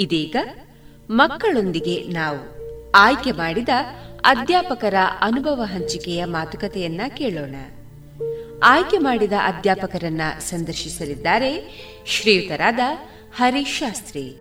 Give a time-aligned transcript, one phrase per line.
[0.00, 0.36] ಇದೀಗ
[1.10, 2.56] ಮಕ್ಕಳೊಂದಿಗೆ ನಾವು
[2.90, 3.68] ಆಯ್ಕೆ ಮಾಡಿದ
[4.24, 7.54] ಅಧ್ಯಾಪಕರ ಅನುಭವ ಹಂಚಿಕೆಯ ಮಾತುಕತೆಯನ್ನ ಕೇಳೋಣ.
[8.62, 11.52] ಆಯ್ಕೆ ಮಾಡಿದ ಅಧ್ಯಾಪಕರನ್ನ ಸಂದರ್ಶಿಸಲಿದ್ದಾರೆ
[12.06, 12.78] ಶ್ರೀಯುತರಾದ
[13.36, 14.40] ಹರೀಶ್ ಶಾಸ್ತ್ರಿ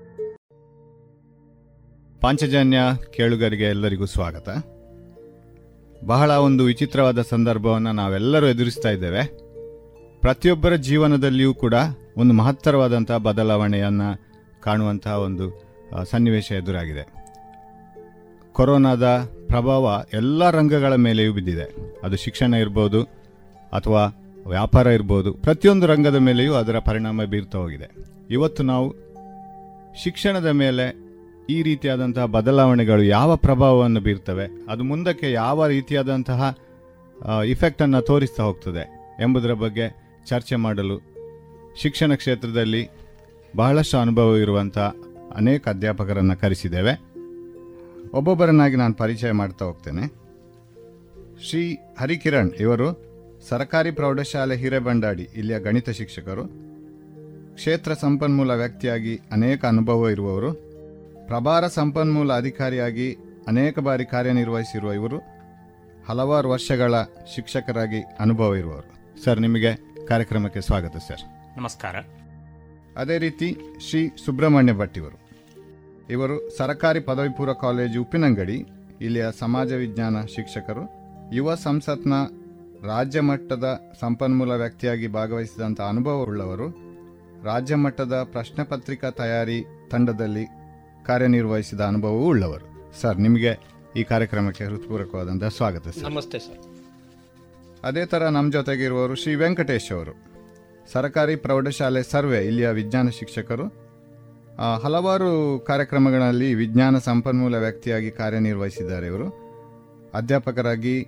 [2.21, 2.77] ಪಾಂಚಜನ್ಯ
[3.11, 4.49] ಕೇಳುಗರಿಗೆ ಎಲ್ಲರಿಗೂ ಸ್ವಾಗತ.
[6.05, 9.23] ಬಹಳ ಒಂದು ವಿಚಿತ್ರವಾದ ಸಂದರ್ಭವನ್ನು ನಾವೆಲ್ಲರೂ ಎದುರಿಸ್ತಾ ಇದ್ದೇವೆ.
[10.21, 11.73] ಪ್ರತಿಯೊಬ್ಬರ ಜೀವನದಲ್ಲಿಯೂ ಕೂಡ
[12.17, 14.28] ಒಂದು ಮಹತ್ತರವಾದಂಥ ಬದಲಾವಣೆಯನ್ನು
[14.65, 15.45] ಕಾಣುವಂತಹ ಒಂದು
[16.11, 17.03] ಸನ್ನಿವೇಶ ಎದುರಾಗಿದೆ.
[18.55, 19.05] ಕೊರೋನಾದ
[19.47, 21.67] ಪ್ರಭಾವ ಎಲ್ಲ ರಂಗಗಳ ಮೇಲೆಯೂ ಬಿದ್ದಿದೆ.
[22.03, 23.01] ಅದು ಶಿಕ್ಷಣ ಇರ್ಬೋದು
[23.73, 24.03] ಅಥವಾ
[24.47, 27.87] ವ್ಯಾಪಾರ ಇರ್ಬೋದು, ಪ್ರತಿಯೊಂದು ರಂಗದ ಮೇಲೆಯೂ ಅದರ ಪರಿಣಾಮ ಬೀರ್ತಾ ಹೋಗಿದೆ.
[28.35, 28.87] ಇವತ್ತು ನಾವು
[30.03, 30.85] ಶಿಕ್ಷಣದ ಮೇಲೆ
[31.49, 36.41] ಈ ರೀತಿಯಾದಂತಹ ಬದಲಾವಣೆಗಳು ಯಾವ ಪ್ರಭಾವವನ್ನು ಬೀರ್ತವೆ, ಅದು ಮುಂದಕ್ಕೆ ಯಾವ ರೀತಿಯಾದಂತಹ
[37.53, 38.83] ಇಫೆಕ್ಟನ್ನು ತೋರಿಸ್ತಾ ಹೋಗ್ತದೆ
[39.23, 39.85] ಎಂಬುದರ ಬಗ್ಗೆ
[40.29, 40.97] ಚರ್ಚೆ ಮಾಡಲು
[41.81, 42.83] ಶಿಕ್ಷಣ ಕ್ಷೇತ್ರದಲ್ಲಿ
[43.55, 44.77] ಬಹಳಷ್ಟು ಅನುಭವ ಇರುವಂಥ
[45.35, 47.09] ಅನೇಕ ಅಧ್ಯಾಪಕರನ್ನು ಕರೆಸಿದ್ದೇವೆ.
[48.13, 50.07] ಒಬ್ಬೊಬ್ಬರನ್ನಾಗಿ ನಾನು ಪರಿಚಯ ಮಾಡ್ತಾ ಹೋಗ್ತೇನೆ.
[51.43, 53.09] ಶ್ರೀ ಹರಿಕಿರಣ್ ಇವರು
[53.47, 56.45] ಸರ್ಕಾರಿ ಪ್ರೌಢಶಾಲೆ ಹಿರೇಬಂಡಾಡಿ, ಇಲ್ಲಿಯ ಗಣಿತ ಶಿಕ್ಷಕರು.
[57.55, 60.53] ಕ್ಷೇತ್ರ ಸಂಪನ್ಮೂಲ ವ್ಯಕ್ತಿಯಾಗಿ ಅನೇಕ ಅನುಭವ ಇರುವವರು.
[61.27, 65.17] ಪ್ರಭಾರ ಸಂಪನ್ಮೂಲ ಅಧಿಕಾರಿಯಾಗಿ ಅನೇಕ ಬಾರಿ ಕಾರ್ಯನಿರ್ವಹಿಸಿರುವ ಇವರು.
[66.09, 66.93] ಹಲವಾರು ವರ್ಷಗಳ
[67.35, 69.23] ಶಿಕ್ಷಕರಾಗಿ ಅನುಭವ ಇರುವವರು.
[69.23, 69.75] ಸರ್, ನಿಮಗೆ
[70.07, 71.57] ಕಾರ್ಯಕ್ರಮಕ್ಕೆ ಸ್ವಾಗತ ಸರ್.
[71.57, 71.95] ನಮಸ್ಕಾರ.
[72.99, 73.57] ಅದೇ ರೀತಿ
[73.89, 75.29] ಶ್ರೀ ಸುಬ್ರಹ್ಮಣ್ಯ ಭಟ್ ಇವರು
[76.09, 78.65] ಇವರು ಸರ್ಕಾರಿ ಪದವಿ ಪೂರ್ವ ಕಾಲೇಜು ಉಪ್ಪಿನಂಗಡಿ
[79.01, 80.89] ಇಲ್ಲಿಯ ಸಮಾಜ ವಿಜ್ಞಾನ ಶಿಕ್ಷಕರು.
[81.33, 82.13] ಯುವ ಸಂಸತ್ನ
[82.87, 86.69] ರಾಜ್ಯ ಮಟ್ಟದ ಸಂಪನ್ಮೂಲ ವ್ಯಕ್ತಿಯಾಗಿ ಭಾಗವಹಿಸಿದಂಥ ಅನುಭವವುಳ್ಳವರು.
[87.43, 90.45] ರಾಜ್ಯ ಮಟ್ಟದ ಪ್ರಶ್ನೆ ಪತ್ರಿಕಾ ತಯಾರಿ ತಂಡದಲ್ಲಿ
[91.05, 92.93] ಕಾರ್ಯನಿರ್ವಹಿಸಿದ ಅನುಭವವೂ ಉಳ್ಳವರು.
[93.01, 93.59] ಸರ್ ನಿಮಗೆ
[93.95, 96.03] ಈ ಕಾರ್ಯಕ್ರಮಕ್ಕೆ ಹೃತ್ಪೂರ್ವಕವಾದಂತಹ ಸ್ವಾಗತ ಸರ್.
[96.03, 96.59] ನಮಸ್ತೆ ಸರ್.
[97.83, 100.28] ಅದೇ ಥರ ನಮ್ಮ ಜೊತೆಗಿರುವವರು ಶ್ರೀ ವೆಂಕಟೇಶ್ ಅವರು.
[100.91, 103.67] ಸರ್ಕಾರಿ ಪ್ರೌಢಶಾಲೆ ಸರ್ವೆ ಇಲ್ಲಿಯ ವಿಜ್ಞಾನ ಶಿಕ್ಷಕರು.
[104.83, 109.27] ಹಲವಾರು ಕಾರ್ಯಕ್ರಮಗಳಲ್ಲಿ ವಿಜ್ಞಾನ ಸಂಪನ್ಮೂಲ ವ್ಯಕ್ತಿಯಾಗಿ ಕಾರ್ಯನಿರ್ವಹಿಸಿದ್ದಾರೆ ಇವರು.
[110.13, 111.07] ಅಧ್ಯಾಪಕರಾಗಿ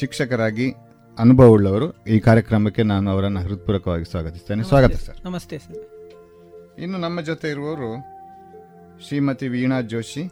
[0.00, 0.74] ಶಿಕ್ಷಕರಾಗಿ
[1.18, 2.04] ಅನುಭವವುಳ್ಳವರು.
[2.04, 4.62] ಈ ಕಾರ್ಯಕ್ರಮಕ್ಕೆ ನಾನು ಅವರನ್ನು ಹೃತ್ಪೂರ್ವಕವಾಗಿ ಸ್ವಾಗತಿಸ್ತೇನೆ.
[4.62, 5.24] ಸ್ವಾಗತ ಸರ್.
[5.24, 6.80] ನಮಸ್ತೆ ಸರ್.
[6.80, 7.90] ಇನ್ನು ನಮ್ಮ ಜೊತೆ ಇರುವವರು
[9.08, 10.22] ಶ್ರೀಮತಿ ವೀಣಾ ಜೋಶಿ.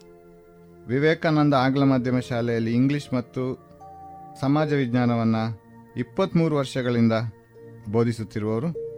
[0.87, 3.43] ವಿವೇಕಾನಂದ ಆಂಗ್ಲ ಮಾಧ್ಯಮ ಶಾಲೆಯಲ್ಲಿ ಇಂಗ್ಲಿಷ್ ಮತ್ತು
[4.41, 5.63] ಸಮಾಜ ವಿಜ್ಞಾನವನ್ನು
[5.97, 7.13] ಇಪ್ಪತ್ತ್ಮೂರು ವರ್ಷಗಳಿಂದ
[7.89, 8.95] ಬೋಧಿಸುತ್ತಿರುವವರು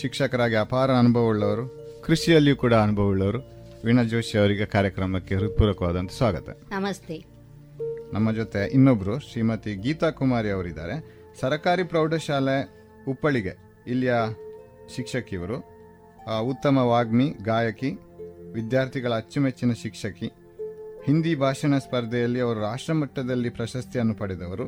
[0.00, 3.38] ಶಿಕ್ಷಕರಾಗಿ ಅಪಾರ ಅನುಭವವುಳ್ಳವರು ಕೃಷಿಯಲ್ಲಿಯೂ ಕೂಡ ಅನುಭವವುಳ್ಳವರು
[3.84, 6.48] ವೀಣಾ ಜೋಶಿ ಅವರಿಗೆ ಕಾರ್ಯಕ್ರಮಕ್ಕೆ ಹೃತ್ಪೂರ್ವಕವಾದಂಥ ಸ್ವಾಗತ.
[6.48, 7.24] ನಮಸ್ತೆ.
[8.12, 11.24] ನಮ್ಮ ಜೊತೆ ಇನ್ನೊಬ್ಬರು ಶ್ರೀಮತಿ ಗೀತಾ ಕುಮಾರಿ ಅವರಿದ್ದಾರೆ.
[11.40, 14.14] ಸರಕಾರಿ ಪ್ರೌಢಶಾಲೆ ಉಪ್ಪಳಿಗೆ ಇಲ್ಲಿಯ
[14.96, 15.56] ಶಿಕ್ಷಕಿಯವರು
[16.40, 17.90] ಉತ್ತಮ ವಾಗ್ಮಿ ಗಾಯಕಿ
[18.52, 20.26] ವಿದ್ಯಾರ್ಥಿಗಳ ಅಚ್ಚುಮೆಚ್ಚಿನ ಶಿಕ್ಷಕಿ.
[21.04, 24.66] ಹಿಂದಿ ಭಾಷಣ ಸ್ಪರ್ಧೆಯಲ್ಲಿ ಅವರು ರಾಷ್ಟ್ರಮಟ್ಟದಲ್ಲಿ ಪ್ರಶಸ್ತಿಯನ್ನು ಪಡೆದವರು.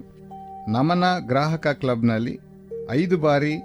[0.73, 2.39] ನಮನ ಗ್ರಾಹಕ ಕ್ಲಬ್ನಲ್ಲಿ
[2.91, 3.57] ಐದು ಬಾರಿ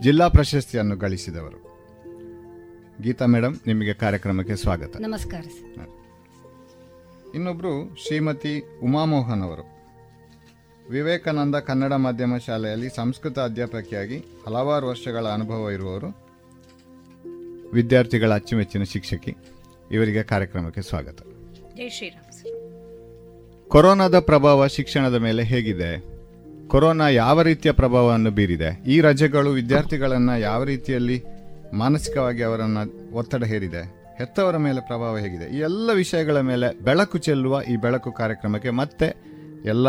[0.00, 1.64] ಜಿಲ್ಲಾ ಪ್ರಶಸ್ತಿಯನ್ನು ಗಳಿಸಿದವರು.
[3.02, 4.96] ಗೀತಾ ಮೇಡಮ್ ನಿಮಗೆ ಕಾರ್ಯಕ್ರಮಕ್ಕೆ ಸ್ವಾಗತ.
[4.96, 5.44] ನಮಸ್ಕಾರ
[7.34, 9.62] ಇನ್ನೊಬ್ಬರು ಶ್ರೀಮತಿ ಉಮಾಮೋಹನ್ ಅವರು.
[10.90, 16.06] ವಿವೇಕಾನಂದ ಕನ್ನಡ ಮಾಧ್ಯಮ ಶಾಲೆಯಲ್ಲಿ ಸಂಸ್ಕೃತ ಅಧ್ಯಾಪಕಿಯಾಗಿ ಹಲವಾರು ವರ್ಷಗಳ ಅನುಭವ ಇರುವವರು.
[17.72, 19.36] ವಿದ್ಯಾರ್ಥಿಗಳ ಅಚ್ಚುಮೆಚ್ಚಿನ ಶಿಕ್ಷಕಿ.
[19.90, 21.18] ಇವರಿಗೆ ಕಾರ್ಯಕ್ರಮಕ್ಕೆ ಸ್ವಾಗತ.
[21.76, 26.13] ಜೈ ಶ್ರೀರಾಮ್ ಕೊರೋನಾದ ಪ್ರಭಾವ ಶಿಕ್ಷಣದ ಮೇಲೆ ಹೇಗಿದೆ?
[26.74, 28.70] ಕೊರೋನಾ ಯಾವ ರೀತಿಯ ಪ್ರಭಾವವನ್ನು ಬೀರಿದೆ?
[28.92, 31.22] ಈ ರಜೆಗಳು ವಿದ್ಯಾರ್ಥಿಗಳನ್ನು ಯಾವ ರೀತಿಯಲ್ಲಿ
[31.72, 32.82] ಮಾನಸಿಕವಾಗಿ ಅವರನ್ನು
[33.16, 33.82] ಒತ್ತಡ ಹೇರಿದೆ?
[34.18, 35.46] ಹೆತ್ತವರ ಮೇಲೆ ಪ್ರಭಾವ ಹೇಗಿದೆ?
[35.56, 39.08] ಈ ಎಲ್ಲ ವಿಷಯಗಳ ಮೇಲೆ ಬೆಳಕು ಚೆಲ್ಲುವ ಈ ಬೆಳಕು ಕಾರ್ಯಕ್ರಮಕ್ಕೆ ಮತ್ತೆ
[39.64, 39.88] ಎಲ್ಲ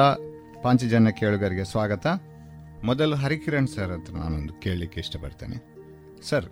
[0.63, 2.06] ಪಾಂಚಜನ್ಯ ಕೇಳುಗರಿಗೆ ಸ್ವಾಗತ.
[2.84, 5.57] ಮೊದಲು ಹರಿಕಿರಣ್ ಸರ್ ಹತ್ರ ನಾನೊಂದು ಕೇಳಲಿಕ್ಕೆ ಇಷ್ಟಪಡ್ತೇನೆ.
[6.29, 6.50] ಸರ್,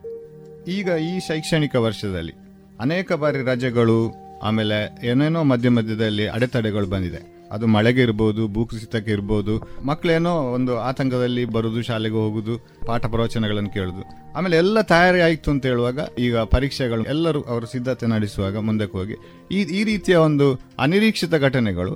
[0.67, 2.35] ಈಗ ಈ ಶೈಕ್ಷಣಿಕ ವರ್ಷದಲ್ಲಿ
[2.79, 3.99] ಅನೇಕ ಬಾರಿ ರಜೆಗಳು,
[4.41, 7.32] ಆಮೇಲೆ ಏನೇನೋ ಮಧ್ಯ ಮಧ್ಯದಲ್ಲಿ ಅಡೆತಡೆಗಳು ಬಂದಿದೆ.
[7.53, 9.53] ಅದು ಮಳೆಗೆ ಇರ್ಬೋದು ಭೂಕುಸಿತಕ್ಕೆ ಇರ್ಬೋದು
[9.85, 12.53] ಮಕ್ಕಳೇನೋ ಒಂದು ಆತಂಕದಲ್ಲಿ ಬರೋದು ಶಾಲೆಗೆ ಹೋಗುದು
[12.85, 14.03] ಪಾಠ ಪ್ರವಚನಗಳನ್ನು ಕೇಳುದು.
[14.37, 19.17] ಆಮೇಲೆ ಎಲ್ಲ ತಯಾರಿ ಆಯಿತು ಅಂತ ಹೇಳುವಾಗ ಈಗ ಪರೀಕ್ಷೆಗಳು ಎಲ್ಲರೂ ಅವರು ಸಿದ್ಧತೆ ನಡೆಸುವಾಗ ಮುಂದಕ್ಕೆ ಹೋಗಿ
[19.51, 20.47] ಈ ಈ ರೀತಿಯ ಒಂದು
[20.79, 21.93] ಅನಿರೀಕ್ಷಿತ ಘಟನೆಗಳು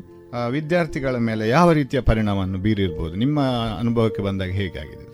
[0.50, 3.16] ವಿದ್ಯಾರ್ಥಿಗಳ ಮೇಲೆ ಯಾವ ರೀತಿಯ ಪರಿಣಾಮವನ್ನು ಬೀರಿರ್ಬೋದು?
[3.16, 3.40] ನಿಮ್ಮ
[3.80, 5.06] ಅನುಭವಕ್ಕೆ ಬಂದಾಗ ಹೇಗಾಗಿದೆ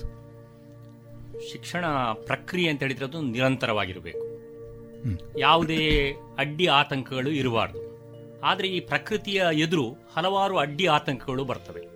[1.52, 1.86] ಶಿಕ್ಷಣ
[2.26, 4.26] ಪ್ರಕ್ರಿಯೆ ಅಂತ ಹೇಳಿದ್ರೆ ಅದು ನಿರಂತರವಾಗಿರಬೇಕು.
[5.40, 5.80] ಯಾವುದೇ
[6.38, 7.93] ಅಡ್ಡಿ ಆತಂಕಗಳು ಇರಬಾರ್ದು.
[8.44, 11.88] ಆದರೆ ಈ ಪ್ರಕೃತಿಯ ಎದುರು ಹಲವಾರು ಅಡ್ಡಿ ಆತಂಕಗಳು ಬರ್ತವೆ.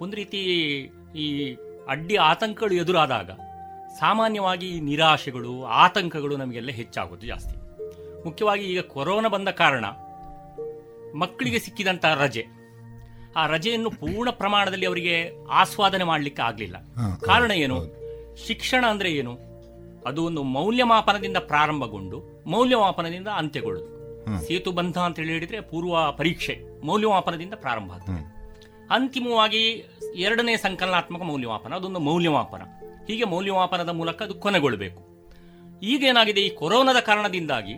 [0.00, 0.40] ಒಂದು ರೀತಿ
[1.16, 1.54] ಈ
[1.88, 3.30] ಅಡ್ಡಿ ಆತಂಕಗಳು ಎದುರಾದಾಗ
[3.98, 7.56] ಸಾಮಾನ್ಯವಾಗಿ ನಿರಾಶೆಗಳು ಆತಂಕಗಳು ನಮಗೆಲ್ಲ ಹೆಚ್ಚಾಗೋದು ಜಾಸ್ತಿ.
[8.24, 9.84] ಮುಖ್ಯವಾಗಿ ಈಗ ಕೊರೋನಾ ಬಂದ ಕಾರಣ
[11.14, 12.46] ಮಕ್ಕಳಿಗೆ ಸಿಕ್ಕಿದಂಥ ರಜೆ.
[13.36, 16.76] ಆ ರಜೆಯನ್ನು ಪೂರ್ಣ ಪ್ರಮಾಣದಲ್ಲಿ ಅವರಿಗೆ ಆಸ್ವಾದನೆ ಮಾಡಲಿಕ್ಕೆ ಆಗಲಿಲ್ಲ.
[17.26, 17.78] ಕಾರಣ ಏನು?
[18.46, 19.32] ಶಿಕ್ಷಣ ಅಂದರೆ ಏನು?
[20.06, 23.97] ಅದು ಒಂದು ಮೌಲ್ಯಮಾಪನದಿಂದ ಪ್ರಾರಂಭಗೊಂಡು ಮೌಲ್ಯಮಾಪನದಿಂದ ಅಂತ್ಯಗೊಳ್ಳುದು.
[24.46, 26.54] ಸೇತು ಬಂಧ ಅಂತ ಹೇಳಿ ಹೇಳಿದ್ರೆ ಪೂರ್ವ ಪರೀಕ್ಷೆ
[26.84, 28.22] ಮೌಲ್ಯಮಾಪನದಿಂದ ಪ್ರಾರಂಭ ಆಗ್ತದೆ.
[28.90, 29.62] ಅಂತಿಮವಾಗಿ
[30.14, 32.62] ಎರಡನೇ ಸಂಕಲನಾತ್ಮಕ ಮೌಲ್ಯಮಾಪನ ಅದೊಂದು ಮೌಲ್ಯಮಾಪನ.
[33.08, 35.02] ಹೀಗೆ ಮೌಲ್ಯಮಾಪನದ ಮೂಲಕ ಅದು ಕೊನೆಗೊಳ್ಳಬೇಕು
[35.82, 37.74] ಈಗ ಏನಾಗಿದೆ ಈ ಕೊರೋನಾದ ಕಾರಣದಿಂದಾಗಿ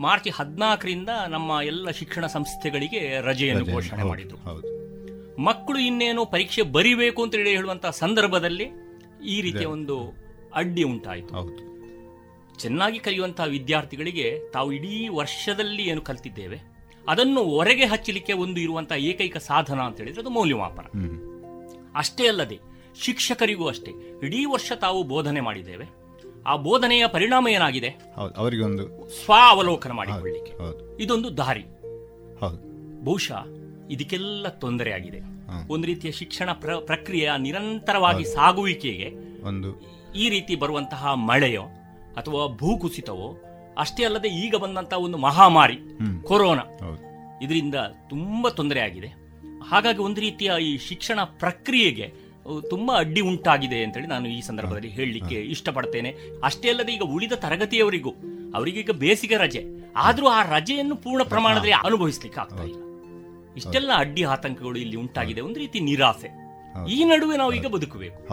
[0.00, 4.38] ಮಾರ್ಚ್ ಹದಿನಾಲ್ಕರಿಂದ ನಮ್ಮ ಎಲ್ಲ ಶಿಕ್ಷಣ ಸಂಸ್ಥೆಗಳಿಗೆ ರಜೆಯನ್ನು ಘೋಷಣೆ ಮಾಡಿದ್ರು.
[5.38, 8.66] ಮಕ್ಕಳು ಇನ್ನೇನು ಪರೀಕ್ಷೆ ಬರಿಬೇಕು ಅಂತ ಹೇಳಿ ಹೇಳುವಂತಹ ಸಂದರ್ಭದಲ್ಲಿ
[9.24, 9.96] ಈ ರೀತಿಯ ಒಂದು
[10.54, 11.34] ಅಡ್ಡಿ ಉಂಟಾಯಿತು.
[12.60, 16.58] ಚೆನ್ನಾಗಿ ಕಲಿಯುವಂತಹ ವಿದ್ಯಾರ್ಥಿಗಳಿಗೆ ತಾವು ಇಡೀ ವರ್ಷದಲ್ಲಿ ಏನು ಕಲ್ತಿದ್ದೇವೆ
[17.08, 20.86] ಅದನ್ನು ಹೊರಗೆ ಹಚ್ಚಲಿಕ್ಕೆ ಒಂದು ಇರುವಂತಹ ಏಕೈಕ ಸಾಧನ ಅಂತ ಹೇಳಿದ್ರೆ ಅದು ಮೌಲ್ಯಮಾಪನ.
[21.94, 22.58] ಅಷ್ಟೇ ಅಲ್ಲದೆ
[23.00, 23.92] ಶಿಕ್ಷಕರಿಗೂ ಅಷ್ಟೇ
[24.22, 25.86] ಇಡೀ ವರ್ಷ ತಾವು ಬೋಧನೆ ಮಾಡಿದ್ದೇವೆ.
[26.46, 27.90] ಆ ಬೋಧನೆಯ ಪರಿಣಾಮ ಏನಾಗಿದೆ?
[28.36, 30.52] ಅವರಿಗೆ ಒಂದು ಸ್ವ ಅವಲೋಕನ ಮಾಡಿಕೊಳ್ಳಿಕ್ಕೆ.
[31.02, 31.64] ಇದೊಂದು ದಾರಿ.
[33.04, 33.40] ಬಹುಶಃ
[33.90, 35.20] ಇದಕ್ಕೆಲ್ಲ ತೊಂದರೆ ಆಗಿದೆ.
[35.68, 39.08] ಒಂದು ರೀತಿಯ ಶಿಕ್ಷಣ ಪ್ರಕ್ರಿಯೆ ಪ್ರಕ್ರಿಯೆಯ ನಿರಂತರವಾಗಿ ಸಾಗುವಿಕೆಗೆ
[39.44, 39.70] ಒಂದು
[40.16, 41.64] ಈ ರೀತಿ ಬರುವಂತಹ ಮಳೆಯೋ
[42.14, 43.36] ಅಥವಾ ಭೂಕುಸಿತವೋ
[43.78, 46.22] ಅಷ್ಟೇ ಅಲ್ಲದೆ ಈಗ ಬಂದಂತಹ ಒಂದು ಮಹಾಮಾರಿ ಹ್ಮ್.
[46.22, 46.62] ಕೊರೋನಾ.
[47.42, 47.74] ಇದರಿಂದ
[48.08, 49.06] ತುಂಬಾ ತೊಂದರೆ ಆಗಿದೆ.
[49.68, 52.30] ಹಾಗಾಗಿ ಒಂದು ರೀತಿಯ ಈ ಶಿಕ್ಷಣ ಪ್ರಕ್ರಿಯೆಗೆ
[52.70, 56.14] ತುಂಬಾ ಅಡ್ಡಿ ಉಂಟಾಗಿದೆ ಅಂತೇಳಿ ನಾನು ಈ ಸಂದರ್ಭದಲ್ಲಿ ಹೇಳಲಿಕ್ಕೆ ಇಷ್ಟಪಡ್ತೇನೆ.
[56.42, 58.10] ಅಷ್ಟೇ ಅಲ್ಲದೆ ಈಗ ಉಳಿದ ತರಗತಿಯವರಿಗೂ
[58.54, 59.64] ಅವರಿಗೀಗ ಬೇಸಿಗೆ ರಜೆ.
[59.96, 62.76] ಆದರೂ ಆ ರಜೆಯನ್ನು ಪೂರ್ಣ ಪ್ರಮಾಣದಲ್ಲಿ ಅನುಭವಿಸ್ಲಿಕ್ಕೆ ಆಗ್ತಾ ಇಲ್ಲ.
[63.56, 65.40] ಇಷ್ಟೆಲ್ಲ ಅಡ್ಡಿ ಆತಂಕಗಳು ಇಲ್ಲಿ ಉಂಟಾಗಿದೆ.
[65.40, 66.28] ಒಂದು ರೀತಿ ನಿರಾಸೆ.
[66.88, 68.28] ಈ ನಡುವೆ ನಾವು ಈಗ ಬದುಕಬೇಕು.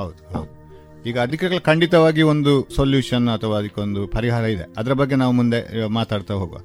[1.07, 4.65] ಈಗ ಅದಕ್ಕೆ ಖಂಡಿತವಾಗಿ ಒಂದು ಸೊಲ್ಯೂಷನ್ ಅಥವಾ ಅದಕ್ಕೊಂದು ಪರಿಹಾರ ಇದೆ.
[4.77, 5.59] ಅದರ ಬಗ್ಗೆ ನಾವು ಮುಂದೆ
[6.00, 6.59] ಮಾತಾಡ್ತಾ ಹೋಗುವ.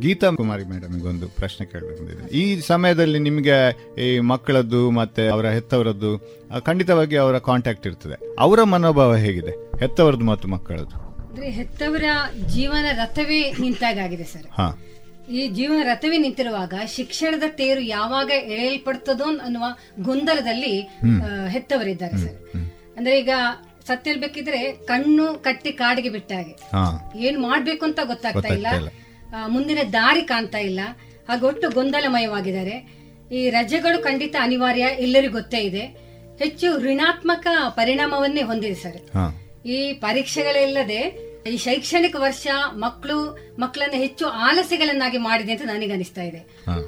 [0.00, 2.24] ಗೀತಾ ಕುಮಾರಿ ಮೇಡಮ್ ಒಂದು ಪ್ರಶ್ನೆ ಕೇಳಬೇಕಂತಿದೆ.
[2.40, 3.56] ಈ ಸಮಯದಲ್ಲಿ ನಿಮಗೆ
[4.06, 6.10] ಈ ಮಕ್ಕಳದ್ದು ಮತ್ತೆ ಅವರ ಹೆತ್ತವರದ್ದು
[6.60, 8.16] ಖಂಡಿತವಾಗಿ ಅವರ ಕಾಂಟ್ಯಾಕ್ಟ್ ಇರ್ತದೆ.
[8.38, 9.54] ಅವರ ಮನೋಭಾವ ಹೇಗಿದೆ?
[9.80, 10.96] ಹೆತ್ತವರದ್ದು ಮತ್ತು ಮಕ್ಕಳದ್ದು?
[11.28, 12.04] ಅಂದ್ರೆ ಹೆತ್ತವರ
[12.54, 14.48] ಜೀವನ ರಥವೇ ನಿಂತಾಗಿದೆ ಸರ್.
[15.38, 19.64] ಈ ಜೀವನ ರಥವೇ ನಿಂತಿರುವಾಗ ಶಿಕ್ಷಣದ ತೇರು ಯಾವಾಗ ಎಳೆಯಲ್ಪಡ್ತದೋ ಅನ್ನುವ
[20.02, 20.74] ಗೊಂದಲದಲ್ಲಿ
[21.48, 22.38] ಹೆತ್ತವರಿದ್ದಾರೆ ಸರ್.
[22.96, 23.32] ಅಂದ್ರೆ ಈಗ
[23.90, 26.54] ಸತ್ಯ ಹೇಳ್ಬೇಕಿದ್ರೆ ಕಣ್ಣು ಕಟ್ಟಿ ಕಾಡಿಗೆ ಬಿಟ್ಟ ಹಾಗೆ.
[27.26, 28.68] ಏನು ಮಾಡ್ಬೇಕು ಅಂತ ಗೊತ್ತಾಗ್ತಾ ಇಲ್ಲ.
[29.54, 30.80] ಮುಂದಿನ ದಾರಿ ಕಾಣ್ತಾ ಇಲ್ಲ.
[31.28, 32.76] ಹಾಗೆ ಒಟ್ಟು ಗೊಂದಲಮಯವಾಗಿದ್ದಾರೆ.
[33.38, 35.84] ಈ ರಜೆಗಳು ಖಂಡಿತ ಅನಿವಾರ್ಯ ಎಲ್ಲರಿಗೂ ಗೊತ್ತೇ ಇದೆ.
[36.42, 37.46] ಹೆಚ್ಚು ಋಣಾತ್ಮಕ
[37.78, 39.00] ಪರಿಣಾಮವನ್ನೇ ಹೊಂದಿದೆ ಸರ್.
[39.66, 41.00] ಈ ಪರೀಕ್ಷೆಗಳಿಲ್ಲದೆ
[41.50, 42.46] ಈ ಶೈಕ್ಷಣಿಕ ವರ್ಷ
[42.84, 43.16] ಮಕ್ಕಳು
[43.58, 46.40] ಮಕ್ಕಳನ್ನ ಹೆಚ್ಚು ಆಲಸೆಗಳನ್ನಾಗಿ ಮಾಡಿದೆ ಅಂತ ನನಗೆ ಅನಿಸ್ತಾ ಇದೆ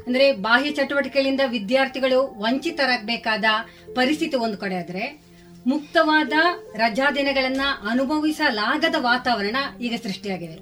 [0.07, 3.45] ಅಂದ್ರೆ ಬಾಹ್ಯ ಚಟುವಟಿಕೆಗಳಿಂದ ವಿದ್ಯಾರ್ಥಿಗಳು ವಂಚಿತರಾಗಬೇಕಾದ
[3.95, 5.05] ಪರಿಸ್ಥಿತಿ ಒಂದು ಕಡೆ ಆದ್ರೆ
[5.67, 6.33] ಮುಕ್ತವಾದ
[6.77, 7.61] ರಜಾ ದಿನಗಳನ್ನ
[7.91, 10.57] ಅನುಭವಿಸಲಾಗದ ವಾತಾವರಣ ಈಗ ಸೃಷ್ಟಿಯಾಗಿದೆ.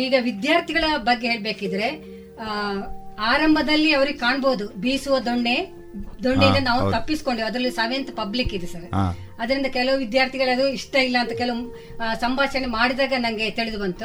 [0.00, 2.72] ಈಗ ವಿದ್ಯಾರ್ಥಿಗಳ ಬಗ್ಗೆ ಹೇಳ್ಬೇಕಿದ್ರೆ ಆ,
[3.18, 5.78] ಆರಂಭದಲ್ಲಿ ಅವ್ರಿಗೆ ಕಾಣ್ಬೋದು ಬೀಸುವ ದೊಣ್ಣೆ
[6.24, 7.48] ದೊಣ್ಣೆಯಿಂದ ನಾವು ತಪ್ಪಿಸ್ಕೊಂಡೇವೆ.
[7.48, 8.84] ಅದರಲ್ಲಿ ಸೆವೆಂತ್ ಪಬ್ಲಿಕ್ ಇದೆ ಸರ್.
[9.38, 11.74] ಅದರಿಂದ ಕೆಲವು ವಿದ್ಯಾರ್ಥಿಗಳು ಅದು ಇಷ್ಟ ಇಲ್ಲ ಅಂತ ಕೆಲವು
[12.20, 14.04] ಸಂಭಾಷಣೆ ಮಾಡಿದಾಗ ನಂಗೆ ತಿಳಿದು ಬಂತು.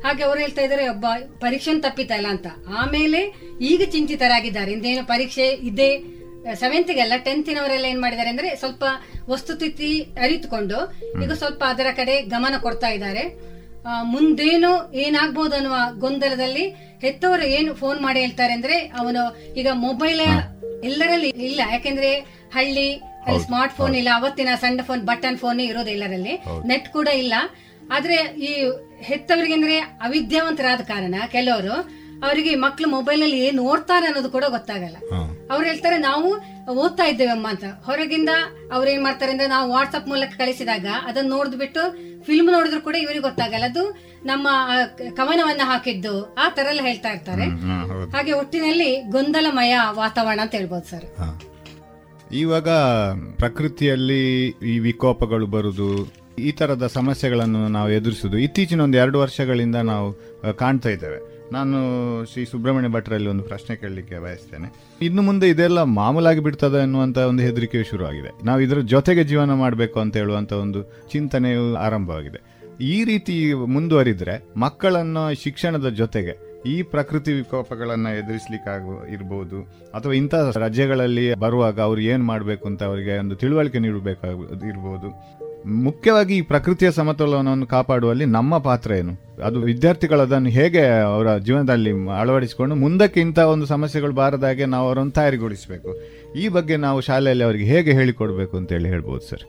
[0.00, 1.06] ಹಾಗೆ ಅವ್ರು ಹೇಳ್ತಾ ಇದಾರೆ ಒಬ್ಬ
[1.40, 2.46] ಪರೀಕ್ಷೆ ತಪ್ಪಿತಾ ಇಲ್ಲ ಅಂತ.
[2.78, 4.72] ಆಮೇಲೆ ಈಗ ಚಿಂತಿತರಾಗಿದ್ದಾರೆ.
[4.72, 5.98] ಇಂದೇನು ಪರೀಕ್ಷೆ ಇದೆ?
[6.62, 8.84] ಸೆವೆಂತ್ಗೆಲ್ಲ ಟೆಂತಿನವರೆಲ್ಲ ಏನ್ ಮಾಡಿದ್ದಾರೆ ಅಂದ್ರೆ ಸ್ವಲ್ಪ
[9.32, 9.90] ವಸ್ತುತಿಥಿ
[10.24, 10.78] ಅರಿತುಕೊಂಡು
[11.22, 13.24] ಈಗ ಸ್ವಲ್ಪ ಅದರ ಕಡೆ ಗಮನ ಕೊಡ್ತಾ ಇದ್ದಾರೆ.
[14.12, 14.70] ಮುಂದೇನು
[15.04, 16.64] ಏನಾಗ್ಬೋದು ಅನ್ನುವ ಗೊಂದಲದಲ್ಲಿ
[17.04, 19.22] ಹೆತ್ತವರು ಏನು ಫೋನ್ ಮಾಡಿ ಹೇಳ್ತಾರೆ ಅಂದ್ರೆ ಅವನು
[19.60, 20.22] ಈಗ ಮೊಬೈಲ್
[20.88, 21.60] ಎಲ್ಲರಲ್ಲಿ ಇಲ್ಲ.
[21.74, 22.12] ಯಾಕೆಂದ್ರೆ
[22.56, 22.86] ಹಳ್ಳಿ
[23.26, 26.34] ಅಲ್ಲಿ ಸ್ಮಾರ್ಟ್ ಫೋನ್ ಇಲ್ಲ ಅವತ್ತಿನ ಸಣ್ಣ ಫೋನ್ ಬಟನ್ ಫೋನ್ ಇರೋದು ಎಲ್ಲರಲ್ಲಿ
[26.70, 27.34] ನೆಟ್ ಕೂಡ ಇಲ್ಲ.
[27.94, 28.18] ಆದ್ರೆ
[28.48, 28.50] ಈ
[29.08, 29.76] ಹೆತ್ತವರಿಗೆ ಅಂದ್ರೆ
[30.06, 31.74] ಅವಿದ್ಯಾವಂತರಾದ ಕಾರಣ ಕೆಲವರು
[32.26, 34.98] ಅವರಿಗೆ ಮಕ್ಕಳು ಮೊಬೈಲ್ ಅಲ್ಲಿ ಏನ್ ನೋಡ್ತಾರೆ ಅನ್ನೋದು ಕೂಡ ಗೊತ್ತಾಗಲ್ಲ.
[35.50, 36.28] ಅವ್ರು ಹೇಳ್ತಾರೆ ನಾವು
[36.70, 37.64] ಓದ್ತಾ ಇದ್ದೇವೆ ಅಮ್ಮ ಅಂತ.
[37.64, 38.28] ಹೊರಗಿಂದ
[38.72, 41.82] ಅವ್ರು ಏನ್ ಮಾಡ್ತಾರೆ ಅಂದ್ರೆ ನಾವು ವಾಟ್ಸ್ಆಪ್ ಮೂಲಕ ಕಳಿಸಿದಾಗ ಅದನ್ನ ನೋಡಿದ್ಬಿಟ್ಟು
[42.24, 43.64] ಫಿಲ್ಮ್ ನೋಡಿದ್ರು ಕೂಡ ಇವರಿಗೆ ಗೊತ್ತಾಗಲ್ಲ.
[43.64, 44.48] ಅದು ನಮ್ಮ
[45.16, 46.34] ಕವನವನ್ನ ಹಾಕಿದ್ದು.
[46.34, 47.44] ಆ ತರ ಎಲ್ಲ ಹೇಳ್ತಾ ಇರ್ತಾರೆ.
[48.10, 51.06] ಹಾಗೆ ಒಟ್ಟಿನಲ್ಲಿ ಗೊಂದಲಮಯ ವಾತಾವರಣ ಅಂತ ಹೇಳ್ಬೋದು ಸರ್.
[52.32, 52.68] ಇವಾಗ
[53.36, 60.08] ಪ್ರಕೃತಿಯಲ್ಲಿ ಈ ವಿಕೋಪಗಳು ಬರುದು ಈ ತರದ ಸಮಸ್ಯೆಗಳನ್ನು ನಾವು ಎದುರಿಸುದು ಇತ್ತೀಚಿನ ಒಂದು ಎರಡು ವರ್ಷಗಳಿಂದ ನಾವು
[60.56, 61.33] ಕಾಣ್ತಾ ಇದ್ದೇವೆ.
[61.52, 61.78] ನಾನು
[62.32, 64.68] ಶ್ರೀ ಸುಬ್ರಹ್ಮಣ್ಯ ಭಟ್ರಲ್ಲಿ ಒಂದು ಪ್ರಶ್ನೆ ಕೇಳಲಿಕ್ಕೆ ಬಯಸ್ತೇನೆ.
[65.02, 68.30] ಇನ್ನು ಮುಂದೆ ಇದೆಲ್ಲ ಮಾಮೂಲಾಗಿ ಬಿಡ್ತದೆ ಅನ್ನುವಂಥ ಒಂದು ಹೆದರಿಕೆಯು ಶುರುವಾಗಿದೆ.
[68.44, 70.82] ನಾವು ಇದರ ಜೊತೆಗೆ ಜೀವನ ಮಾಡಬೇಕು ಅಂತ ಹೇಳುವಂಥ ಒಂದು
[71.12, 72.40] ಚಿಂತನೆಯು ಆರಂಭವಾಗಿದೆ.
[72.80, 78.82] ಈ ರೀತಿ ಮುಂದುವರಿದ್ರೆ ಮಕ್ಕಳನ್ನು ಶಿಕ್ಷಣದ ಜೊತೆಗೆ ಈ ಪ್ರಕೃತಿ ವಿಕೋಪಗಳನ್ನು ಎದುರಿಸಲಿಕ್ಕಾಗ
[79.12, 79.58] ಇರ್ಬೋದು,
[79.94, 84.36] ಅಥವಾ ಇಂಥ ರಜೆಗಳಲ್ಲಿ ಬರುವಾಗ ಅವ್ರು ಏನು ಮಾಡಬೇಕು ಅಂತ ಅವರಿಗೆ ಒಂದು ತಿಳುವಳಿಕೆ ನೀಡಬೇಕಾಗ
[84.72, 85.10] ಇರ್ಬೋದು.
[85.66, 89.42] ಮುಖ್ಯವಾಗಿ ಈ ಪ್ರಕೃತಿಯ ಸಮತೋಲನವನ್ನು ಕಾಪಾಡುವಲ್ಲಿ ನಮ್ಮ ಪಾತ್ರ ಏನು?
[89.44, 95.10] ಅದು ವಿದ್ಯಾರ್ಥಿಗಳು ಅದನ್ನು ಹೇಗೆ ಅವರ ಜೀವನದಲ್ಲಿ ಅಳವಡಿಸಿಕೊಂಡು ಮುಂದಕ್ಕೆ ಇಂಥ ಒಂದು ಸಮಸ್ಯೆಗಳು ಬಾರದ ಹಾಗೆ ನಾವು ಅವರನ್ನು
[95.10, 95.98] ತಯಾರಿಗೊಳಿಸಬೇಕು?
[96.36, 99.42] ಈ ಬಗ್ಗೆ ನಾವು ಶಾಲೆಯಲ್ಲಿ ಅವರಿಗೆ ಹೇಗೆ ಹೇಳಿಕೊಡ್ಬೇಕು ಅಂತ ಹೇಳಿ ಹೇಳ್ಬೋದು ಸರ್.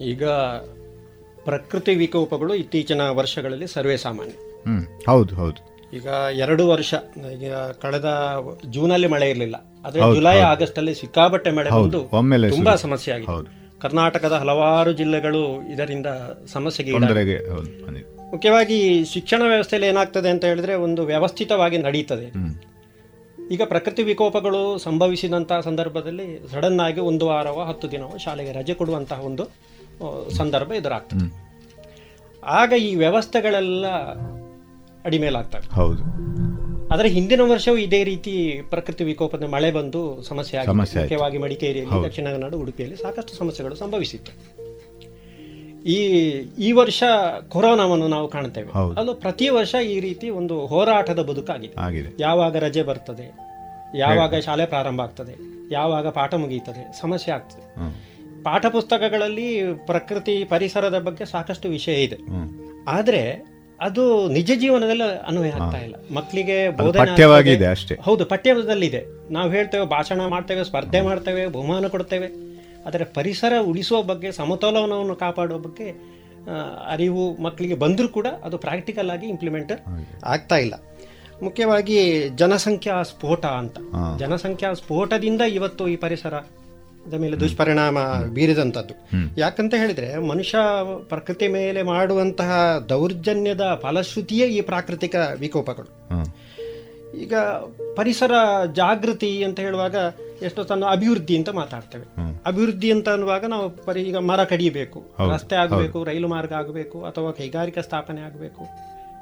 [0.00, 0.24] ಈಗ
[1.44, 4.32] ಪ್ರಕೃತಿ ವಿಕೋಪಗಳು ಇತ್ತೀಚಿನ ವರ್ಷಗಳಲ್ಲಿ ಸರ್ವೇ ಸಾಮಾನ್ಯ.
[4.66, 5.78] ಹ್ಮ್ ಹೌದು ಹೌದು.
[5.96, 6.94] ಈಗ ಎರಡು ವರ್ಷ
[7.42, 8.34] ಈಗ ಕಳೆದ
[8.70, 9.56] ಜೂನಲ್ಲಿ ಮಳೆ ಇರಲಿಲ್ಲ.
[9.84, 12.00] ಆದರೆ ಜುಲೈ ಆಗಸ್ಟ್ ಅಲ್ಲಿ ಸಿಕ್ಕಾಪಟ್ಟೆ ಮಳೆ ಬಂದು
[12.56, 13.32] ತುಂಬಾ ಸಮಸ್ಯೆ ಆಗಿದೆ.
[13.32, 13.57] ಹೌದು.
[13.82, 16.06] ಕರ್ನಾಟಕದ ಹಲವಾರು ಜಿಲ್ಲೆಗಳು ಇದರಿಂದ
[16.46, 16.92] ಸಮಸ್ಯೆಗೆ
[18.30, 22.26] ಮುಖ್ಯವಾಗಿ ಶಿಕ್ಷಣ ವ್ಯವಸ್ಥೆಯಲ್ಲಿ ಏನಾಗ್ತದೆ ಅಂತ ಹೇಳಿದ್ರೆ ಒಂದು ವ್ಯವಸ್ಥಿತವಾಗಿ ನಡೀತದೆ.
[23.50, 29.50] ಈಗ ಪ್ರಕೃತಿ ವಿಕೋಪಗಳು ಸಂಭವಿಸಿದಂತಹ ಸಂದರ್ಭದಲ್ಲಿ ಸಡನ್ ಆಗಿ ಒಂದು ವಾರವೋ ಹತ್ತು ದಿನವೋ ಶಾಲೆಗೆ ರಜೆ ಕೊಡುವಂತಹ ಒಂದು
[30.30, 31.48] ಸಂದರ್ಭ ಎದುರಾಗ್ತದೆ.
[32.44, 33.86] ಆಗ ಈ ವ್ಯವಸ್ಥೆಗಳೆಲ್ಲ
[35.04, 35.74] ಅಡಿಮೇಲಾಗ್ತವೆ.
[35.74, 36.37] ಹೌದು.
[36.92, 42.96] ಆದರೆ ಹಿಂದಿನ ವರ್ಷವೂ ಇದೇ ರೀತಿ ಪ್ರಕೃತಿ ವಿಕೋಪದ ಮಳೆ ಬಂದು ಸಮಸ್ಯೆ ಮುಖ್ಯವಾಗಿ ಮಡಿಕೇರಿಯಲ್ಲಿ ದಕ್ಷಿಣ ಕನ್ನಡ ಉಡುಪಿಯಲ್ಲಿ
[42.96, 44.32] ಸಾಕಷ್ಟು ಸಮಸ್ಯೆಗಳು ಸಂಭವಿಸಿತ್ತು.
[45.86, 45.98] ಈ
[46.58, 47.02] ಈ ವರ್ಷ
[47.48, 49.00] ಕೊರೋನಾವನ್ನು ನಾವು ಕಾಣ್ತೇವೆ.
[49.00, 51.74] ಅದು ಪ್ರತಿ ವರ್ಷ ಈ ರೀತಿ ಒಂದು ಹೋರಾಟದ ಬದುಕಾಗಿದೆ.
[52.20, 53.26] ಯಾವಾಗ ರಜೆ ಬರ್ತದೆ
[53.98, 55.34] ಯಾವಾಗ ಶಾಲೆ ಪ್ರಾರಂಭ ಆಗ್ತದೆ
[55.72, 57.64] ಯಾವಾಗ ಪಾಠ ಮುಗಿಯುತ್ತದೆ ಸಮಸ್ಯೆ ಆಗ್ತದೆ.
[58.42, 62.18] ಪಾಠ ಪುಸ್ತಕಗಳಲ್ಲಿ ಪ್ರಕೃತಿ ಪರಿಸರದ ಬಗ್ಗೆ ಸಾಕಷ್ಟು ವಿಷಯ ಇದೆ.
[62.88, 63.22] ಆದ್ರೆ
[63.80, 65.94] ಅದು ನಿಜ ಜೀವನದಲ್ಲಿ ಅನ್ವಯ ಆಗ್ತಾ ಇಲ್ಲ.
[66.14, 67.94] ಮಕ್ಕಳಿಗೆ ಬೋಧನೆ ಅಷ್ಟೇ.
[68.02, 72.28] ಹೌದು ಪಠ್ಯದಲ್ಲಿದೆ ನಾವು ಹೇಳ್ತೇವೆ ಭಾಷಣ ಮಾಡ್ತೇವೆ ಸ್ಪರ್ಧೆ ಮಾಡ್ತೇವೆ ಬಹುಮಾನ ಕೊಡ್ತೇವೆ.
[72.86, 76.18] ಆದರೆ ಪರಿಸರ ಉಳಿಸುವ ಬಗ್ಗೆ ಸಮತೋಲನವನ್ನು ಕಾಪಾಡುವ ಬಗ್ಗೆ
[76.88, 79.72] ಅರಿವು ಮಕ್ಕಳಿಗೆ ಬಂದರೂ ಕೂಡ ಅದು ಪ್ರಾಕ್ಟಿಕಲ್ ಆಗಿ ಇಂಪ್ಲಿಮೆಂಟ್
[80.24, 80.74] ಆಗ್ತಾ ಇಲ್ಲ.
[81.42, 83.78] ಮುಖ್ಯವಾಗಿ ಜನಸಂಖ್ಯಾ ಸ್ಫೋಟ ಅಂತ.
[84.18, 86.34] ಜನಸಂಖ್ಯಾ ಸ್ಫೋಟದಿಂದ ಇವತ್ತು ಈ ಪರಿಸರ
[87.14, 87.98] ಮೇಲೆ ದುಷ್ಪರಿಣಾಮ
[88.32, 88.94] ಬೀರಿದಂಥದ್ದು.
[89.38, 90.58] ಯಾಕಂತ ಹೇಳಿದ್ರೆ ಮನುಷ್ಯ
[91.08, 95.90] ಪ್ರಕೃತಿ ಮೇಲೆ ಮಾಡುವಂತಹ ದೌರ್ಜನ್ಯದ ಫಲಶ್ರುತಿಯೇ ಈ ಪ್ರಾಕೃತಿಕ ವಿಕೋಪಗಳು.
[97.18, 97.34] ಈಗ
[97.96, 98.32] ಪರಿಸರ
[98.72, 99.96] ಜಾಗೃತಿ ಅಂತ ಹೇಳುವಾಗ
[100.42, 102.36] ಎಷ್ಟೋ ತನ್ನ ಅಭಿವೃದ್ಧಿ ಅಂತ ಮಾತಾಡ್ತೇವೆ.
[102.46, 107.80] ಅಭಿವೃದ್ಧಿ ಅಂತ ಅನ್ನುವಾಗ ನಾವು ಪರಿ ಈಗ ಮರ ಕಡಿಯಬೇಕು ರಸ್ತೆ ಆಗಬೇಕು ರೈಲು ಮಾರ್ಗ ಆಗಬೇಕು ಅಥವಾ ಕೈಗಾರಿಕಾ
[107.80, 108.64] ಸ್ಥಾಪನೆ ಆಗಬೇಕು.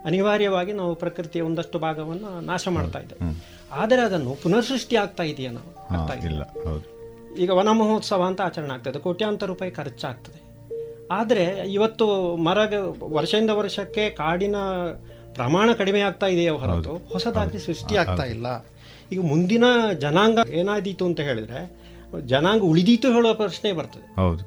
[0.05, 3.43] ಅನಿವಾರ್ಯವಾಗಿ ನಾವು ಪ್ರಕೃತಿಯ ಒಂದಷ್ಟು ಭಾಗವನ್ನು ನಾಶ ಮಾಡ್ತಾ ಇದ್ದೇವೆ.
[3.73, 5.71] ಆದರೆ ಅದನ್ನು ಪುನರ್ಸೃಷ್ಟಿ ಆಗ್ತಾ ಇದೆಯಾ ನಾವು?
[5.95, 6.43] ಆಗ್ತಾ ಇಲ್ಲ
[7.39, 10.39] ಈಗ ವನ ಮಹೋತ್ಸವ ಅಂತ ಆಚರಣೆ ಆಗ್ತದೆ ಕೋಟ್ಯಾಂತರ ರೂಪಾಯಿ ಖರ್ಚಾಗ್ತದೆ.
[11.11, 12.59] ಆದರೆ ಇವತ್ತು ಮರ
[13.03, 14.57] ವರ್ಷದಿಂದ ವರ್ಷಕ್ಕೆ ಕಾಡಿನ
[15.35, 18.47] ಪ್ರಮಾಣ ಕಡಿಮೆ ಆಗ್ತಾ ಇದೆಯೋ ಹೊರತು ಹೊಸದಾಗಿ ಸೃಷ್ಟಿ ಆಗ್ತಾ ಇಲ್ಲ.
[19.13, 19.65] ಈಗ ಮುಂದಿನ
[19.99, 21.61] ಜನಾಂಗ ಏನಾದೀತು ಅಂತ ಹೇಳಿದ್ರೆ
[22.27, 24.15] ಜನಾಂಗ ಉಳಿದೀತು ಹೇಳುವ ಪ್ರಶ್ನೆ ಬರ್ತದೆ.
[24.21, 24.43] ಹೌದು.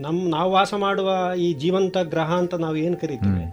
[0.00, 3.44] ನಮ್ ನಾವು ವಾಸ ಮಾಡುವ ಈ ಜೀವಂತ ಗ್ರಹ ಅಂತ ನಾವು ಏನು ಕರಿತೀವಿ?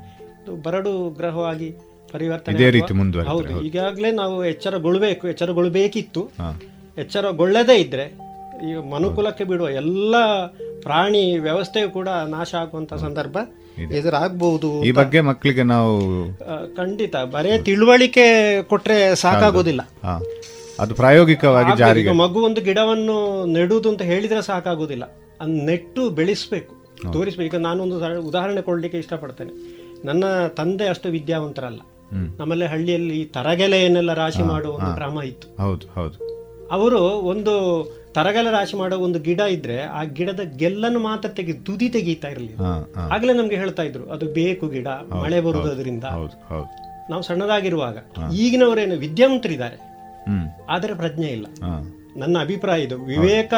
[0.63, 1.69] ಬರಡು ಗ್ರಹವಾಗಿ
[2.11, 3.61] ಪರಿವರ್ತನೆ ಹೌದು.
[3.61, 6.31] ಈಗಾಗಲೇ ನಾವು ಎಚ್ಚರಗೊಳ್ಬೇಕು ಎಚ್ಚರಗೊಳ್ಬೇಕಿತ್ತು.
[6.97, 8.24] ಎಚ್ಚರಗೊಳ್ಳದೇ ಇದ್ರೆ
[8.63, 10.15] ಈ ಮನುಕುಲಕ್ಕೆ ಬಿಡುವ ಎಲ್ಲ
[10.81, 13.37] ಪ್ರಾಣಿ ವ್ಯವಸ್ಥೆ ಕೂಡ ನಾಶ ಆಗುವಂತ ಸಂದರ್ಭ
[13.91, 16.01] ಎದುರಾಗಬಹುದು ಈ ಬಗ್ಗೆ ಮಕ್ಕಳಿಗೆ ನಾವು
[16.75, 17.15] ಖಂಡಿತ.
[17.15, 19.81] ಬರೇ ತಿಳುವಳಿಕೆ ಕೊಟ್ರೆ ಸಾಕಾಗೋದಿಲ್ಲ.
[20.79, 21.77] ಅದು ಪ್ರಾಯೋಗಿಕವಾಗಿ.
[21.77, 22.11] ಜಾರಿಗೆ.
[22.11, 25.03] ಮಗು ಒಂದು ಗಿಡವನ್ನು ನೆಡುವುದು ಅಂತ ಹೇಳಿದ್ರೆ ಸಾಕಾಗೋದಿಲ್ಲ.
[25.41, 26.75] ಅದ್ ನೆಟ್ಟು ಬೆಳೆಸಬೇಕು
[27.13, 27.55] ತೋರಿಸ್ಬೇಕು.
[27.55, 29.85] ಈಗ ನಾನು ಒಂದು ಉದಾಹರಣೆ ಕೊಡ್ಲಿಕ್ಕೆ ಇಷ್ಟಪಡ್ತೇನೆ.
[30.05, 31.79] ನನ್ನ ತಂದೆ ಅಷ್ಟು ವಿದ್ಯಾವಂತರಲ್ಲ.
[32.39, 33.31] ನಮ್ಮಲ್ಲಿ ಹಳ್ಳಿಯಲ್ಲಿ
[33.73, 35.63] ಏನೆಲ್ಲ ರಾಶಿ ಮಾಡುವ ಒಂದು ಕ್ರಮ ಇತ್ತು.
[35.63, 36.35] ಹೌದು ಹೌದು.
[36.71, 37.55] ಅವರು ಒಂದು
[38.15, 42.65] ತರಗೆಲೆ ರಾಶಿ ಮಾಡೋ ಒಂದು ಗಿಡ ಇದ್ರೆ ಆ ಗಿಡದ ಗೆಲ್ಲನ್ನು ಮಾತ್ರ ತೆಗೆ ತುದಿ ತೆಗೀತಾ ಇರಲಿಲ್ಲ
[43.11, 44.87] ಆಗ್ಲೇ ನಮ್ಗೆ ಹೇಳ್ತಾ ಇದ್ರು ಅದು ಬೇಕು ಗಿಡ
[45.21, 46.03] ಮಳೆ ಬರುವುದರಿಂದ.
[47.09, 47.97] ನಾವು ಸಣ್ಣದಾಗಿರುವಾಗ
[48.33, 49.77] ಈಗಿನವರೇನು ವಿದ್ಯಾವಂತರಿದ್ದಾರೆ.
[50.69, 51.47] ಆದರೆ ಪ್ರಜ್ಞೆ ಇಲ್ಲ.
[52.17, 53.53] ನನ್ನ ಅಭಿಪ್ರಾಯ ಇದು ವಿವೇಕ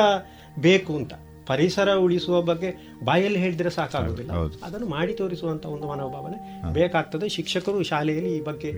[0.60, 1.14] ಬೇಕು ಅಂತ.
[1.48, 2.70] ಪರಿಸರ ಉಳಿಸುವ ಬಗ್ಗೆ
[3.04, 4.32] ಬಾಯಲ್ಲಿ ಹೇಳಿದ್ರೆ ಸಾಕಾಗುದಿಲ್ಲ
[4.64, 6.40] ಅದನ್ನು ಮಾಡಿ ತೋರಿಸುವಂತ ಒಂದು ಮನೋಭಾವನೆ.
[6.74, 8.72] ಬೇಕಾಗ್ತದೆ ಶಿಕ್ಷಕರು ಶಾಲೆಯಲ್ಲಿ ಈ ಬಗ್ಗೆ.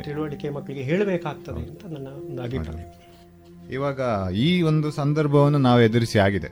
[0.00, 2.84] ತಿಳುವಳಿಕೆ ಮಕ್ಕಳಿಗೆ ಹೇಳಬೇಕಾಗ್ತದೆ ಅಂತ ನನ್ನ ಒಂದು ಅಭಿಪ್ರಾಯ.
[3.76, 4.00] ಇವಾಗ
[4.46, 6.50] ಈ ಒಂದು ಸಂದರ್ಭವನ್ನು ನಾವು ಎದುರಿಸಿ ಆಗಿದೆ.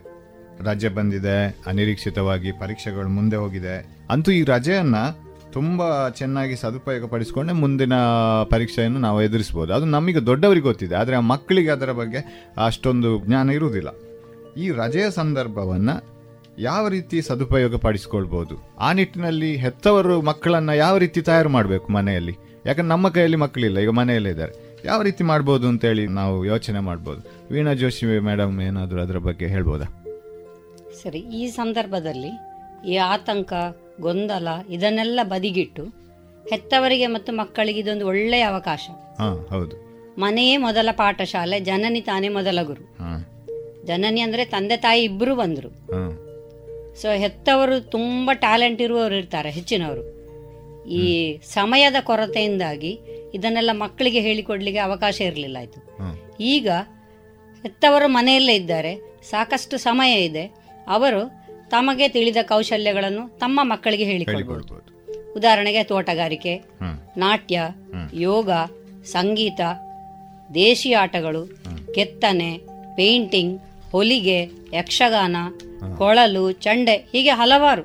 [0.67, 1.35] ರಜೆ ಬಂದಿದೆ,
[1.69, 3.75] ಅನಿರೀಕ್ಷಿತವಾಗಿ ಪರೀಕ್ಷೆಗಳು ಮುಂದೆ ಹೋಗಿದೆ.
[4.13, 4.97] ಅಂತೂ ಈ ರಜೆಯನ್ನ
[5.55, 5.87] ತುಂಬಾ
[6.19, 7.95] ಚೆನ್ನಾಗಿ ಸದುಪಯೋಗ ಪಡಿಸಿಕೊಂಡೆ ಮುಂದಿನ
[8.53, 9.71] ಪರೀಕ್ಷೆಯನ್ನು ನಾವು ಎದುರಿಸಬಹುದು.
[9.77, 12.21] ಅದು ನಮಗೆ ದೊಡ್ಡವರಿಗೆ ಗೊತ್ತಿದೆ, ಆದರೆ ಆ ಮಕ್ಕಳಿಗೆ ಅದರ ಬಗ್ಗೆ
[12.67, 13.89] ಅಷ್ಟೊಂದು ಜ್ಞಾನ ಇರುವುದಿಲ್ಲ.
[14.63, 15.89] ಈ ರಜೆಯ ಸಂದರ್ಭವನ್ನ
[16.59, 22.33] ಯಾವ ರೀತಿ ಸದುಪಯೋಗ ಪಡಿಸ್ಕೊಳ್ಬೋದು ಆ ನಿಟ್ಟಿನಲ್ಲಿ ಹೆತ್ತವರು ಮಕ್ಕಳನ್ನ ಯಾವ ರೀತಿ ತಯಾರು ಮಾಡಬೇಕು ಮನೆಯಲ್ಲಿ?
[22.65, 24.53] ಯಾಕಂದ್ರೆ ನಮ್ಮ ಕೈಯಲ್ಲಿ ಮಕ್ಕಳಿಲ್ಲ, ಈಗ ಮನೆಯಲ್ಲೇ ಇದ್ದಾರೆ.
[24.85, 27.21] ಯಾವ ರೀತಿ ಮಾಡ್ಬೋದು ಅಂತೇಳಿ ನಾವು ಯೋಚನೆ ಮಾಡ್ಬೋದು.
[27.53, 29.85] ವೀಣಾ ಜೋಶಿ ಮೇಡಮ್ ಏನಾದರೂ ಅದರ ಬಗ್ಗೆ ಹೇಳ್ಬೋದಾ?
[31.03, 32.31] ಸರಿ ಈ ಸಂದರ್ಭದಲ್ಲಿ
[32.91, 33.53] ಈ ಆತಂಕ
[34.01, 35.83] ಗೊಂದಲ ಇದನ್ನೆಲ್ಲ ಬದಿಗಿಟ್ಟು
[36.49, 38.89] ಹೆತ್ತವರಿಗೆ ಮತ್ತು ಮಕ್ಕಳಿಗೆ ಇದೊಂದು ಒಳ್ಳೆಯ ಅವಕಾಶ.
[39.49, 39.75] ಹೌದು.
[40.17, 42.95] ಮನೆಯೇ ಮೊದಲ ಪಾಠಶಾಲೆ ಜನನಿ ತಾನೇ ಮೊದಲ ಗುರು.
[43.85, 45.69] ಜನನಿ ಅಂದ್ರೆ ತಂದೆ ತಾಯಿ ಇಬ್ಬರು ಬಂದರು.
[47.01, 50.21] ಸೊ ಹೆತ್ತವರು ತುಂಬ ಟ್ಯಾಲೆಂಟ್ ಇರುವವರು ಇರ್ತಾರೆ ಹೆಚ್ಚಿನವರು.
[50.89, 52.99] ಈ ಸಮಯದ ಕೊರತೆಯಿಂದಾಗಿ
[53.33, 55.79] ಇದನ್ನೆಲ್ಲ ಮಕ್ಕಳಿಗೆ ಹೇಳಿಕೊಡ್ಲಿಕ್ಕೆ ಅವಕಾಶ ಇರಲಿಲ್ಲ ಆಯಿತು.
[56.39, 56.69] ಈಗ
[57.63, 60.53] ಹೆತ್ತವರು ಮನೆಯಲ್ಲೇ ಇದ್ದಾರೆ ಸಾಕಷ್ಟು ಸಮಯ ಇದೆ.
[60.87, 61.21] ಅವರು
[61.69, 65.33] ತಮಗೆ ತಿಳಿದ ಕೌಶಲ್ಯಗಳನ್ನು ತಮ್ಮ ಮಕ್ಕಳಿಗೆ ಹೇಳಿಕೊಡ್ಬೋದು.
[65.33, 66.53] ಉದಾಹರಣೆಗೆ ತೋಟಗಾರಿಕೆ
[67.17, 67.61] ನಾಟ್ಯ
[68.13, 68.49] ಯೋಗ
[69.03, 69.61] ಸಂಗೀತ
[70.53, 71.41] ದೇಶೀಯ ಆಟಗಳು
[71.95, 72.57] ಕೆತ್ತನೆ
[72.95, 73.61] ಪೇಂಟಿಂಗ್
[73.91, 74.39] ಹೊಲಿಗೆ
[74.73, 75.35] ಯಕ್ಷಗಾನ
[75.97, 77.83] ಕೊಳಲು ಚಂಡೆ ಹೀಗೆ ಹಲವಾರು.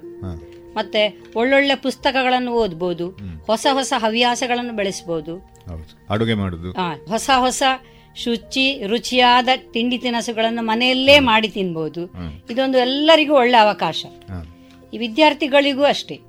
[0.74, 3.35] ಮತ್ತೆ ಒಳ್ಳೊಳ್ಳೆ ಪುಸ್ತಕಗಳನ್ನು ಓದ್ಬೋದು.
[3.46, 6.06] ಹೊಸ ಹೊಸ ಹವ್ಯಾಸಗಳನ್ನು ಬೆಳೆಸಬಹುದು ಹೌದು.
[6.10, 6.72] ಅಡುಗೆ ಮಾಡುದು.
[7.06, 7.62] ಹೊಸ ಹೊಸ
[8.16, 12.02] ಶುಚಿ ರುಚಿಯಾದ ತಿಂಡಿ ತಿನಸುಗಳನ್ನು ಮನೆಯಲ್ಲೇ ಮಾಡಿ ತಿನ್ಬಹುದು
[12.50, 14.06] ಇದೊಂದು ಎಲ್ಲರಿಗೂ ಒಳ್ಳೆ ಅವಕಾಶ.
[14.94, 16.20] ಈ ವಿದ್ಯಾರ್ಥಿಗಳಿಗೂ ಅಷ್ಟೇ.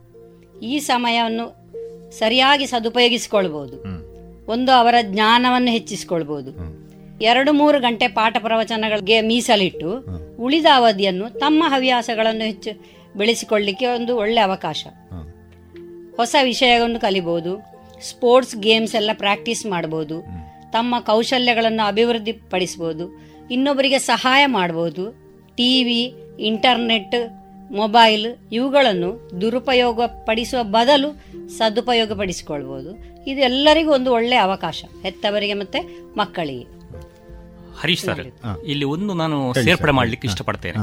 [0.61, 1.45] ಈ ಸಮಯವನ್ನು
[2.11, 3.77] ಸರಿಯಾಗಿ ಸದುಪಯೋಗಿಸಿಕೊಳ್ಬಹುದು
[4.51, 6.51] ಒಂದು ಅವರ ಜ್ಞಾನವನ್ನು ಹೆಚ್ಚಿಸಿಕೊಳ್ಬಹುದು
[7.23, 10.05] ಎರಡು ಮೂರು ಗಂಟೆ ಪಾಠ ಪ್ರವಚನಗಳಿಗೆ ಮೀಸಲಿಟ್ಟು
[10.39, 12.71] ಉಳಿದ ಅವಧಿಯನ್ನು ತಮ್ಮ ಹವ್ಯಾಸಗಳನ್ನು ಹೆಚ್ಚು
[13.17, 14.87] ಬೆಳೆಸಿಕೊಳ್ಳಿಕ್ಕೆ ಒಂದು ಒಳ್ಳೆ ಅವಕಾಶ.
[16.17, 17.51] ಹೊಸ ವಿಷಯವನ್ನು ಕಲಿಬಹುದು
[18.09, 20.21] ಸ್ಪೋರ್ಟ್ಸ್ ಗೇಮ್ಸ್ ಎಲ್ಲ ಪ್ರಾಕ್ಟೀಸ್ ಮಾಡಬಹುದು
[20.71, 23.05] ತಮ್ಮ ಕೌಶಲ್ಯಗಳನ್ನು ಅಭಿವೃದ್ಧಿ ಪಡಿಸಬಹುದು
[23.51, 25.03] ಇನ್ನೊಬ್ಬರಿಗೆ ಸಹಾಯ ಮಾಡಬಹುದು
[25.55, 26.01] ಟಿವಿ
[26.39, 27.15] ಇಂಟರ್ನೆಟ್
[27.71, 31.09] ಮೊಬೈಲ್ ಇವುಗಳನ್ನು ದುರುಪಯೋಗ ಪಡಿಸುವ ಬದಲು
[31.57, 32.91] ಸದುಪಯೋಗ ಪಡಿಸಿಕೊಳ್ಬಹುದು
[33.29, 35.79] ಇದು ಎಲ್ಲರಿಗೂ ಒಂದು ಒಳ್ಳೆಯ ಅವಕಾಶ, ಹೆತ್ತವರಿಗೆ ಮತ್ತು
[36.17, 36.76] ಮಕ್ಕಳಿಗೆ.
[37.81, 38.21] ಹರೀಶ್ ಸರ್
[38.65, 40.77] ಇಲ್ಲಿ ಒಂದು ನಾನು ಸೇರ್ಪಡೆ ಮಾಡ್ಲಿಕ್ಕೆ ಇಷ್ಟಪಡ್ತೇನೆ.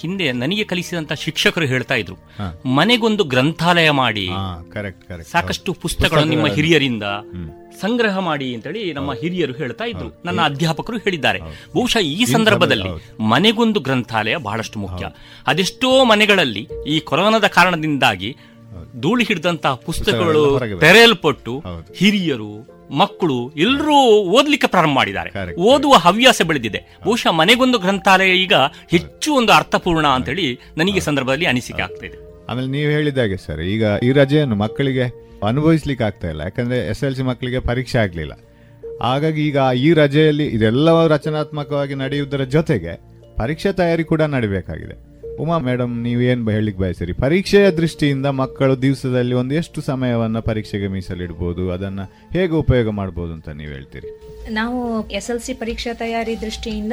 [0.00, 2.16] ಹಿಂದೆ ನನಗೆ ಕಲಿಸಿದಂತ ಶಿಕ್ಷಕರು ಹೇಳ್ತಾ ಇದ್ರು.
[2.68, 4.28] ಮನೆಗೊಂದು ಗ್ರಂಥಾಲಯ ಮಾಡಿ
[5.30, 7.02] ಸಾಕಷ್ಟು ಪುಸ್ತಕಗಳನ್ನು ನಿಮ್ಮ ಹಿರಿಯರಿಂದ
[7.80, 10.22] ಸಂಗ್ರಹ ಮಾಡಿ ಅಂತೇಳಿ ನಮ್ಮ ಹಿರಿಯರು ಹೇಳ್ತಾ ಇದ್ರು.
[10.24, 11.38] ನನ್ನ ಅಧ್ಯಾಪಕರು ಹೇಳಿದ್ದಾರೆ.
[11.74, 12.88] ಬಹುಶಃ ಈ ಸಂದರ್ಭದಲ್ಲಿ
[13.22, 15.06] ಮನೆಗೊಂದು ಗ್ರಂಥಾಲಯ ಬಹಳಷ್ಟು ಮುಖ್ಯ.
[15.46, 18.36] ಅದೆಷ್ಟೋ ಮನೆಗಳಲ್ಲಿ ಈ ಕೊರೋನಾದ ಕಾರಣದಿಂದಾಗಿ
[19.00, 20.60] ಧೂಳಿ ಹಿಡಿದಂತಹ ಪುಸ್ತಕಗಳು.
[20.80, 21.62] ತೆರೆಯಲ್ಪಟ್ಟು
[21.96, 22.52] ಹಿರಿಯರು
[22.92, 23.96] ಮಕ್ಕಳು ಎಲ್ಲರೂ
[24.38, 25.54] ಓದ್ಲಿಕ್ಕೆ ಪ್ರಾರಂಭ ಮಾಡಿದ್ದಾರೆ.
[25.54, 26.98] ಓದುವ ಹವ್ಯಾಸ ಬೆಳೆದಿದೆ.
[27.04, 28.54] ಬಹುಶಃ ಮನೆಗೊಂದು ಗ್ರಂಥಾಲಯ ಈಗ
[28.90, 32.46] ಹೆಚ್ಚು ಒಂದು ಅರ್ಥಪೂರ್ಣ ಅಂತ ಹೇಳಿ ನನಗೆ ಸಂದರ್ಭದಲ್ಲಿ ಅನಿಸಿಕೆ ಆಗ್ತಾ ಇದೆ.
[32.48, 35.02] ಆಮೇಲೆ ನೀವು ಹೇಳಿದಾಗೆ ಸರ್ ಈಗ ಈ ರಜೆಯನ್ನು ಮಕ್ಕಳಿಗೆ
[35.46, 36.40] ಅನುಭವಿಸ್ಲಿಕ್ಕೆ ಆಗ್ತಾ ಇಲ್ಲ.
[36.40, 38.32] ಯಾಕಂದ್ರೆ ಎಸ್ ಎಲ್ ಸಿ ಮಕ್ಕಳಿಗೆ ಪರೀಕ್ಷೆ ಆಗಲಿಲ್ಲ.
[39.02, 43.00] ಹಾಗಾಗಿ ಈಗ ಈ ರಜೆಯಲ್ಲಿ ಇದೆಲ್ಲವೂ ರಚನಾತ್ಮಕವಾಗಿ ನಡೆಯುವುದರ ಜೊತೆಗೆ
[43.36, 45.11] ಪರೀಕ್ಷೆ ತಯಾರಿ ಕೂಡ ನಡಿಬೇಕಾಗಿದೆ.
[45.40, 47.12] ಉಮಾ ಮೇಡಮ್ ನೀವು ಏನ್ ಹೇಳಲಿಕ್ಕೆ ಬಯಸಿರಿ?
[47.12, 51.70] ಪರೀಕ್ಷೆಯ ದೃಷ್ಟಿಯಿಂದ ಮಕ್ಕಳು ದಿವಸದಲ್ಲಿ ಒಂದು ಎಷ್ಟು ಸಮಯವನ್ನು ಪರೀಕ್ಷೆಗೆ ಮೀಸಲಿಡ್ಬೋದು.
[51.70, 52.00] ಅದನ್ನ
[52.32, 54.10] ಹೇಗೆ ಉಪಯೋಗ ಮಾಡ್ಬೋದು ಅಂತ ನೀವು ಹೇಳ್ತೀರಿ?
[54.50, 56.92] ನಾವು ಎಸ್ ಎಲ್ ಸಿ ಪರೀಕ್ಷಾ ತಯಾರಿ ದೃಷ್ಟಿಯಿಂದ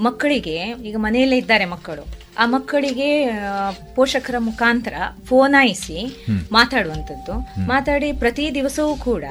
[0.00, 3.30] ಮಕ್ಕಳಿಗೆ ಈಗ ಮನೆಯಲ್ಲೇ ಇದ್ದಾರೆ ಮಕ್ಕಳು ಆ ಮಕ್ಕಳಿಗೆ
[3.94, 7.34] ಪೋಷಕರ ಮುಖಾಂತರ ಫೋನ್ ಫೋನಾಯಿಸಿ ಮಾತಾಡುವಂಥದ್ದು.
[7.68, 9.24] ಮಾತಾಡಿ ಪ್ರತಿ ದಿವಸವೂ ಕೂಡ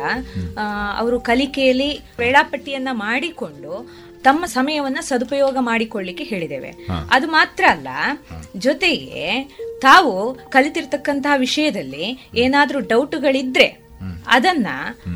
[0.98, 3.88] ಅವರು ಕಲಿಕೆಯಲ್ಲಿ ವೇಳಾಪಟ್ಟಿಯನ್ನ ಮಾಡಿಕೊಂಡು
[4.24, 6.74] ತಮ್ಮ ಸಮಯವನ್ನ ಸದುಪಯೋಗ ಮಾಡಿಕೊಳ್ಳಿಕ್ಕೆ ಹೇಳಿದ್ದೇವೆ.
[7.12, 7.88] ಅದು ಮಾತ್ರ ಅಲ್ಲ
[8.58, 9.44] ಜೊತೆಗೆ
[9.82, 13.88] ತಾವು ಕಲಿತಿರ್ತಕ್ಕಂತಹ ವಿಷಯದಲ್ಲಿ ಏನಾದ್ರೂ ಡೌಟ್ಗಳಿದ್ರೆ
[14.28, 14.68] ಅದನ್ನ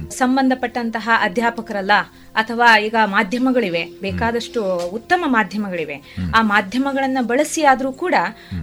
[0.09, 1.91] ಸಂಬಂಧಪಟ್ಟಂತಹ ಅಧ್ಯಾಪಕರಲ್ಲ
[2.35, 6.01] ಅಥವಾ ಈಗ ಮಾಧ್ಯಮಗಳಿವೆ ಬೇಕಾದಷ್ಟು ಉತ್ತಮ ಮಾಧ್ಯಮಗಳಿವೆ
[6.35, 8.15] ಆ ಮಾಧ್ಯಮಗಳನ್ನ ಬಳಸಿ ಆದ್ರೂ ಕೂಡ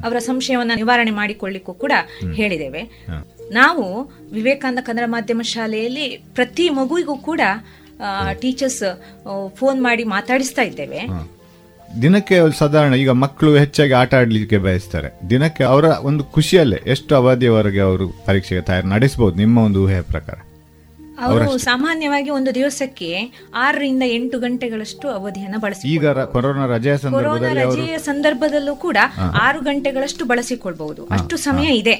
[0.05, 1.93] ಅವರ ಸಂಶಯವನ್ನ ನಿವಾರಣೆ ಮಾಡಿಕೊಳ್ಳಿಕ್ಕೂ ಕೂಡ
[2.35, 2.83] ಹೇಳಿದ್ದೇವೆ.
[3.53, 7.41] ನಾವು ವಿವೇಕಾನಂದ ಕನ್ನಡ ಮಾಧ್ಯಮ ಶಾಲೆಯಲ್ಲಿ ಪ್ರತಿ ಮಗುವಿಗೂ ಕೂಡ
[8.41, 8.83] ಟೀಚರ್ಸ್
[9.57, 11.01] ಫೋನ್ ಮಾಡಿ ಮಾತಾಡಿಸ್ತಾ ಇದ್ದೇವೆ.
[12.03, 15.09] ದಿನಕ್ಕೆ ಸಾಧಾರಣ ಈಗ ಮಕ್ಕಳು ಹೆಚ್ಚಾಗಿ ಆಟ ಆಡ್ಲಿಕ್ಕೆ ಬಯಸ್ತಾರೆ.
[15.31, 20.39] ದಿನಕ್ಕೆ ಅವರ ಒಂದು ಖುಷಿಯಲ್ಲೇ ಎಷ್ಟು ಅವಧಿಯವರೆಗೆ ಅವರು ಪರೀಕ್ಷೆಗೆ ತಯಾರಿ ನಡೆಸಬಹುದು ನಿಮ್ಮ ಒಂದು ಊಹೆಯ ಪ್ರಕಾರ?
[21.21, 23.09] ಅವರು ಸಾಮಾನ್ಯವಾಗಿ ಒಂದು ದಿವಸಕ್ಕೆ
[23.55, 28.99] ಆರರಿಂದ ಎಂಟು ಗಂಟೆಗಳಷ್ಟು ಅವಧಿಯನ್ನು ಬಳಸಿ ಈಗ ಕೊರೋನಾ ರಜೆಯ ಕೊರೋನಾ ಸಂದರ್ಭದಲ್ಲಿ ರಜೆಯ ಸಂದರ್ಭದಲ್ಲೂ ಕೂಡ
[29.43, 31.05] ಆರು ಗಂಟೆಗಳಷ್ಟು ಬಳಸಿಕೊಳ್ಬಹುದು.
[31.07, 31.97] ಅಷ್ಟು ಸಮಯ ಇದೆ.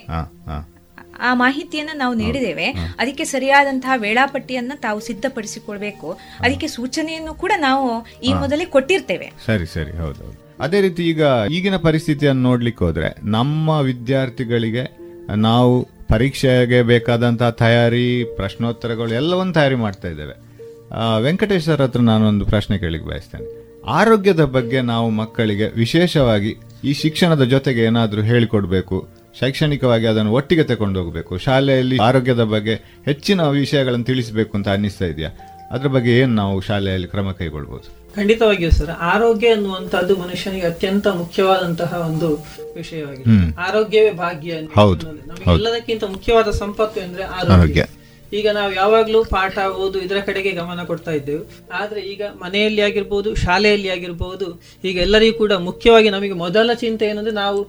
[1.21, 2.67] ಆ ಮಾಹಿತಿಯನ್ನು ನಾವು ನೀಡಿದ್ದೇವೆ.
[2.99, 6.19] ಅದಕ್ಕೆ ಸರಿಯಾದಂತಹ ವೇಳಾಪಟ್ಟಿಯನ್ನು ತಾವು ಸಿದ್ಧಪಡಿಸಿಕೊಳ್ಬೇಕು.
[6.41, 9.33] ಅದಕ್ಕೆ ಸೂಚನೆಯನ್ನು ಕೂಡ ನಾವು ಈ ಮೊದಲೇ ಕೊಟ್ಟಿರ್ತೇವೆ.
[9.47, 10.49] ಸರಿ ಸರಿ ಹೌದು.
[10.61, 14.97] ಅದೇ ರೀತಿ ಈಗ ಈಗಿನ ಪರಿಸ್ಥಿತಿಯನ್ನು ನೋಡ್ಲಿಕ್ಕೆ ಹೋದ್ರೆ ನಮ್ಮ ವಿದ್ಯಾರ್ಥಿಗಳಿಗೆ
[15.37, 20.33] ನಾವು ಪರೀಕ್ಷೆಗೆ ಬೇಕಾದಂತಹ ತಯಾರಿ ಪ್ರಶ್ನೋತ್ತರಗಳು ಎಲ್ಲವನ್ನು ತಯಾರಿ ಮಾಡ್ತಾ ಇದ್ದೇವೆ.
[20.33, 23.47] ವೆಂಕಟೇಶ್ವರ ವೆಂಕಟೇಶ್ ಸರ್ ಹತ್ರ ನಾನೊಂದು ಪ್ರಶ್ನೆ ಕೇಳಿಕ್ಕೆ ಬಯಸ್ತೇನೆ.
[23.87, 29.09] ಆರೋಗ್ಯದ ಬಗ್ಗೆ ನಾವು ಮಕ್ಕಳಿಗೆ ವಿಶೇಷವಾಗಿ ಈ ಶಿಕ್ಷಣದ ಜೊತೆಗೆ ಏನಾದರೂ ಹೇಳಿಕೊಡ್ಬೇಕು
[29.41, 32.75] ಶೈಕ್ಷಣಿಕವಾಗಿ ಅದನ್ನು ಒಟ್ಟಿಗೆ ತಗೊಂಡು ಹೋಗಬೇಕು ಶಾಲೆಯಲ್ಲಿ ಆರೋಗ್ಯದ ಬಗ್ಗೆ
[33.05, 35.31] ಹೆಚ್ಚಿನ ವಿಷಯಗಳನ್ನು ತಿಳಿಸಬೇಕು ಅಂತ ಅನ್ನಿಸ್ತಾ ಇದೆಯಾ?
[35.73, 37.89] ಅದ್ರ ಬಗ್ಗೆ ಏನು ನಾವು ಶಾಲೆಯಲ್ಲಿ ಕ್ರಮ ಕೈಗೊಳ್ಬಹುದು?
[38.15, 42.29] ಖಂಡಿತವಾಗಿಯೂ ಸರ್ ಆರೋಗ್ಯ ಅನ್ನುವಂಥದ್ದು ಮನುಷ್ಯನಿಗೆ ಅತ್ಯಂತ ಮುಖ್ಯವಾದಂತಹ ಒಂದು
[42.77, 43.35] ವಿಷಯವಾಗಿದೆ.
[43.61, 47.85] ಆರೋಗ್ಯವೇ ಭಾಗ್ಯ ಹೌದು, ನಮಗೆ ಎಲ್ಲದಕ್ಕಿಂತ ಮುಖ್ಯವಾದ ಸಂಪತ್ತು ಅಂದ್ರೆ ಆರೋಗ್ಯ.
[48.33, 51.43] ಈಗ ನಾವು ಯಾವಾಗ್ಲೂ ಪಾಠ ಓದು ಇದರ ಕಡೆಗೆ ಗಮನ ಕೊಡ್ತಾ ಇದ್ದೇವೆ.
[51.81, 54.49] ಆದ್ರೆ ಈಗ ಮನೆಯಲ್ಲಿ ಆಗಿರ್ಬೋದು ಶಾಲೆಯಲ್ಲಿ ಆಗಿರ್ಬೋದು
[54.85, 57.61] ಈಗ ಎಲ್ಲರಿಗೂ ಕೂಡ ಮುಖ್ಯವಾಗಿ ನಮಗೆ ಮೊದಲ ಚಿಂತೆ ಏನಂದ್ರೆ ನಾವು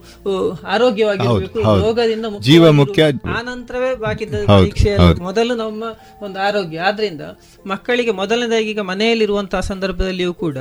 [0.74, 1.58] ಆರೋಗ್ಯವಾಗಿರಬೇಕು.
[1.84, 3.10] ರೋಗದಿಂದ ಜೀವ ಮುಖ್ಯ.
[3.36, 4.92] ಆ ನಂತರವೇ ಬಾಕಿ ಪರೀಕ್ಷೆ
[5.28, 5.82] ಮೊದಲು ನಮ್ಮ
[6.22, 6.78] ಒಂದು ಆರೋಗ್ಯ.
[6.88, 7.22] ಆದ್ರಿಂದ
[7.66, 10.58] ಮಕ್ಕಳಿಗೆ ಮೊದಲನೇದಾಗಿ ಈಗ ಮನೆಯಲ್ಲಿರುವಂತಹ ಸಂದರ್ಭದಲ್ಲಿಯೂ ಕೂಡ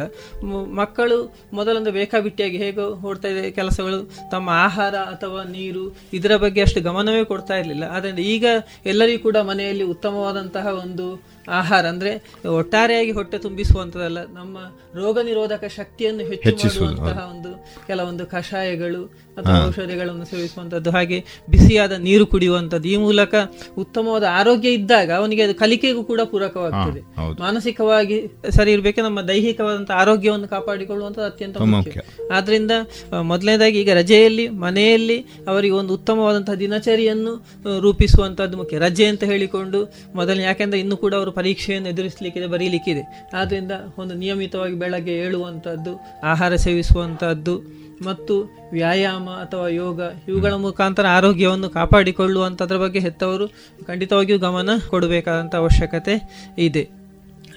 [0.81, 1.19] ಮಕ್ಕಳು
[1.59, 3.99] ಮೊದಲೊಂದು ಬೇಕಾಬಿಟ್ಟಿಯಾಗಿ ಹೇಗೋ ಓಡ್ತಾ ಇದೆ ಕೆಲಸಗಳು.
[4.31, 7.83] ತಮ್ಮ ಆಹಾರ ಅಥವಾ ನೀರು ಇದರ ಬಗ್ಗೆ ಅಷ್ಟು ಗಮನವೇ ಕೊಡ್ತಾ ಇರಲಿಲ್ಲ.
[7.95, 8.45] ಆದ್ರಿಂದ ಈಗ
[8.85, 11.85] ಎಲ್ಲರಿಗೂ ಕೂಡ ಮನೆಯಲ್ಲಿ ಉತ್ತಮವಾದಂತಹ ಒಂದು ಆಹಾರ.
[11.85, 12.11] ಅಂದ್ರೆ
[12.49, 14.57] ಒಟ್ಟಾರೆಯಾಗಿ ಹೊಟ್ಟೆ ತುಂಬಿಸುವಂತದಲ್ಲ ನಮ್ಮ
[14.95, 19.01] ರೋಗ ನಿರೋಧಕ ಶಕ್ತಿಯನ್ನು ಹೆಚ್ಚು ಮಾಡುವಂತಹ ಒಂದು ಕೆಲವೊಂದು ಕಷಾಯಗಳು
[19.39, 23.35] ಅಥವಾ ಔಷಧಿಗಳನ್ನು ಸೇವಿಸುವಂತದ್ದು ಹಾಗೆ ಬಿಸಿಯಾದ ನೀರು ಕುಡಿಯುವಂತದ್ದು ಈ ಮೂಲಕ
[23.77, 27.01] ಉತ್ತಮವಾದ ಆರೋಗ್ಯ ಇದ್ದಾಗ ಅವನಿಗೆ ಅದು ಕಲಿಕೆಗೂ ಕೂಡ ಪೂರಕವಾಗ್ತದೆ.
[27.39, 28.17] ಮಾನಸಿಕವಾಗಿ
[28.57, 32.01] ಸರಿ ಇರಬೇಕು ನಮ್ಮ ದೈಹಿಕವಾದಂತಹ ಆರೋಗ್ಯವನ್ನು ಕಾಪಾಡಿಕೊಳ್ಳುವಂಥದ್ದು ಅತ್ಯಂತ ಮುಖ್ಯ.
[32.33, 32.73] ಆದ್ರಿಂದ
[33.21, 37.35] ಮೊದಲನೇದಾಗಿ ಈಗ ರಜೆಯಲ್ಲಿ ಮನೆಯಲ್ಲಿ ಅವರಿಗೆ ಒಂದು ಉತ್ತಮವಾದಂತಹ ದಿನಚರಿಯನ್ನು
[37.79, 38.77] ರೂಪಿಸುವಂಥದ್ದು ರೂಪಿಸುವಂತದ್ದು ಮುಖ್ಯ.
[38.77, 39.79] ರಜೆ ಅಂತ ಹೇಳಿಕೊಂಡು
[40.15, 43.03] ಮೊದಲನೇ ಯಾಕೆಂದ್ರೆ ಇನ್ನು ಕೂಡ ಅವರು ಪರೀಕ್ಷೆಯನ್ನು ಎದುರಿಸಲಿಕ್ಕಿದೆ ಬರೀಲಿಕ್ಕಿದೆ.
[43.33, 47.55] ಆದ್ರಿಂದ ಒಂದು ನಿಯಮಿತವಾಗಿ ಬೆಳಗ್ಗೆ ಏಳುವಂತದ್ದು ಆಹಾರ ಸೇವಿಸುವಂತದ್ದು
[48.01, 53.47] ಮತ್ತು ವ್ಯಾಯಾಮ ಅಥವಾ ಯೋಗ, ಇವುಗಳ ಮುಖಾಂತರ ಆರೋಗ್ಯವನ್ನು ಕಾಪಾಡಿಕೊಳ್ಳುವಂಥದ್ರ ಬಗ್ಗೆ ಹೆತ್ತವರು
[53.87, 56.15] ಖಂಡಿತವಾಗಿಯೂ ಗಮನ ಕೊಡಬೇಕಾದಂಥ ಅವಶ್ಯಕತೆ
[56.57, 56.98] ಇದೆ.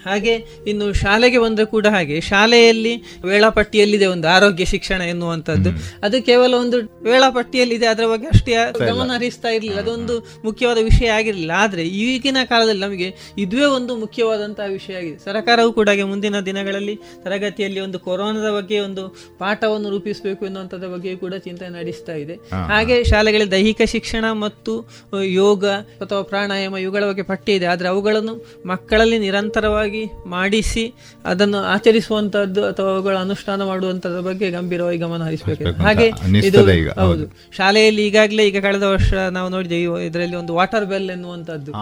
[0.05, 0.35] ಹಾಗೆ
[0.67, 2.17] ಇನ್ನು ಶಾಲೆಗೆ ಬಂದರೆ ಕೂಡ ಹಾಗೆ.
[2.21, 5.71] ಶಾಲೆಯಲ್ಲಿ ವೇಳಾಪಟ್ಟಿಯಲ್ಲಿದೆ ಒಂದು ಆರೋಗ್ಯ ಶಿಕ್ಷಣ ಎನ್ನುವಂಥದ್ದು.
[6.03, 8.53] ಅದು ಕೇವಲ ಒಂದು ವೇಳಾಪಟ್ಟಿಯಲ್ಲಿದೆ ಅದರ ಬಗ್ಗೆ ಅಷ್ಟೇ
[8.87, 9.79] ಗಮನ ಹರಿಸ್ತಾ ಇರಲಿಲ್ಲ.
[9.79, 11.53] ಅದೊಂದು ಮುಖ್ಯವಾದ ವಿಷಯ ಆಗಿರಲಿಲ್ಲ.
[11.57, 15.19] ಆದರೆ ಈಗಿನ ಕಾಲದಲ್ಲಿ ನಮಗೆ ಇದುವೇ ಒಂದು ಮುಖ್ಯವಾದಂತಹ ವಿಷಯ ಆಗಿದೆ.
[15.25, 19.03] ಸರ್ಕಾರವು ಕೂಡ ಹಾಗೆ ಮುಂದಿನ ದಿನಗಳಲ್ಲಿ ತರಗತಿಯಲ್ಲಿ ಒಂದು ಕೊರೋನಾದ ಬಗ್ಗೆ ಒಂದು
[19.39, 22.35] ಪಾಠವನ್ನು ರೂಪಿಸಬೇಕು ಎನ್ನುವಂಥದ್ರ ಬಗ್ಗೆ ಕೂಡ ಚಿಂತನೆ ನಡೆಸ್ತಾ ಇದೆ.
[22.67, 24.73] ಹಾಗೆ ಶಾಲೆಗಳಲ್ಲಿ ದೈಹಿಕ ಶಿಕ್ಷಣ ಮತ್ತು
[25.25, 25.65] ಯೋಗ
[26.03, 27.67] ಅಥವಾ ಪ್ರಾಣಾಯಾಮ ಇವುಗಳ ಬಗ್ಗೆ ಪಠ್ಯ ಇದೆ.
[27.67, 28.35] ಆದರೆ ಅವುಗಳನ್ನು
[28.67, 29.92] ಮಕ್ಕಳಲ್ಲಿ ನಿರಂತರವಾಗಿ
[30.27, 35.83] ಮಾಡಿಸಿ ಅದನ್ನು ಆಚರಿಸುವಂತಹದ್ದು ಅಥವಾ ಅವುಗಳ ಅನುಷ್ಠಾನ ಮಾಡುವಂತದ್ರ ಬಗ್ಗೆ ಗಂಭೀರವಾಗಿ ಗಮನ ಹರಿಸಬೇಕು.
[35.83, 36.07] ಹಾಗೆ
[36.45, 36.61] ಇದು
[37.01, 37.25] ಹೌದು.
[37.57, 41.73] ಶಾಲೆಯಲ್ಲಿ ಈಗಾಗಲೇ ಈಗ ಕಳೆದ ವರ್ಷ ನಾವು ನೋಡಿದ್ದೇವೆ ಇದರಲ್ಲಿ ಒಂದು ವಾಟರ್ ಬೆಲ್ ಎನ್ನುವಂತದ್ದು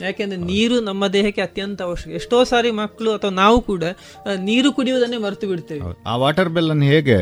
[0.00, 2.10] ಯಾಕೆಂದ್ರೆ ನೀರು ನಮ್ಮ ದೇಹಕ್ಕೆ ಅತ್ಯಂತ ಅವಶ್ಯಕ.
[2.14, 3.84] ಎಷ್ಟೋ ಸಾರಿ ಮಕ್ಕಳು ಅಥವಾ ನಾವು ಕೂಡ
[4.40, 5.80] ನೀರು ಕುಡಿಯುವುದನ್ನೇ ಮರೆತು ಬಿಡ್ತೇವೆ.
[6.06, 7.16] ಆ ವಾಟರ್ ಬೆಲ್ ಅನ್ನು ಹೇಗೆ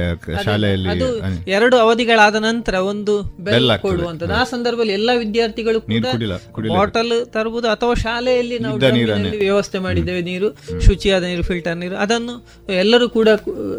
[0.44, 1.08] ಶಾಲೆಯಲ್ಲಿ ಅದು
[1.50, 6.06] ಎರಡು ಅವಧಿಗಳಾದ ನಂತರ ಒಂದು ಬೆಲ್ ಕೊಡುವಂತದ್ದು ಆ ಸಂದರ್ಭದಲ್ಲಿ ಎಲ್ಲ ವಿದ್ಯಾರ್ಥಿಗಳು ಕೂಡ
[6.72, 8.78] ಬಾಟಲ್ ತರಬಹುದು ಅಥವಾ ಶಾಲೆಯಲ್ಲಿ ನಾವು
[9.44, 12.36] ವ್ಯವಸ್ಥೆ ಮಾಡಿದ್ದೇವೆ ನೀರು ಶುಚಿಯಾದ ನೀರು ಫಿಲ್ಟರ್ ನೀರು ಅದನ್ನು
[12.78, 13.28] ಎಲ್ಲರೂ ಕೂಡ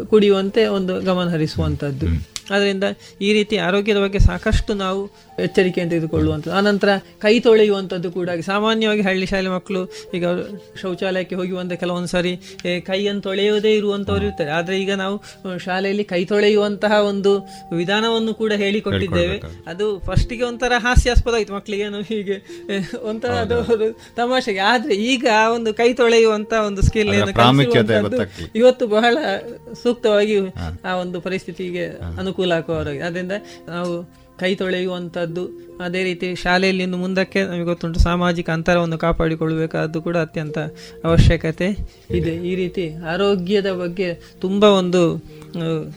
[0.06, 2.08] ಕುಡಿಯುವಂತೆ ಒಂದು ಗಮನ ಹರಿಸುವಂತದ್ದು
[2.50, 2.86] ಅದರಿಂದ
[3.20, 5.00] ಈ ರೀತಿ ಆರೋಗ್ಯದ ಬಗ್ಗೆ ಸಾಕಷ್ಟು ನಾವು
[5.44, 6.54] ಎಚ್ಚರಿಕೆಯನ್ನು ತೆಗೆದುಕೊಳ್ಳುವಂಥದ್ದು.
[6.60, 6.90] ಆನಂತರ
[7.24, 9.82] ಕೈ ತೊಳೆಯುವಂಥದ್ದು ಕೂಡ ಸಾಮಾನ್ಯವಾಗಿ ಹಳ್ಳಿ ಶಾಲೆ ಮಕ್ಕಳು
[10.16, 10.24] ಈಗ
[10.82, 12.32] ಶೌಚಾಲಯಕ್ಕೆ ಶೌಚಾಲಯಕ್ಕೆ ಬಂದ ಕೆಲವೊಂದು ಸಾರಿ
[12.88, 14.50] ಕೈಯನ್ನು ತೊಳೆಯುವುದೇ ಇರುವಂಥವ್ರು ಇರ್ತಾರೆ.
[14.58, 15.16] ಆದರೆ ಈಗ ನಾವು
[15.66, 17.32] ಶಾಲೆಯಲ್ಲಿ ಕೈ ತೊಳೆಯುವಂತಹ ಒಂದು
[17.80, 19.36] ವಿಧಾನವನ್ನು ಕೂಡ ಹೇಳಿಕೊಟ್ಟಿದ್ದೇವೆ.
[19.72, 22.36] ಅದು ಫಸ್ಟಿಗೆ ಒಂಥರ ಹಾಸ್ಯಾಸ್ಪದ ಆಯಿತು ಮಕ್ಕಳಿಗೆ ನಾವು ಹೀಗೆ
[23.10, 23.88] ಒಂಥರ ಅದು
[24.20, 24.62] ತಮಾಷೆಗೆ.
[24.72, 27.14] ಆದರೆ ಈಗ ಆ ಒಂದು ಕೈ ತೊಳೆಯುವಂತ ಒಂದು ಸ್ಕಿಲ್
[28.62, 29.16] ಇವತ್ತು ಬಹಳ
[29.82, 30.36] ಸೂಕ್ತವಾಗಿ
[30.90, 31.86] ಆ ಒಂದು ಪರಿಸ್ಥಿತಿಗೆ
[32.22, 33.34] ಅನುಕೂಲ ಆಗುವವರಾಗಿದೆ ಅದರಿಂದ
[33.74, 33.94] ನಾವು
[34.38, 35.65] ಕೈ ತೊಳೆಯುವಂಥದ್ದು.
[35.84, 40.58] ಅದೇ ರೀತಿ ಶಾಲೆಯಲ್ಲಿ ಇನ್ನು ಮುಂದಕ್ಕೆ ನಮಗೆ ಗೊತ್ತುಂಟು ಸಾಮಾಜಿಕ ಅಂತರವನ್ನು ಕಾಪಾಡಿಕೊಳ್ಳಬೇಕಾದ್ದು ಕೂಡ ಅತ್ಯಂತ
[41.08, 41.68] ಅವಶ್ಯಕತೆ
[42.18, 42.32] ಇದೆ.
[42.50, 44.08] ಈ ರೀತಿ ಆರೋಗ್ಯದ ಬಗ್ಗೆ
[44.44, 45.02] ತುಂಬಾ ಒಂದು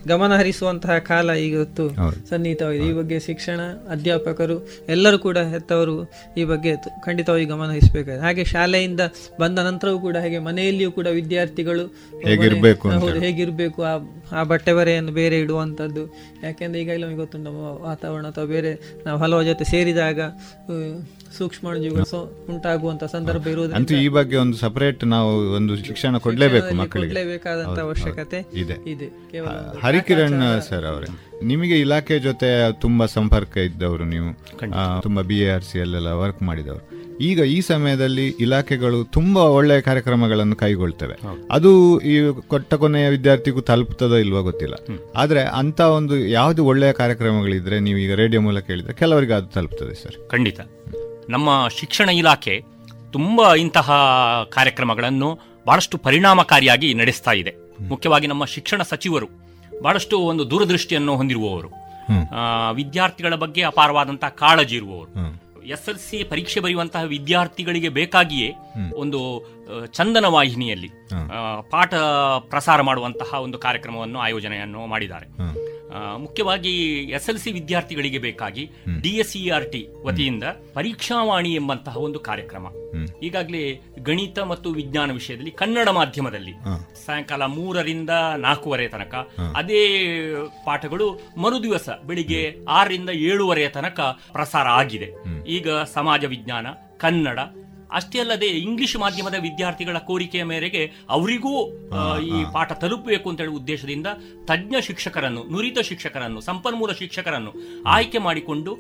[0.07, 1.85] ಗಮನ ಹರಿಸುವಂತಹ ಕಾಲ ಇವತ್ತು
[2.29, 2.85] ಸನ್ನಿಹಿತವಾಗಿದೆ.
[2.89, 3.59] ಈ ಬಗ್ಗೆ ಶಿಕ್ಷಣ
[3.95, 4.57] ಅಧ್ಯಾಪಕರು
[4.89, 5.95] ಎಲ್ಲರೂ ಕೂಡ ಹೆತ್ತವರು
[6.37, 6.73] ಈ ಬಗ್ಗೆ
[7.07, 8.21] ಖಂಡಿತವಾಗಿ ಗಮನ ಹರಿಸಬೇಕಾಗಿದೆ.
[8.27, 9.01] ಹಾಗೆ ಶಾಲೆಯಿಂದ
[9.39, 11.85] ಬಂದ ನಂತರವೂ ಕೂಡ ಹಾಗೆ ಮನೆಯಲ್ಲಿಯೂ ಕೂಡ ವಿದ್ಯಾರ್ಥಿಗಳು
[12.29, 13.95] ಹೇಗಿರಬೇಕು ಹೌದು, ಹೇಗಿರ್ಬೇಕು ಆ
[14.31, 16.05] ಆ ಬಟ್ಟೆ ಬರೆಯನ್ನು ಬೇರೆ ಇಡುವಂಥದ್ದು
[16.43, 18.73] ಯಾಕೆಂದ್ರೆ ಈಗಾಗಲೇ ನಮಗೆ ಗೊತ್ತು ನಮ್ಮ ವಾತಾವರಣ ಅಥವಾ ಬೇರೆ
[19.05, 25.51] ನಾವು ಹಲವು ಜೊತೆ ಸೇರಿದಾಗ ಸೂಕ್ಷ್ಮ ಸೂಕ್ಷ್ಮಾಣುಜೀವಿಗಳು ಸೊ ಉಂಟಾಗುವಂತ ಸಂದರ್ಭ ಅಂತೂ ಈ ಬಗ್ಗೆ ಒಂದು ಸಪರೇಟ್ ನಾವು
[25.51, 27.13] ಒಂದು ಶಿಕ್ಷಣ ಕೊಡಲೇಬೇಕು ಮಕ್ಕಳಿಗೆ.
[27.13, 28.91] ಕೊಡ್ಲೇಬೇಕಾದಂತ ಅವಶ್ಯಕತೆ ಇದೆ.
[28.91, 29.05] ಇದೆ.
[29.31, 31.07] ಕೇವಲ ಹರಿಕಿರಣ್ ಸರ್ ಅವರೇ
[31.45, 34.29] ನಿಮಗೆ ಇಲಾಖೆ ಜೊತೆ ತುಂಬಾ ಸಂಪರ್ಕ ಇದ್ದವರು ನೀವು.
[34.75, 36.98] ಆ, ತುಂಬಾ ಬಿ ಆರ್ ಸಿ ಅಲ್ಲೆಲ್ಲ ವರ್ಕ್ ಮಾಡಿದವರು.
[37.19, 41.15] ಈಗ ಈ ಸಮಯದಲ್ಲಿ ಇಲಾಖೆಗಳು ತುಂಬಾ ಒಳ್ಳೆಯ ಕಾರ್ಯಕ್ರಮಗಳನ್ನು ಕೈಗೊಳ್ತವೆ.
[41.51, 44.75] ಅದು ಈ ಕೊಟ್ಟ ಕೊನೆಯ ವಿದ್ಯಾರ್ಥಿಗೂ ತಲುಪುತ್ತದೋ ಇಲ್ವೋ ಗೊತ್ತಿಲ್ಲ.
[45.15, 50.29] ಆದ್ರೆ ಅಂತ ಒಂದು ಯಾವುದು ಒಳ್ಳೆಯ ಕಾರ್ಯಕ್ರಮಗಳಿದ್ರೆ ನೀವು ಈಗ ರೇಡಿಯೋ ಮೂಲಕ ಹೇಳಿದ್ರೆ ಕೆಲವರಿಗೆ ಅದು ತಲುಪುತ್ತದೆ ಸರ್.
[50.29, 50.59] ಖಂಡಿತ.
[51.29, 52.63] ನಮ್ಮ ಶಿಕ್ಷಣ ಇಲಾಖೆ
[53.11, 53.91] ತುಂಬ ಇಂತಹ
[54.49, 57.53] ಕಾರ್ಯಕ್ರಮಗಳನ್ನು ಬಹಳಷ್ಟು ಪರಿಣಾಮಕಾರಿಯಾಗಿ ನಡೆಸ್ತಾ ಇದೆ.
[57.81, 59.27] ಮುಖ್ಯವಾಗಿ ನಮ್ಮ ಶಿಕ್ಷಣ ಸಚಿವರು
[59.81, 61.69] ಬಹಳಷ್ಟು ಒಂದು ದೂರದೃಷ್ಟಿಯನ್ನು ಹೊಂದಿರುವವರು.
[62.73, 65.48] ವಿದ್ಯಾರ್ಥಿಗಳ ಬಗ್ಗೆ ಅಪಾರವಾದಂತಹ ಕಾಳಜಿ ಇರುವವರು.
[65.71, 68.49] ಎಸ್ ಎಲ್ ಸಿ ಪರೀಕ್ಷೆ ಬರೆಯುವಂತಹ ವಿದ್ಯಾರ್ಥಿಗಳಿಗೆ ಬೇಕಾಗಿಯೇ
[68.95, 69.19] ಒಂದು
[69.91, 70.89] ಚಂದನ ವಾಹಿನಿಯಲ್ಲಿ
[71.71, 71.93] ಪಾಠ
[72.49, 75.27] ಪ್ರಸಾರ ಮಾಡುವಂತಹ ಒಂದು ಕಾರ್ಯಕ್ರಮವನ್ನು ಆಯೋಜನೆಯನ್ನು ಮಾಡಿದ್ದಾರೆ.
[76.17, 76.71] ಮುಖ್ಯವಾಗಿ
[77.17, 78.63] ಎಸ್ ಎಲ್ ಸಿ ವಿದ್ಯಾರ್ಥಿಗಳಿಗೆ ಬೇಕಾಗಿ
[79.01, 82.67] D S E R T ವತಿಯಿಂದ ಪರೀಕ್ಷಾವಾಣಿ ಎಂಬಂತಹ ಒಂದು ಕಾರ್ಯಕ್ರಮ.
[83.23, 83.63] ಈಗಾಗಲೇ
[83.99, 86.53] ಗಣಿತ ಮತ್ತು ವಿಜ್ಞಾನ ವಿಷಯದಲ್ಲಿ ಕನ್ನಡ ಮಾಧ್ಯಮದಲ್ಲಿ
[87.05, 89.15] ಸಾಯಂಕಾಲ ಮೂರರಿಂದ ನಾಲ್ಕೂವರೆ ತನಕ
[89.55, 89.83] ಅದೇ
[90.65, 93.99] ಪಾಠಗಳು ಮರುದಿವಸ ಬೆಳಿಗ್ಗೆ ಆರರಿಂದ ಏಳುವರೆಯ ತನಕ
[94.31, 95.09] ಪ್ರಸಾರ ಆಗಿದೆ.
[95.47, 97.39] ಈಗ ಸಮಾಜ ವಿಜ್ಞಾನ ಕನ್ನಡ
[97.91, 101.67] ಅಷ್ಟೇ ಅಲ್ಲದೆ ಇಂಗ್ಲಿಷ್ ಮಾಧ್ಯಮದ ವಿದ್ಯಾರ್ಥಿಗಳ ಕೋರಿಕೆಯ ಮೇರೆಗೆ ಅವರಿಗೂ
[102.19, 104.07] ಈ ಪಾಠ ತಲುಪಬೇಕು ಅಂತ ಹೇಳುವ ಉದ್ದೇಶದಿಂದ
[104.45, 107.53] ತಜ್ಞ ಶಿಕ್ಷಕರನ್ನು ನುರಿತ ಶಿಕ್ಷಕರನ್ನು ಸಂಪನ್ಮೂಲ ಶಿಕ್ಷಕರನ್ನು
[107.85, 108.73] ಆಯ್ಕೆ ಮಾಡಿಕೊಂಡು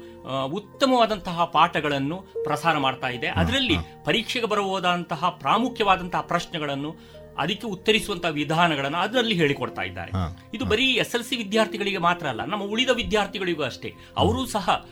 [0.45, 3.27] ಉತ್ತಮವಾದಂತಹ ಪಾಠಗಳನ್ನು ಪ್ರಸಾರ ಮಾಡ್ತಾ ಇದೆ.
[3.27, 10.11] ಅದರಲ್ಲಿ ಪರೀಕ್ಷೆಗೆ ಬರಬಹುದಾದಂತಹ ಪ್ರಾಮುಖ್ಯವಾದಂತಹ ಪ್ರಶ್ನೆಗಳನ್ನು ಅದಕ್ಕೆ ಉತ್ತರಿಸುವಂತಹ ವಿಧಾನಗಳನ್ನು ಅದರಲ್ಲಿ ಹೇಳಿಕೊಡ್ತಾ ಇದ್ದಾರೆ.
[10.53, 13.93] ಇದು ಬರೀ ಎಸ್ ಎಲ್ ಸಿ ವಿದ್ಯಾರ್ಥಿಗಳಿಗೆ ಮಾತ್ರ ಅಲ್ಲ ನಮ್ಮ ಉಳಿದ ವಿದ್ಯಾರ್ಥಿಗಳಿಗೂ ಅಷ್ಟೇ.
[14.17, 14.85] ಅವರೂ ಸಹ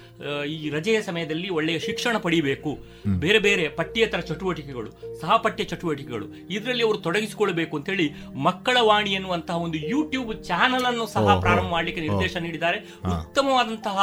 [0.47, 2.71] ಈ ರಜೆಯ ಸಮಯದಲ್ಲಿ ಒಳ್ಳೆಯ ಶಿಕ್ಷಣ ಪಡಿಬೇಕು.
[3.19, 4.89] ಬೇರೆ ಬೇರೆ ಪಠ್ಯೇತರ ಚಟುವಟಿಕೆಗಳು
[5.21, 8.07] ಸಹಪಠ್ಯ ಚಟುವಟಿಕೆಗಳು ಇದರಲ್ಲಿ ಅವರು ತೊಡಗಿಸಿಕೊಳ್ಳಬೇಕು ಅಂತ ಹೇಳಿ
[8.47, 12.79] ಮಕ್ಕಳ ವಾಣಿ ಎನ್ನುವಂತಹ ಒಂದು ಯೂಟ್ಯೂಬ್ ಚಾನಲ್ ಅನ್ನು ಸಹ ಪ್ರಾರಂಭ ಮಾಡಲಿಕ್ಕೆ ನಿರ್ದೇಶನ ನೀಡಿದ್ದಾರೆ.
[13.19, 13.97] ಉತ್ತಮವಾದಂತಹ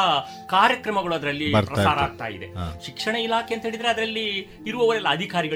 [0.50, 2.48] ಕಾರ್ಯಕ್ರಮಗಳು ಅದರಲ್ಲಿ ಪ್ರಸಾರ ಆಗ್ತಾ ಇದೆ.
[2.86, 4.26] ಶಿಕ್ಷಣ ಇಲಾಖೆ ಅಂತ ಹೇಳಿದ್ರೆ ಅದರಲ್ಲಿ
[4.66, 5.08] ಇರುವವರೆಲ್ಲ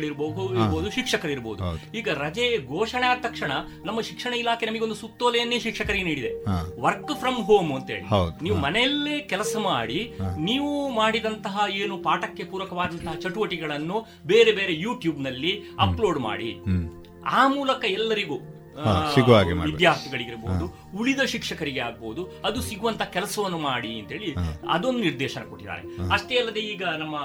[0.04, 1.62] ಇರಬಹುದು ಶಿಕ್ಷಕರು ಇರಬಹುದು
[1.96, 3.52] ಈಗ ರಜೆ ಘೋಷಣೆ ಆದ ತಕ್ಷಣ
[3.84, 6.32] ನಮ್ಮ ಶಿಕ್ಷಣ ಇಲಾಖೆ ನಮಗೊಂದು ಸುತ್ತೋಲೆಯನ್ನೇ ಶಿಕ್ಷಕರಿಗೆ ನೀಡಿದೆ.
[6.80, 8.04] ವರ್ಕ್ ಫ್ರಮ್ ಹೋಮ್ ಅಂತ ಹೇಳಿ
[8.42, 9.98] ನೀವು ಮನೆಯಲ್ಲೇ ಕೆಲಸ ಮಾಡಿ
[10.48, 13.98] ನೀವು ಮಾಡಿದಂತಹ ಏನು ಪಾಠಕ್ಕೆ ಪೂರಕವಾದಂತಹ ಚಟುವಟಿಕೆಗಳನ್ನು
[14.32, 15.52] ಬೇರೆ ಬೇರೆ ಯೂಟ್ಯೂಬ್ನಲ್ಲಿ
[15.86, 16.50] ಅಪ್ಲೋಡ್ ಮಾಡಿ.
[17.38, 18.38] ಆ ಮೂಲಕ ಎಲ್ಲರಿಗೂ
[19.68, 20.64] ವಿದ್ಯಾರ್ಥಿಗಳಿಗಿರ್ಬೋದು
[20.98, 24.30] ಉಳಿದ ಶಿಕ್ಷಕರಿಗೆ ಆಗ್ಬೋದು ಅದು ಸಿಗುವಂತ ಕೆಲಸವನ್ನು ಮಾಡಿ ಅಂತೇಳಿ
[24.74, 25.82] ಅದೊಂದು ನಿರ್ದೇಶನ ಕೊಟ್ಟಿದ್ದಾರೆ.
[26.16, 27.16] ಅಷ್ಟೇ ಅಲ್ಲದೆ ಈಗ ನಮ್ಮ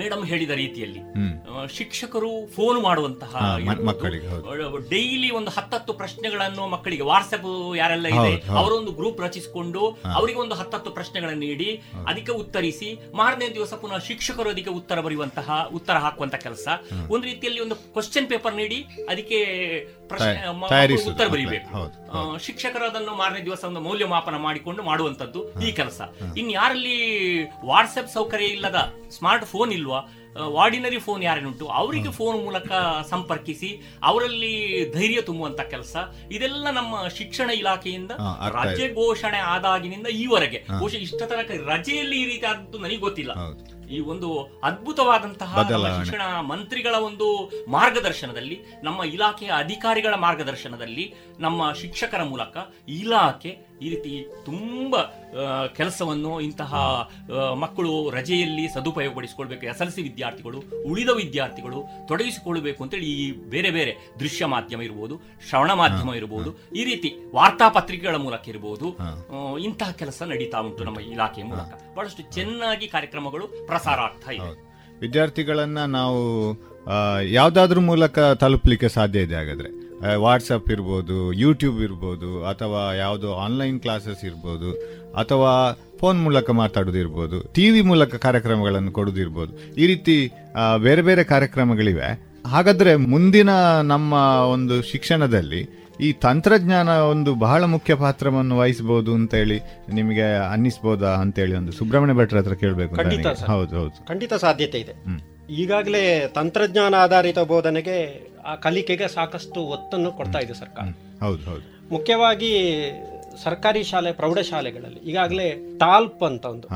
[0.00, 1.00] ಮೇಡಮ್ ಹೇಳಿದ ರೀತಿಯಲ್ಲಿ
[1.76, 3.32] ಶಿಕ್ಷಕರು ಫೋನ್ ಮಾಡುವಂತಹ.
[4.90, 8.32] ಡೈಲಿ ಒಂದು ಹತ್ತತ್ತು ಪ್ರಶ್ನೆಗಳನ್ನು ಮಕ್ಕಳಿಗೆ ವಾಟ್ಸ್ಆಪ್ ಯಾರೆಲ್ಲ ಇದೆ.
[8.60, 9.82] ಅವರೊಂದು ಗ್ರೂಪ್ ರಚಿಸಿಕೊಂಡು
[10.14, 11.68] ಅವರಿಗೆ ಒಂದು ಹತ್ತತ್ತು ಪ್ರಶ್ನೆಗಳನ್ನು ನೀಡಿ
[12.08, 16.66] ಅದಕ್ಕೆ ಉತ್ತರಿಸಿ ಮಾರನೇ ದಿವಸ ಪುನಃ ಶಿಕ್ಷಕರು ಅದಕ್ಕೆ ಉತ್ತರ ಬರೆಯುವಂತಹ ಉತ್ತರ ಹಾಕುವಂತ ಕೆಲಸ.
[17.10, 18.78] ಒಂದು ರೀತಿಯಲ್ಲಿ ಒಂದು ಕ್ವಶನ್ ಪೇಪರ್ ನೀಡಿ
[19.08, 19.40] ಅದಕ್ಕೆ
[20.12, 20.40] ಪ್ರಶ್ನೆ
[21.10, 21.68] ಉತ್ತರ ಬರೀಬೇಕು.
[22.46, 26.00] ಶಿಕ್ಷಕರು ಅದನ್ನು ಮಾರನೇ ದಿವಸ ಒಂದು ಮೌಲ್ಯಮಾಪನ ಮಾಡಿಕೊಂಡು ಮಾಡುವಂತದ್ದು ಈ ಕೆಲಸ.
[26.40, 26.96] ಇನ್ ಯಾರಲ್ಲಿ
[27.70, 28.80] ವಾಟ್ಸ್ಆಪ್ ಸೌಕರ್ಯ ಇಲ್ಲದ
[29.18, 30.00] ಸ್ಮಾರ್ಟ್ ಫೋನ್ ಇಲ್ವಾ
[30.56, 32.68] ವಾರ್ಡಿನರಿ ಫೋನ್ ಯಾರೇನುಂಟು ಅವರಿಗೆ ಫೋನ್ ಮೂಲಕ
[33.10, 33.70] ಸಂಪರ್ಕಿಸಿ
[34.10, 34.52] ಅವರಲ್ಲಿ
[34.94, 35.94] ಧೈರ್ಯ ತುಂಬುವಂತ ಕೆಲಸ.
[36.36, 38.12] ಇದೆಲ್ಲ ನಮ್ಮ ಶಿಕ್ಷಣ ಇಲಾಖೆಯಿಂದ
[38.56, 40.60] ರಜೆ ಘೋಷಣೆ ಆದಾಗಿನಿಂದ ಈವರೆಗೆ.
[40.78, 43.34] ಬಹುಶಃ ಇಷ್ಟ ತನಕ ರಜೆಯಲ್ಲಿ ಈ ರೀತಿ ಆದದ್ದು ನನಗೆ ಗೊತ್ತಿಲ್ಲ.
[43.92, 44.28] ಈ ಒಂದು
[44.64, 45.62] ಅದ್ಭುತವಾದಂತಹ
[45.98, 47.26] ಶಿಕ್ಷಣ ಮಂತ್ರಿಗಳ ಒಂದು
[47.68, 51.06] ಮಾರ್ಗದರ್ಶನದಲ್ಲಿ ನಮ್ಮ ಇಲಾಖೆಯ ಅಧಿಕಾರಿಗಳ ಮಾರ್ಗದರ್ಶನದಲ್ಲಿ
[51.38, 52.56] ನಮ್ಮ ಶಿಕ್ಷಕರ ಮೂಲಕ
[52.96, 53.52] ಇಲಾಖೆ
[53.84, 54.12] ಈ ರೀತಿ
[54.48, 54.94] ತುಂಬ
[55.78, 56.72] ಕೆಲಸವನ್ನು ಇಂತಹ
[57.62, 59.64] ಮಕ್ಕಳು ರಜೆಯಲ್ಲಿ ಸದುಪಯೋಗಪಡಿಸಿಕೊಳ್ಬೇಕು.
[59.72, 60.58] ಎಸ್ ಎಲ್ ಸಿ ವಿದ್ಯಾರ್ಥಿಗಳು
[60.90, 63.92] ಉಳಿದ ವಿದ್ಯಾರ್ಥಿಗಳು ತೊಡಗಿಸಿಕೊಳ್ಳಬೇಕು ಅಂತೇಳಿ ಈ ಬೇರೆ ಬೇರೆ
[64.22, 65.16] ದೃಶ್ಯ ಮಾಧ್ಯಮ ಇರ್ಬೋದು
[65.48, 68.88] ಶ್ರವಣ ಮಾಧ್ಯಮ ಇರಬಹುದು ಈ ರೀತಿ ವಾರ್ತಾಪತ್ರಿಕೆಗಳ ಮೂಲಕ ಇರಬಹುದು
[69.68, 71.72] ಇಂತಹ ಕೆಲಸ ನಡೀತಾ ಉಂಟು ನಮ್ಮ ಇಲಾಖೆಯ ಮೂಲಕ.
[71.96, 74.50] ಬಹಳಷ್ಟು ಚೆನ್ನಾಗಿ ಕಾರ್ಯಕ್ರಮಗಳು ಪ್ರಸಾರ ಆಗ್ತಾ ಇದೆ.
[75.04, 76.20] ವಿದ್ಯಾರ್ಥಿಗಳನ್ನ ನಾವು
[77.38, 79.70] ಯಾವ್ದಾದ್ರ ಮೂಲಕ ತಲುಪಲಿಕ್ಕೆ ಸಾಧ್ಯ ಇದೆ ಹಾಗಾದ್ರೆ.
[80.24, 84.70] ವಾಟ್ಸಪ್ ಇರ್ಬೋದು ಯೂಟ್ಯೂಬ್ ಇರ್ಬೋದು ಅಥವಾ ಯಾವುದು ಆನ್ಲೈನ್ ಕ್ಲಾಸಸ್ ಇರ್ಬೋದು
[85.22, 85.52] ಅಥವಾ
[86.00, 89.52] ಫೋನ್ ಮೂಲಕ ಮಾತಾಡೋದು ಇರ್ಬೋದು ಟಿವಿ ಮೂಲಕ ಕಾರ್ಯಕ್ರಮಗಳನ್ನು ಕೊಡೋದು ಇರ್ಬೋದು.
[89.82, 90.16] ಈ ರೀತಿ
[90.86, 92.08] ಬೇರೆ ಬೇರೆ ಕಾರ್ಯಕ್ರಮಗಳಿವೆ.
[92.52, 93.50] ಹಾಗಾದ್ರೆ ಮುಂದಿನ
[93.92, 94.12] ನಮ್ಮ
[94.54, 95.62] ಒಂದು ಶಿಕ್ಷಣದಲ್ಲಿ
[96.06, 99.58] ಈ ತಂತ್ರಜ್ಞಾನ ಒಂದು ಬಹಳ ಮುಖ್ಯ ಪಾತ್ರವನ್ನು ವಹಿಸಬಹುದು ಅಂತ ಹೇಳಿ
[99.98, 102.94] ನಿಮಗೆ ಅನ್ನಿಸ್ಬೋದಾ ಅಂತ ಹೇಳಿ ಒಂದು ಸುಬ್ರಹ್ಮಣ್ಯ ಭಟ್ರ ಹತ್ರ ಕೇಳಬೇಕು.
[103.52, 103.96] ಹೌದು ಹೌದು.
[104.10, 104.94] ಖಂಡಿತ ಸಾಧ್ಯತೆ ಇದೆ.
[105.50, 110.84] ಈಗಾಗಲೇ ತಂತ್ರಜ್ಞಾನ ಆಧಾರಿತ ಬೋಧನೆಗೆ ಆ ಕಲಿಕೆಗೆ ಸಾಕಷ್ಟು ಒತ್ತನ್ನು ಕೊಡ್ತಾ ಇದೆ ಸರ್ಕಾರ.
[111.24, 111.94] ಹೌದು ಹೌದು.
[111.94, 112.58] ಮುಖ್ಯವಾಗಿ
[113.42, 116.68] ಸರ್ಕಾರಿ ಶಾಲೆ ಪ್ರೌಢಶಾಲೆಗಳಲ್ಲಿ ಈಗಾಗಲೇ ಟಾಲ್ಪ್ ಅಂತ ಒಂದು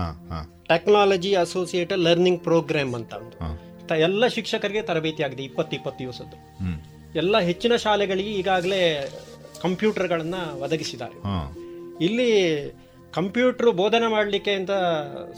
[0.69, 3.67] ಟೆಕ್ನಾಲಜಿ ಅಸೋಸಿಯೇಟೆಡ್ ಲರ್ನಿಂಗ್ ಪ್ರೋಗ್ರಾಮ್ ಅಂತ ಒಂದು.
[3.89, 6.37] ತ- ಎಲ್ಲ ಶಿಕ್ಷಕರಿಗೆ ತರಬೇತಿ ಆಗಿದೆ ಇಪ್ಪತ್ತು ಇಪ್ಪತ್ತು ದಿವಸದ್ದು.
[7.19, 9.13] ಎಲ್ಲ ಹೆಚ್ಚಿನ ಶಾಲೆಗಳಿಗೆ ಈಗಾಗಲೇ
[9.63, 11.15] ಕಂಪ್ಯೂಟರ್ಗಳನ್ನು ಒದಗಿಸಿದ್ದಾರೆ.
[12.05, 12.61] ಇಲ್ಲಿ
[13.17, 14.73] ಕಂಪ್ಯೂಟರ್ ಬೋಧನೆ ಮಾಡಲಿಕ್ಕೆ ಅಂತ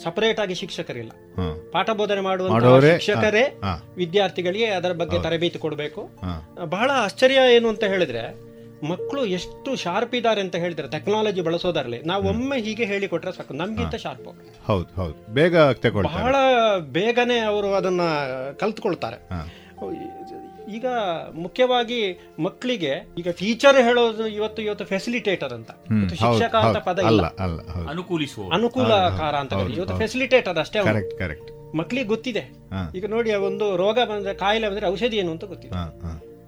[0.04, 1.12] ಸಪರೇಟ್ ಆಗಿ ಶಿಕ್ಷಕರಿಲ್ಲ.
[1.72, 3.44] ಪಾಠ ಬೋಧನೆ ಮಾಡುವಂತಹ ಶಿಕ್ಷಕರೇ
[3.96, 6.02] ವಿದ್ಯಾರ್ಥಿಗಳಿಗೆ ಅದರ ಬಗ್ಗೆ ತರಬೇತಿ ಕೊಡಬೇಕು.
[6.64, 8.22] ಬಹಳ ಆಶ್ಚರ್ಯ ಏನು ಅಂತ ಹೇಳಿದ್ರೆ
[8.88, 13.54] ಮಕ್ಕಳು ಎಷ್ಟು ಶಾರ್ಪ್ ಇದ್ದಾರೆ ಅಂತ ಹೇಳಿದ್ರೆ ಟೆಕ್ನಾಲಜಿ ಬಳಸೋದರಲ್ಲಿ ನಾವು ಒಮ್ಮೆ ಹೀಗೆ ಹೇಳಿಕೊಟ್ರೆ ಸಾಕು.
[13.54, 14.28] ನಮ್ಗಿಂತ ಶಾರ್ಪ್
[14.66, 15.16] ಹೌದು ಹೌದು.
[15.34, 15.56] ಬೇಗ
[16.14, 16.34] ಬಹಳ
[16.92, 18.00] ಬೇಗನೆ ಅವರು ಅದನ್ನ
[18.60, 19.18] ಕಲ್ತ್ಕೊಳ್ತಾರೆ.
[20.74, 20.86] ಈಗ
[21.34, 25.70] ಮುಖ್ಯವಾಗಿ ಮಕ್ಕಳಿಗೆ ಈಗ ಟೀಚರ್ ಹೇಳೋದು ಇವತ್ತು ಇವತ್ತು ಫೆಸಿಲಿಟೇಟರ್ ಅಂತ.
[26.14, 27.26] ಶಿಕ್ಷಕ ಅಂತ ಪದ ಇಲ್ಲ.
[27.90, 28.52] ಅನುಕೂಲಿಸುವ.
[28.52, 29.98] ಅನುಕೂಲಕಾರ ಅಂತ ಇವತ್ತು.
[29.98, 30.92] ಫೆಸಿಲಿಟೇಟರ್ ಅಷ್ಟೇ ಅವ್ನು.
[30.92, 32.52] ಕರೆಕ್ಟ್ ಕರೆಕ್ಟ್ ಮಕ್ಕಳಿಗೆ ಗೊತ್ತಿದೆ.
[32.94, 35.74] ಈಗ ನೋಡಿ ಒಂದು ರೋಗ ಬಂದ್ರೆ ಕಾಯಿಲೆ ಬಂದ್ರೆ ಔಷಧಿ ಏನು ಅಂತ ಗೊತ್ತಿದೆ.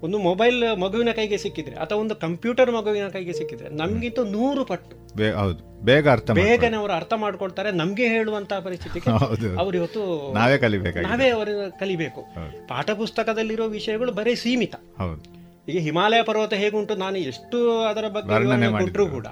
[0.03, 4.97] ಒಂದು ಮೊಬೈಲ್ ಮಗುವಿನ ಕೈಗೆ ಸಿಕ್ಕಿದ್ರೆ ಅಥವಾ ಒಂದು ಕಂಪ್ಯೂಟರ್ ಮಗುವಿನ ಕೈಗೆ ಸಿಕ್ಕಿದ್ರೆ ನಮ್ಗಿಂತ ನೂರು ಪಟ್ಟು
[5.37, 5.85] ಹೌದು.
[5.85, 6.31] ಬೇಗ ಅರ್ಥ.
[6.31, 9.59] ಬೇಗನೆ ಅವರು ಅರ್ಥ ಮಾಡ್ಕೊಳ್ತಾರೆ ನಮ್ಗೆ ಹೇಳುವಂತಹ ಪರಿಸ್ಥಿತಿಗೆ ಹೌದು.
[9.59, 12.23] ಅವ್ರು ಇವತ್ತು ನಾವೇ ಕಲಿಬೇಕು ನಾವೇ ಅವರು ಕಲಿಬೇಕು.
[12.69, 14.75] ಪಾಠ ಪುಸ್ತಕದಲ್ಲಿರೋ ವಿಷಯಗಳು ಬರೀ ಸೀಮಿತ.
[14.99, 15.41] ಹೌದು.
[15.69, 16.95] ಈಗ ಹಿಮಾಲಯ ಪರ್ವತ ಹೇಗುಂಟು?
[16.95, 19.27] ನಾನು ಎಷ್ಟು ಅದರ ಬಗ್ಗೆ ಕೊಟ್ಟರು ಕೂಡ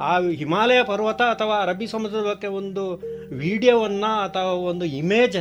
[0.00, 2.96] ಆ ಹಿಮಾಲಯ ಪರ್ವತ ಅಥವಾ ಅರಬ್ಬಿ ಸಮುದ್ರದ ಬಗ್ಗೆ ಒಂದು
[3.30, 5.36] ವಿಡಿಯೋವನ್ನ ಅಥವಾ ಒಂದು ಇಮೇಜ್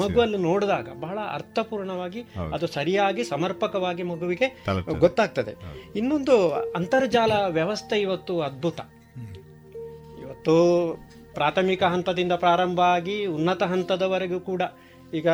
[0.00, 2.22] ಮಗುವಲ್ಲಿ ನೋಡಿದಾಗ ಬಹಳ ಅರ್ಥಪೂರ್ಣವಾಗಿ
[2.54, 4.48] ಅದು ಸರಿಯಾಗಿ ಸಮರ್ಪಕವಾಗಿ ಮಗುವಿಗೆ
[4.98, 5.54] ಗೊತ್ತಾಗ್ತದೆ.
[5.96, 8.80] ಇನ್ನೊಂದು ಅಂತರ್ಜಾಲ ವ್ಯವಸ್ಥೆ ಇವತ್ತು ಅದ್ಭುತ.
[10.22, 10.56] ಇವತ್ತು
[11.34, 14.62] ಪ್ರಾಥಮಿಕ ಹಂತದಿಂದ ಪ್ರಾರಂಭ ಆಗಿ ಉನ್ನತ ಹಂತದವರೆಗೂ ಕೂಡ
[15.14, 15.28] ಈಗ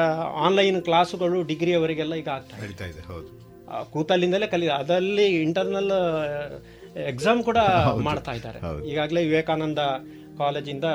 [0.47, 3.03] ಆನ್ಲೈನ್ ಕ್ಲಾಸುಗಳು ಡಿಗ್ರಿಯವರೆಗೆಲ್ಲ ಈಗ ಆಗ್ತಾ ಇದೆ.
[3.91, 5.93] ಕೂತಲ್ಲಿಂದಲೇ ಕಲಿ ಅದರಲ್ಲಿ ಇಂಟರ್ನಲ್
[7.07, 7.59] ಎಕ್ಸಾಮ್ ಕೂಡ
[8.09, 8.61] ಮಾಡ್ತಾ ಇದ್ದಾರೆ.
[8.91, 9.79] ಈಗಾಗಲೇ ವಿವೇಕಾನಂದ
[10.39, 10.87] ಕಾಲೇಜಿಂದ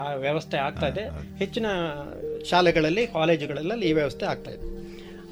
[0.00, 1.04] ಆ ವ್ಯವಸ್ಥೆ ಆಗ್ತಾ ಇದೆ.
[1.38, 1.66] ಹೆಚ್ಚಿನ
[2.44, 4.80] ಶಾಲೆಗಳಲ್ಲಿ ಕಾಲೇಜುಗಳಲ್ಲಿ ಈ ವ್ಯವಸ್ಥೆ ಆಗ್ತಾ ಇದೆ.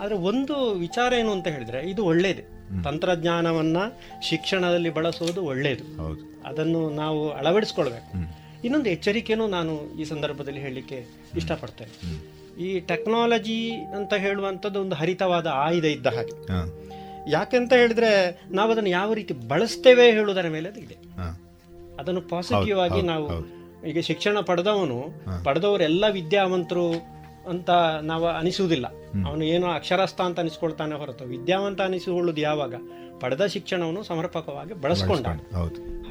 [0.01, 3.77] ಆದರೆ ಒಂದು ವಿಚಾರ ಏನು ಅಂತ ಹೇಳಿದ್ರೆ ಇದು ಒಳ್ಳೆಯದು ತಂತ್ರಜ್ಞಾನವನ್ನ
[4.23, 5.85] ಶಿಕ್ಷಣದಲ್ಲಿ ಬಳಸುವುದು ಒಳ್ಳೆಯದು
[6.45, 8.39] ಅದನ್ನು ನಾವು ಅಳವಡಿಸ್ಕೊಳ್ಬೇಕು.
[8.65, 11.05] ಇನ್ನೊಂದು ಎಚ್ಚರಿಕೆಯೂ ನಾನು ಈ ಸಂದರ್ಭದಲ್ಲಿ ಹೇಳಲಿಕ್ಕೆ
[11.37, 12.39] ಇಷ್ಟಪಡ್ತೇನೆ.
[12.63, 16.51] ಈ ಟೆಕ್ನಾಲಜಿ ಅಂತ ಹೇಳುವಂಥದ್ದು ಒಂದು ಹರಿತವಾದ ಆಯುಧ ಇದ್ದ ಹಾಗೆ.
[17.31, 20.97] ಯಾಕೆಂತ ಹೇಳಿದ್ರೆ ನಾವು ಅದನ್ನು ಯಾವ ರೀತಿ ಬಳಸ್ತೇವೆ ಹೇಳುವುದರ ಮೇಲೆ ಅದು ಇದೆ.
[22.01, 23.58] ಅದನ್ನು ಪಾಸಿಟಿವ್ ಆಗಿ ನಾವು.
[23.87, 24.99] ಈಗ ಶಿಕ್ಷಣ ಪಡೆದವನು
[25.45, 27.71] ಪಡೆದವರೆಲ್ಲ ವಿದ್ಯಾವಂತರು ಅಂತ
[28.03, 28.87] ನಾವು ಅನಿಸುವುದಿಲ್ಲ.
[29.29, 32.75] ಅವನು ಏನೋ ಅಕ್ಷರಸ್ಥ ಅಂತ ಅನಿಸ್ಕೊಳ್ತಾನೆ ಹೊರತು ವಿದ್ಯಾವಂತ ಅನಿಸಿಕೊಳ್ಳುವುದು ಯಾವಾಗ?
[33.21, 35.27] ಪಡೆದ ಶಿಕ್ಷಣವನ್ನು ಸಮರ್ಪಕವಾಗಿ ಬಳಸ್ಕೊಂಡ.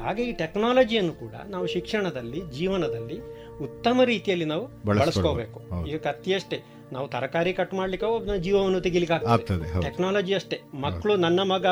[0.02, 3.18] ಹಾಗೆ ಈ ಟೆಕ್ನಾಲಜಿಯನ್ನು ಕೂಡ ನಾವು ಶಿಕ್ಷಣದಲ್ಲಿ ಜೀವನದಲ್ಲಿ
[3.64, 5.60] ಉತ್ತಮ ರೀತಿಯಲ್ಲಿ ನಾವು ಬಳಸ್ಕೋಬೇಕು.
[5.60, 6.64] ಈಗ ಈಗ ಕತ್ತಿಯಷ್ಟೇ.
[6.92, 10.60] ನಾವು ತರಕಾರಿ ಕಟ್ ಮಾಡ್ಲಿಕ್ಕೆ ಒಬ್ಬನ ಜೀವವನ್ನು ತೆಗಿಲಿಕ್ಕೆ ಆಗ್ತದೆ, ಟೆಕ್ನಾಲಜಿ ಅಷ್ಟೇ.
[10.74, 11.66] ಮಕ್ಕಳು ನನ್ನ ಮಗ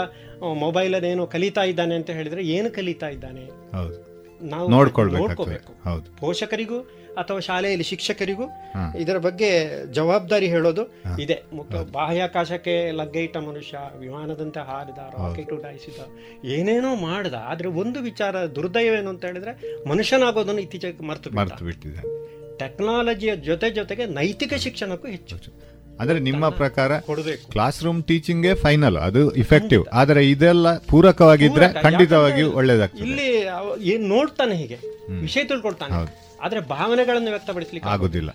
[0.59, 3.47] ಮೊಬೈಲ್ ಏನೋ ಕಲಿತಾ ಇದ್ದಾನೆ ಅಂತ ಹೇಳಿದ್ರೆ ಏನು ಕಲಿತಾ ಇದ್ದಾನೆ?
[3.77, 4.16] ಹೌದು.
[4.43, 5.91] ನಾವು ನೋಡ್ಕೊಳ್ಬೇಕು ನೋಡ್ಕೋಬೇಕು.
[5.91, 6.17] ಹೌದು.
[6.17, 6.81] ಪೋಷಕರಿಗೂ
[7.19, 8.43] ಅಥವಾ ಶಾಲೆಯಲ್ಲಿ ಶಿಕ್ಷಕರಿಗೂ
[8.99, 10.83] ಇದರ ಬಗ್ಗೆ ಜವಾಬ್ದಾರಿ ಹೇಳೋದು
[11.21, 11.43] ಇದೆ.
[11.93, 16.01] ಬಾಹ್ಯಾಕಾಶಕ್ಕೆ ಲಗ್ಗೆ ಇಟ್ಟ ಮನುಷ್ಯ ವಿಮಾನದಂತೆ ಹಾರಿದ ರಾಕೆಟ್ ಉಡಾಯಿಸಿದ
[16.45, 21.31] ಏನೇನೋ ಮಾಡ್ದ ಆದ್ರೆ ಒಂದು ವಿಚಾರ ದುರ್ದೈವ ಏನು ಅಂತ ಹೇಳಿದ್ರೆ ಮನುಷ್ಯನಾಗೋದನ್ನು ಇತ್ತೀಚೆಗೆ ಮರ್ತು.
[21.31, 22.27] ಮರ್ತು ಬಿಟ್ಟಿದೆ.
[22.59, 25.37] ಟೆಕ್ನಾಲಜಿಯ ಜೊತೆ ಜೊತೆಗೆ ನೈತಿಕ ಶಿಕ್ಷಣಕ್ಕೂ ಹೆಚ್ಚು.
[26.01, 26.99] ಅಂದ್ರೆ ನಿಮ್ಮ ಪ್ರಕಾರ
[27.53, 33.03] ಕ್ಲಾಸ್ ರೂಮ್ ಟೀಚಿಂಗ್ ಫೈನಲ್ ಅದು ಇಫೆಕ್ಟಿವ್ ಆದರೆ ಇದೆಲ್ಲ ಪೂರಕವಾಗಿದ್ರೆ ಖಂಡಿತವಾಗಿ ಖಂಡಿತವಾಗಿಯೂ ಒಳ್ಳೇದಾಗ್ತದೆ.
[33.03, 33.49] ಇಲ್ಲಿ
[33.91, 34.79] ಏನ್ ನೋಡ್ತಾನೆ ಹೀಗೆ?
[35.21, 36.27] ವಿಷಯ ತಿಳ್ಕೊಳ್ತಾನೆ.
[36.43, 38.31] ಆದ್ರೆ ಭಾವನೆಗಳನ್ನು ವ್ಯಕ್ತಪಡಿಸಲಿಕ್ಕೆ ಆಗುದಿಲ್ಲ.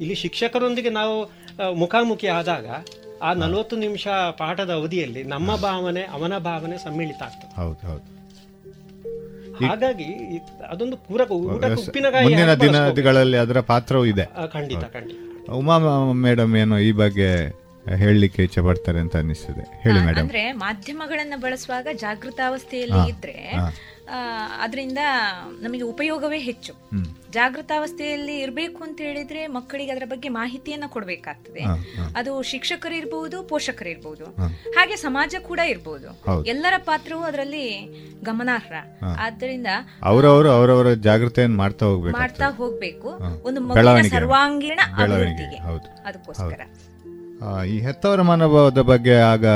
[0.00, 1.32] ಇಲ್ಲಿ ಶಿಕ್ಷಕರೊಂದಿಗೆ ನಾವು
[1.74, 2.66] ಮುಖಾಮುಖಿ ಆದಾಗ
[3.22, 4.08] ಆ ನಲವತ್ತು ನಿಮಿಷ
[4.38, 7.60] ಪಾಠದ ಅವಧಿಯಲ್ಲಿ ನಮ್ಮ ಭಾವನೆ ಅವನ ಭಾವನೆ ಸಮ್ಮಿಳಿತ ಆಗ್ತದೆ.
[7.60, 8.17] ಹೌದು ಹೌದು.
[9.66, 10.08] ಹಾಗಾಗಿ
[10.68, 14.24] ಅದೊಂದು ಪೂರಕ ಊಟಕ್ಕೆ ಉಪ್ಪಿನಕಾಯಿ ಮುಂದಿನ ದಿನಗಳಲ್ಲಿ ಅದರ ಪಾತ್ರವೂ ಇದೆ.
[14.52, 15.50] ಖಂಡಿತ ಖಂಡಿತ.
[15.50, 15.78] ಉಮಾ
[16.12, 17.58] ಮೇಡಮ್ ಏನು ಈ ಬಗ್ಗೆ
[17.96, 23.36] ಹೇಳಲಿಕ್ಕೆ ಇಚ್ಛೆ ಪಡ್ತಾರೆ ಅಂತ ಅನಿಸ್ತದೆ ಹೇಳಿ ಮೇಡಮ್ ಅಂದ್ರೆ ಮಾಧ್ಯಮಗಳನ್ನ ಬಳಸುವಾಗ ಜಾಗೃತಾವಸ್ಥೆಯಲ್ಲಿ ಇದ್ರೆ
[24.62, 24.98] ಅದರಿಂದ
[25.60, 26.72] ನಮಗೆ ಉಪಯೋಗವೇ ಹೆಚ್ಚು.
[27.32, 31.60] ಜಾಗೃತಾವಸ್ಥೆಯಲ್ಲಿ ಇರಬೇಕು ಅಂತ ಹೇಳಿದ್ರೆ ಮಕ್ಕಳಿಗೆ ಅದರ ಬಗ್ಗೆ ಮಾಹಿತಿಯನ್ನ ಕೊಡಬೇಕಾಗ್ತದೆ.
[32.16, 34.24] ಅದು ಶಿಕ್ಷಕರು ಇರಬಹುದು ಪೋಷಕರು ಇರಬಹುದು
[34.70, 37.88] ಹಾಗೆ ಸಮಾಜ ಕೂಡ ಇರಬಹುದು ಎಲ್ಲರ ಪಾತ್ರವೂ ಅದರಲ್ಲಿ
[38.24, 38.72] ಗಮನಾರ್ಹ.
[39.20, 39.66] ಆದ್ದರಿಂದ
[40.02, 43.08] ಅವರವರು ಅವರವರ ಜಾಗೃತೆಯನ್ನು ಮಾಡ್ತಾ ಹೋಗ್ಬೇಕು ಮಾಡ್ತಾ ಹೋಗ್ಬೇಕು.
[43.42, 45.56] ಒಂದು ಮಕ್ಕಳ ಸರ್ವಾಂಗೀಣ ಅಭಿವೃದ್ಧಿಗೆ.
[46.08, 46.60] ಅದಕ್ಕೋಸ್ಕರ.
[47.64, 49.46] ಈ ಹೆತ್ತವರ ಮನೋಭಾವದ ಬಗ್ಗೆ ಆಗ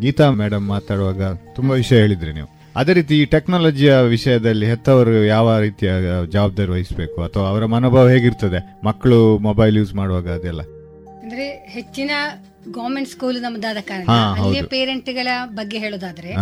[0.00, 2.59] ಗೀತಾ ಮೇಡಮ್ ಮಾತಾಡುವಾಗ ತುಂಬಾ ವಿಷಯ ಹೇಳಿದ್ರಿ ನೀವು.
[2.76, 5.90] ಅದೇ ರೀತಿ ಈ ಟೆಕ್ನಾಲಜಿಯ ವಿಷಯದಲ್ಲಿ ಹೆತ್ತವರು ಯಾವ ರೀತಿಯ
[6.30, 7.22] ಜವಾಬ್ದಾರಿ ವಹಿಸಬೇಕು?
[7.22, 8.86] ಅಥವಾ ಅವರ ಮನೋಭಾವ ಹೇಗಿರ್ತದೆ?
[8.86, 10.60] ಮಕ್ಕಳು ಮೊಬೈಲ್ ಯೂಸ್ ಮಾಡುವಾಗ ಅದೆಲ್ಲ?
[11.22, 12.10] ಅಂದ್ರೆ ಹೆಚ್ಚಿನ
[12.68, 14.62] ಗೌರ್ಮೆಂಟ್ ಸ್ಕೂಲ್ ನಮ್ದಾದ ಕಾರಣ ಅಲ್ಲಿ ಅಲ್ಲಿಯ.
[14.62, 16.32] ಪೇರೆಂಟ್ಗಳ ಬಗ್ಗೆ ಹೇಳೋದಾದ್ರೆ.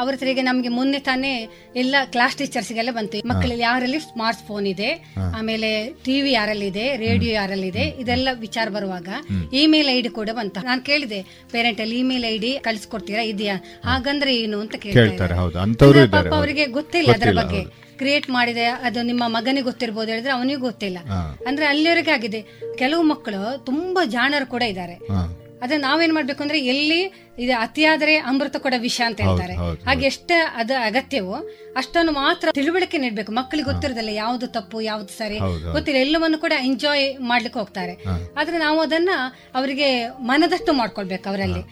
[0.00, 1.32] ಅವ್ರ ಹತ್ರ ಈಗ ನಮ್ಗೆ ಮೊನ್ನೆ ತಾನೇ
[1.76, 3.18] ಎಲ್ಲ ಕ್ಲಾಸ್ ಟೀಚರ್ಸ್ಗೆಲ್ಲ ಬಂತು.
[3.28, 4.90] ಮಕ್ಕಳಲ್ಲಿ ಯಾರಲ್ಲಿ ಸ್ಮಾರ್ಟ್ ಫೋನ್ ಇದೆ
[5.38, 5.70] ಆಮೇಲೆ
[6.04, 9.08] ಟಿವಿ ಯಾರಲ್ಲಿದೆ ರೇಡಿಯೋ ಯಾರಲ್ಲಿದೆ ಇದೆಲ್ಲ ವಿಚಾರ ಬರುವಾಗ
[9.52, 10.58] ಇಮೇಲ್ ಐಡಿ ಕೂಡ ಬಂತ.
[10.64, 11.20] ನಾನು ಕೇಳಿದೆ
[11.52, 13.56] ಪೇರೆಂಟ್ ಅಲ್ಲಿ ಇಮೇಲ್ ಐಡಿ ಕಳಿಸ್ಕೊಡ್ತೀರಾ ಇದೆಯಾ?
[13.84, 15.34] ಹಾಗಂದ್ರೆ ಏನು ಅಂತ ಕೇಳ್ತಾ ಕೇಳ್ತಾರೆ,
[16.10, 16.34] ಪಾಪ.
[16.34, 17.62] ಅವರಿಗೆ ಗೊತ್ತಿಲ್ಲ ಅದರ ಬಗ್ಗೆ.
[17.98, 20.98] ಕ್ರಿಯೇಟ್ ಮಾಡಿದೆ ಅದು ನಿಮ್ಮ ಮಗನಿಗೆ ಗೊತ್ತಿರ್ಬೋದು ಹೇಳಿದ್ರೆ ಅವನಿಗೂ ಗೊತ್ತಿಲ್ಲ.
[21.46, 22.40] ಅಂದ್ರೆ ಅಲ್ಲಿವರೆಗೆ ಆಗಿದೆ.
[22.78, 24.96] ಕೆಲವು ಮಕ್ಕಳು ತುಂಬಾ ಜಾಣರು ಕೂಡ ಇದ್ದಾರೆ.
[25.64, 27.00] ಅದೇ ನಾವೇನ್ ಮಾಡ್ಬೇಕು ಅಂದ್ರೆ ಎಲ್ಲಿ
[27.44, 29.54] ಇದು ಅತಿಯಾದರೆ ಅಮೃತ ಕೂಡ ವಿಷ ಅಂತ ಹೇಳ್ತಾರೆ.
[29.86, 31.36] ಹಾಗೆ ಎಷ್ಟ ಅದ ಅಗತ್ಯವೋ
[31.76, 33.30] ಅಷ್ಟನ್ನು ಮಾತ್ರ ತಿಳುವಳಿಕೆ ನೀಡ್ಬೇಕು.
[33.32, 35.38] ಮಕ್ಕಳಿಗೆ ಗೊತ್ತಿರೋದಿಲ್ಲ ಯಾವ್ದು ತಪ್ಪು ಯಾವ್ದು ಸರಿ.
[35.76, 37.94] ಗೊತ್ತಿಲ್ಲ ಎಲ್ಲವನ್ನು ಕೂಡ ಎಂಜಾಯ್ ಮಾಡ್ಲಿಕ್ಕೆ ಹೋಗ್ತಾರೆ.
[38.40, 39.10] ಆದ್ರೆ ನಾವು ಅದನ್ನ
[39.54, 39.88] ಅವರಿಗೆ
[40.30, 41.62] ಮನದಷ್ಟು ಮಾಡ್ಕೊಳ್ಬೇಕು ಅವರಲ್ಲಿ.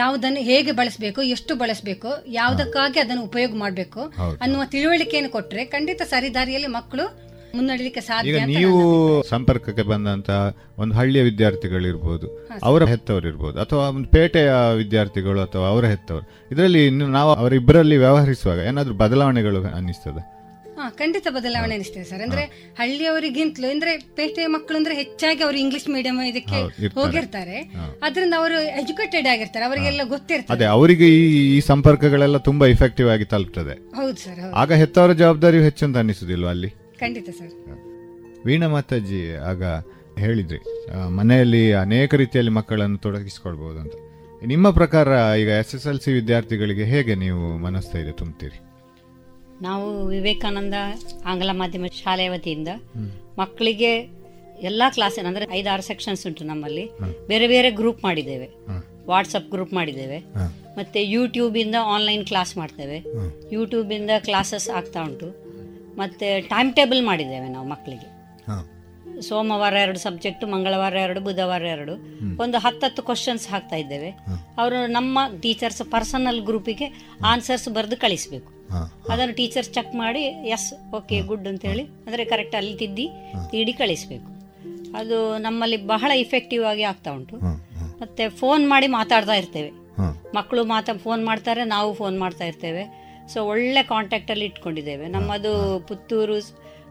[0.00, 4.02] ಯಾವುದನ್ನು ಹೇಗೆ ಬಳಸಬೇಕು ಎಷ್ಟು ಬಳಸಬೇಕು ಯಾವುದಕ್ಕಾಗಿ ಅದನ್ನು ಉಪಯೋಗ ಮಾಡಬೇಕು
[4.44, 7.06] ಅನ್ನುವ ತಿಳುವಳಿಕೆಯನ್ನು ಕೊಟ್ರೆ ಖಂಡಿತ ಸರಿದಾರಿಯಲ್ಲಿ ಮಕ್ಕಳು
[7.54, 10.30] ಮುನ್ನಡೆಯಲಿಕ್ಕೆ ಈಗ ಸಾಧ್ಯ ನೀವು ಸಂಪರ್ಕಕ್ಕೆ ಬಂದಂತ
[10.78, 16.48] ಒಂದು ಹಳ್ಳಿಯ ವಿದ್ಯಾರ್ಥಿಗಳಿರ್ಬೋದು ಅವರ ಹೆತ್ತವರು ಇರ್ಬೋದು ಅಥವಾ ಒಂದು ಪೇಟೆಯ ವಿದ್ಯಾರ್ಥಿಗಳು ಅಥವಾ ಅವರ ಹೆತ್ತವರು.
[16.52, 20.36] ಇದರಲ್ಲಿ ಇನ್ನು ನಾವು ಅವರಿಬ್ಬರಲ್ಲಿ ವ್ಯವಹರಿಸುವಾಗ ಏನಾದರೂ ಬದಲಾವಣೆಗಳು ಅನ್ನಿಸ್ತದೆ?
[20.80, 22.22] ಹಾ ಖಂಡಿತ ಬದಲಾವಣೆ ಅನಿಸ್ತದೆ ಸರ್.
[22.22, 26.88] ಅಂದ್ರೆ ಹಳ್ಳಿಯವರಿಗಿಂತಲೂ ಅಂದ್ರೆ ಪೇಟೆಯ ಮಕ್ಕಳು ಅಂದ್ರೆ ಹೆಚ್ಚಾಗಿ ಅವರು ಇಂಗ್ಲಿಷ್ ಮೀಡಿಯಂ ಇದಕ್ಕೆ.
[26.94, 27.72] ಹೋಗಿರ್ತಾರೆ.
[28.02, 29.66] ಅದರಿಂದ ಅವರು ಎಜುಕೇಟೆಡ್ ಆಗಿರ್ತಾರೆ.
[29.66, 30.52] ಅವರಿಗೆಲ್ಲ ಗೊತ್ತಿರ್ತದೆ.
[30.52, 33.74] ಅದೇ ಅವರಿಗೆ ಈ ಸಂಪರ್ಕಗಳೆಲ್ಲ ತುಂಬಾ ಇಫೆಕ್ಟಿವ್ ಆಗಿ ತಲುಪ್ತದೆ.
[33.96, 36.85] ಹೌದು ಸರ್ ಆಗ ಹೆತ್ತವರ ಜವಾಬ್ದಾರಿ ಹೆಚ್ಚು ಅಂತ ಅನ್ನಿಸುದಿಲ್ವಾ ಅಲ್ಲಿ?
[37.00, 37.52] ಖಂಡಿತ ಸರ್.
[38.46, 39.62] ವೀಣಾ ಮಾತಾಜಿ ಆಗ
[40.18, 40.58] ಹೇಳಿದ್ರಿ
[41.10, 43.94] ಮನೆಯಲ್ಲಿ ಅನೇಕ ರೀತಿಯಲ್ಲಿ ಮಕ್ಕಳನ್ನು ತೊಡಗಿಸಿಕೊಳ್ಬಹುದು ಅಂತ.
[44.46, 48.58] ನಿಮ್ಮ ಪ್ರಕಾರ ಈಗ ಎಸ್ ಎಸ್ ಎಲ್ ಸಿ ವಿದ್ಯಾರ್ಥಿಗಳಿಗೆ ಹೇಗೆ ನೀವು ಮನಸ್ಥೈರ್ಯ ತುಂಬ್ತೀರಿ?
[49.62, 50.74] ನಾವು ವಿವೇಕಾನಂದ
[51.24, 52.68] ಆಂಗ್ಲ ಮಾಧ್ಯಮ ಶಾಲೆಯ ವತಿಯಿಂದ
[53.38, 53.92] ಮಕ್ಕಳಿಗೆ
[54.60, 56.84] ಎಲ್ಲ ಕ್ಲಾಸಿನ ಅಂದ್ರೆ ಐದಾರು ಸೆಕ್ಷನ್ಸ್ ಉಂಟು ನಮ್ಮಲ್ಲಿ.
[57.28, 58.48] ಬೇರೆ ಬೇರೆ ಗ್ರೂಪ್ ಮಾಡಿದ್ದೇವೆ.
[59.06, 60.18] ವಾಟ್ಸಪ್ ಗ್ರೂಪ್ ಮಾಡಿದ್ದೇವೆ.
[60.76, 62.98] ಮತ್ತೆ ಯೂಟ್ಯೂಬ್ ಇಂದ ಆನ್ಲೈನ್ ಕ್ಲಾಸ್ ಮಾಡ್ತೇವೆ.
[63.52, 65.45] ಯೂಟ್ಯೂಬ್ ಇಂದ ಕ್ಲಾಸಸ್ ಆಗ್ತಾ ಉಂಟು.
[65.96, 68.16] ಮತ್ತೆ ಟೈಮ್ ಟೇಬಲ್ ಮಾಡಿದ್ದೇವೆ ನಾವು ಮಕ್ಕಳಿಗೆ
[69.20, 71.92] ಸೋಮವಾರ ಎರಡು ಸಬ್ಜೆಕ್ಟ್ ಮಂಗಳವಾರ ಎರಡು ಬುಧವಾರ ಎರಡು.
[72.42, 74.10] ಒಂದು ಹತ್ತತ್ತು ಕ್ವಶನ್ಸ್ ಹಾಕ್ತಾ ಇದ್ದೇವೆ.
[74.58, 78.52] ಅವರು ನಮ್ಮ ಟೀಚರ್ಸ್ ಪರ್ಸನಲ್ ಗ್ರೂಪಿಗೆ ಆನ್ಸರ್ಸ್ ಬರೆದು ಕಳಿಸಬೇಕು.
[79.10, 83.08] ಅದನ್ನು ಟೀಚರ್ಸ್ ಚೆಕ್ ಮಾಡಿ ಎಸ್ ಓಕೆ ಗುಡ್ ಅಂತ ಹೇಳಿ ಅಂದ್ರೆ ಕರೆಕ್ಟ್ ಅಲ್ಲಿ ತಿದ್ದಿ
[83.50, 84.30] ತೀಡಿ ಕಳಿಸಬೇಕು.
[84.96, 87.36] ಅದು ನಮ್ಮಲ್ಲಿ ಬಹಳ ಇಫೆಕ್ಟಿವ್ ಆಗಿ ಆಗ್ತಾ ಉಂಟು.
[88.00, 89.70] ಮತ್ತೆ ಫೋನ್ ಮಾಡಿ ಮಾತಾಡ್ತಾ ಇರ್ತೇವೆ.
[90.36, 93.05] ಮಕ್ಕಳು ಮಾತಾ ಫೋನ್ ಮಾಡ್ತಾರೆ ನಾವು ಫೋನ್ ಮಾಡ್ತಾ ಇರ್ತೇವೆ.
[93.32, 95.06] ಸೊ ಒಳ್ಳೆ ಕಾಂಟ್ಯಾಕ್ಟ್ ಅಲ್ಲಿ ಇಟ್ಕೊಂಡಿದ್ದೇವೆ.
[95.08, 95.52] ನಮ್ಮದು
[95.88, 96.36] ಪುತ್ತೂರು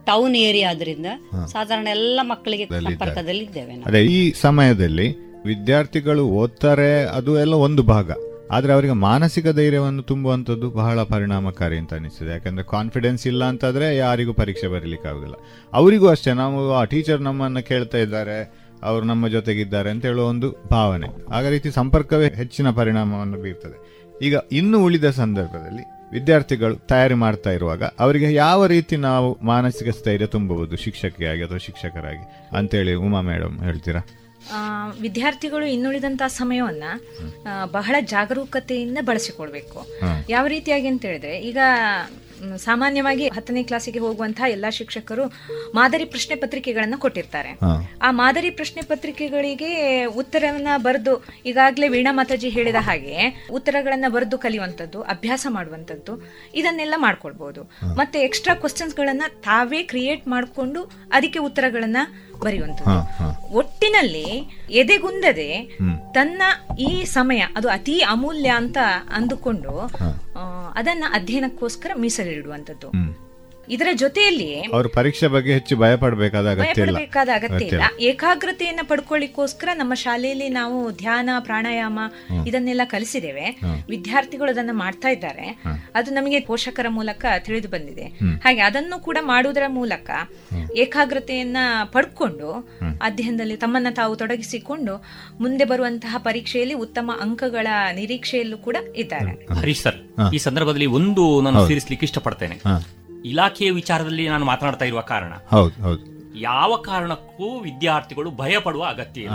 [0.06, 1.06] ಟೌನ್ ಏರಿಯಾ ಆದ್ರಿಂದ
[1.52, 5.08] ಸಾಧಾರಣ ಎಲ್ಲ ಮಕ್ಕಳಿಗೆ ಸಂಪರ್ಕದಲ್ಲಿ ಇದ್ದೇವೆ ಅದೇ ಈ ಸಮಯದಲ್ಲಿ
[5.46, 8.12] ವಿದ್ಯಾರ್ಥಿಗಳು ಓದ್ತಾರೆ ಅದು ಎಲ್ಲ ಒಂದು ಭಾಗ.
[8.52, 12.30] ಆದ್ರೆ ಅವರಿಗೆ ಮಾನಸಿಕ ಧೈರ್ಯವನ್ನು ತುಂಬುವಂಥದ್ದು ಬಹಳ ಪರಿಣಾಮಕಾರಿ ಅಂತ ಅನಿಸ್ತದೆ.
[12.30, 15.36] ಯಾಕಂದ್ರೆ ಕಾನ್ಫಿಡೆನ್ಸ್ ಇಲ್ಲ ಅಂತಂದ್ರೆ ಯಾರಿಗೂ ಪರೀಕ್ಷೆ ಬರೀಲಿಕ್ಕೆ ಆಗುದಿಲ್ಲ.
[15.74, 18.38] ಅವರಿಗೂ ಅಷ್ಟೇ ನಾವು ಆ ಟೀಚರ್ ನಮ್ಮನ್ನ ಕೇಳ್ತಾ ಇದ್ದಾರೆ
[18.84, 21.08] ಅವರು ನಮ್ಮ ಜೊತೆಗಿದ್ದಾರೆ ಅಂತ ಹೇಳುವ ಒಂದು ಭಾವನೆ.
[21.32, 23.78] ಆಗ ರೀತಿ ಸಂಪರ್ಕವೇ ಹೆಚ್ಚಿನ ಪರಿಣಾಮವನ್ನು ಬೀರ್ತದೆ.
[24.22, 30.76] ಈಗ ಇನ್ನು ಉಳಿದ ಸಂದರ್ಭದಲ್ಲಿ ವಿದ್ಯಾರ್ಥಿಗಳು ತಯಾರಿ ಮಾಡ್ತಾ ಇರುವಾಗ ಅವರಿಗೆ ಯಾವ ರೀತಿ ನಾವು ಮಾನಸಿಕ ಸ್ಥೈರ್ಯ ತುಂಬಬಹುದು
[30.76, 32.56] ಶಿಕ್ಷಕಿಯಾಗಿ ಅಥವಾ ಶಿಕ್ಷಕರಾಗಿ?
[32.58, 34.02] ಅಂತೇಳಿ ಉಮಾ ಮೇಡಮ್ ಹೇಳ್ತೀರಾ?
[35.02, 36.84] ವಿದ್ಯಾರ್ಥಿಗಳು ಇನ್ನುಳಿದಂತಹ ಸಮಯವನ್ನ
[37.72, 39.88] ಬಹಳ ಜಾಗರೂಕತೆಯಿಂದ ಬಳಸಿಕೊಳ್ಬೇಕು
[40.30, 41.58] ಯಾವ ರೀತಿಯಾಗಿ ಅಂತ ಹೇಳಿದ್ರೆ ಈಗ
[42.58, 45.26] ಸಾಮಾನ್ಯವಾಗಿ ಹತ್ತನೇ ಕ್ಲಾಸಿಗೆ ಹೋಗುವಂತಹ ಎಲ್ಲಾ ಶಿಕ್ಷಕರು
[45.76, 47.58] ಮಾದರಿ ಪ್ರಶ್ನೆ ಪತ್ರಿಕೆಗಳನ್ನ ಕೊಟ್ಟಿರ್ತಾರೆ.
[48.02, 49.72] ಆ ಮಾದರಿ ಪ್ರಶ್ನೆ ಪತ್ರಿಕೆಗಳಿಗೆ
[50.06, 56.24] ಉತ್ತರವನ್ನ ಬರೆದು ಈಗಾಗಲೇ ವೀಣಾ ಮಾತಾಜಿ ಹೇಳಿದ ಹಾಗೆ ಉತ್ತರಗಳನ್ನ ಬರೆದು ಕಲಿಯುವಂಥದ್ದು ಅಭ್ಯಾಸ ಮಾಡುವಂಥದ್ದು
[56.56, 57.62] ಇದನ್ನೆಲ್ಲ ಮಾಡ್ಕೊಳ್ಬಹುದು
[57.96, 61.98] ಮತ್ತೆ ಎಕ್ಸ್ಟ್ರಾ ಕ್ವಶನ್ಸ್ ಗಳನ್ನ ತಾವೇ ಕ್ರಿಯೇಟ್ ಮಾಡಿಕೊಂಡು ಅದಕ್ಕೆ ಉತ್ತರಗಳನ್ನ
[62.44, 63.56] ಬರೆಯುವಂಥದ್ದು.
[63.56, 64.28] ಒಟ್ಟಿನಲ್ಲಿ
[64.72, 65.80] ಎದೆಗುಂದದೆ
[66.14, 66.42] ತನ್ನ
[66.80, 68.78] ಈ ಸಮಯ ಅದು ಅತಿ ಅಮೂಲ್ಯ ಅಂತ
[69.14, 69.74] ಅಂದುಕೊಂಡು
[70.76, 72.90] ಅದನ್ನ ಅಧ್ಯಯನಕ್ಕೋಸ್ಕರ ಮೀಸಲಿಡುವಂಥದ್ದು.
[73.70, 76.92] ಇದರ ಜೊತೆಯಲ್ಲಿ ಅವರು ಪರೀಕ್ಷೆ ಬಗ್ಗೆ ಹೆಚ್ಚು ಭಯ ಪಡಬೇಕಾದ ಅಗತ್ಯ ಇಲ್ಲ.
[76.92, 77.82] ಭಯಪಡಬೇಕಾದ ಅಗತ್ಯ ಇಲ್ಲ.
[78.00, 82.00] ಏಕಾಗ್ರತೆಯನ್ನ ಪಡ್ಕೊಳ್ಳಿಕ್ಕೋಸ್ಕರ ನಮ್ಮ ಶಾಲೆಯಲ್ಲಿ ನಾವು ಧ್ಯಾನ ಪ್ರಾಣಾಯಾಮ
[82.48, 83.60] ಇದನ್ನೆಲ್ಲ ಕಲಿಸಿದ್ದೇವೆ.
[83.88, 85.62] ವಿದ್ಯಾರ್ಥಿಗಳು ಅದನ್ನ ಮಾಡ್ತಾ ಇದ್ದಾರೆ.
[85.96, 88.04] ಅದು ನಮಗೆ ಪೋಷಕರ ಮೂಲಕ ತಿಳಿದು ಬಂದಿದೆ.
[88.44, 90.10] ಹಾಗೆ ಅದನ್ನು ಕೂಡ ಮಾಡುವುದರ ಮೂಲಕ
[90.76, 92.70] ಏಕಾಗ್ರತೆಯನ್ನ ಪಡ್ಕೊಂಡು
[93.02, 95.06] ಅಧ್ಯಯನದಲ್ಲಿ ತಮ್ಮನ್ನ ತಾವು ತೊಡಗಿಸಿಕೊಂಡು
[95.40, 99.54] ಮುಂದೆ ಬರುವಂತಹ ಪರೀಕ್ಷೆಯಲ್ಲಿ ಉತ್ತಮ ಅಂಕಗಳ ನಿರೀಕ್ಷೆಯಲ್ಲೂ ಕೂಡ ಇದ್ದಾರೆ.
[99.54, 99.96] ಹರೀಶ್ ಸರ್
[100.34, 102.60] ಈ ಸಂದರ್ಭದಲ್ಲಿ ಒಂದು ನಾನು ಸೇರಿಸಲಿಕ್ಕೆ ಇಷ್ಟಪಡ್ತೇನೆ.
[103.26, 105.34] ಇಲಾಖೆಯ ವಿಚಾರದಲ್ಲಿ ನಾನು ಮಾತನಾಡ್ತಾ ಇರುವ ಕಾರಣ.
[106.36, 109.34] ಯಾವ ಕಾರಣಕ್ಕೂ ವಿದ್ಯಾರ್ಥಿಗಳು ಭಯ ಪಡುವ ಅಗತ್ಯ ಇಲ್ಲ.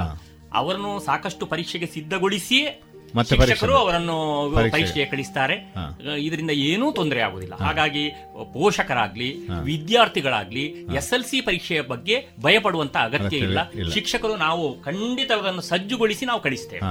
[0.55, 2.83] ಅವರನ್ನು ಸಾಕಷ್ಟು ಪರೀಕ್ಷೆಗೆ ಸಿದ್ಧಗೊಳಿಸಿಯೇ
[3.29, 4.17] ಶಿಕ್ಷಕರು ಅವರನ್ನು
[4.55, 5.05] ಪರೀಕ್ಷೆಗೆ.
[5.11, 5.75] ಕಳಿಸ್ತಾರೆ.
[6.19, 7.55] ಇದರಿಂದ ಏನೂ ತೊಂದರೆ ಆಗುದಿಲ್ಲ.
[7.55, 8.09] ಹಾಗಾಗಿ
[8.53, 9.29] ಪೋಷಕರಾಗ್ಲಿ
[9.62, 10.64] ವಿದ್ಯಾರ್ಥಿಗಳಾಗ್ಲಿ
[10.97, 13.59] ಎಸ್ ಎಲ್ ಸಿ ಪರೀಕ್ಷೆಯ ಬಗ್ಗೆ ಭಯ ಪಡುವಂತ ಅಗತ್ಯ ಇಲ್ಲ.
[13.95, 16.83] ಶಿಕ್ಷಕರು ನಾವು ಖಂಡಿತ ಅದನ್ನು ಸಜ್ಜುಗೊಳಿಸಿ ನಾವು ಕಳಿಸ್ತೇವೆ.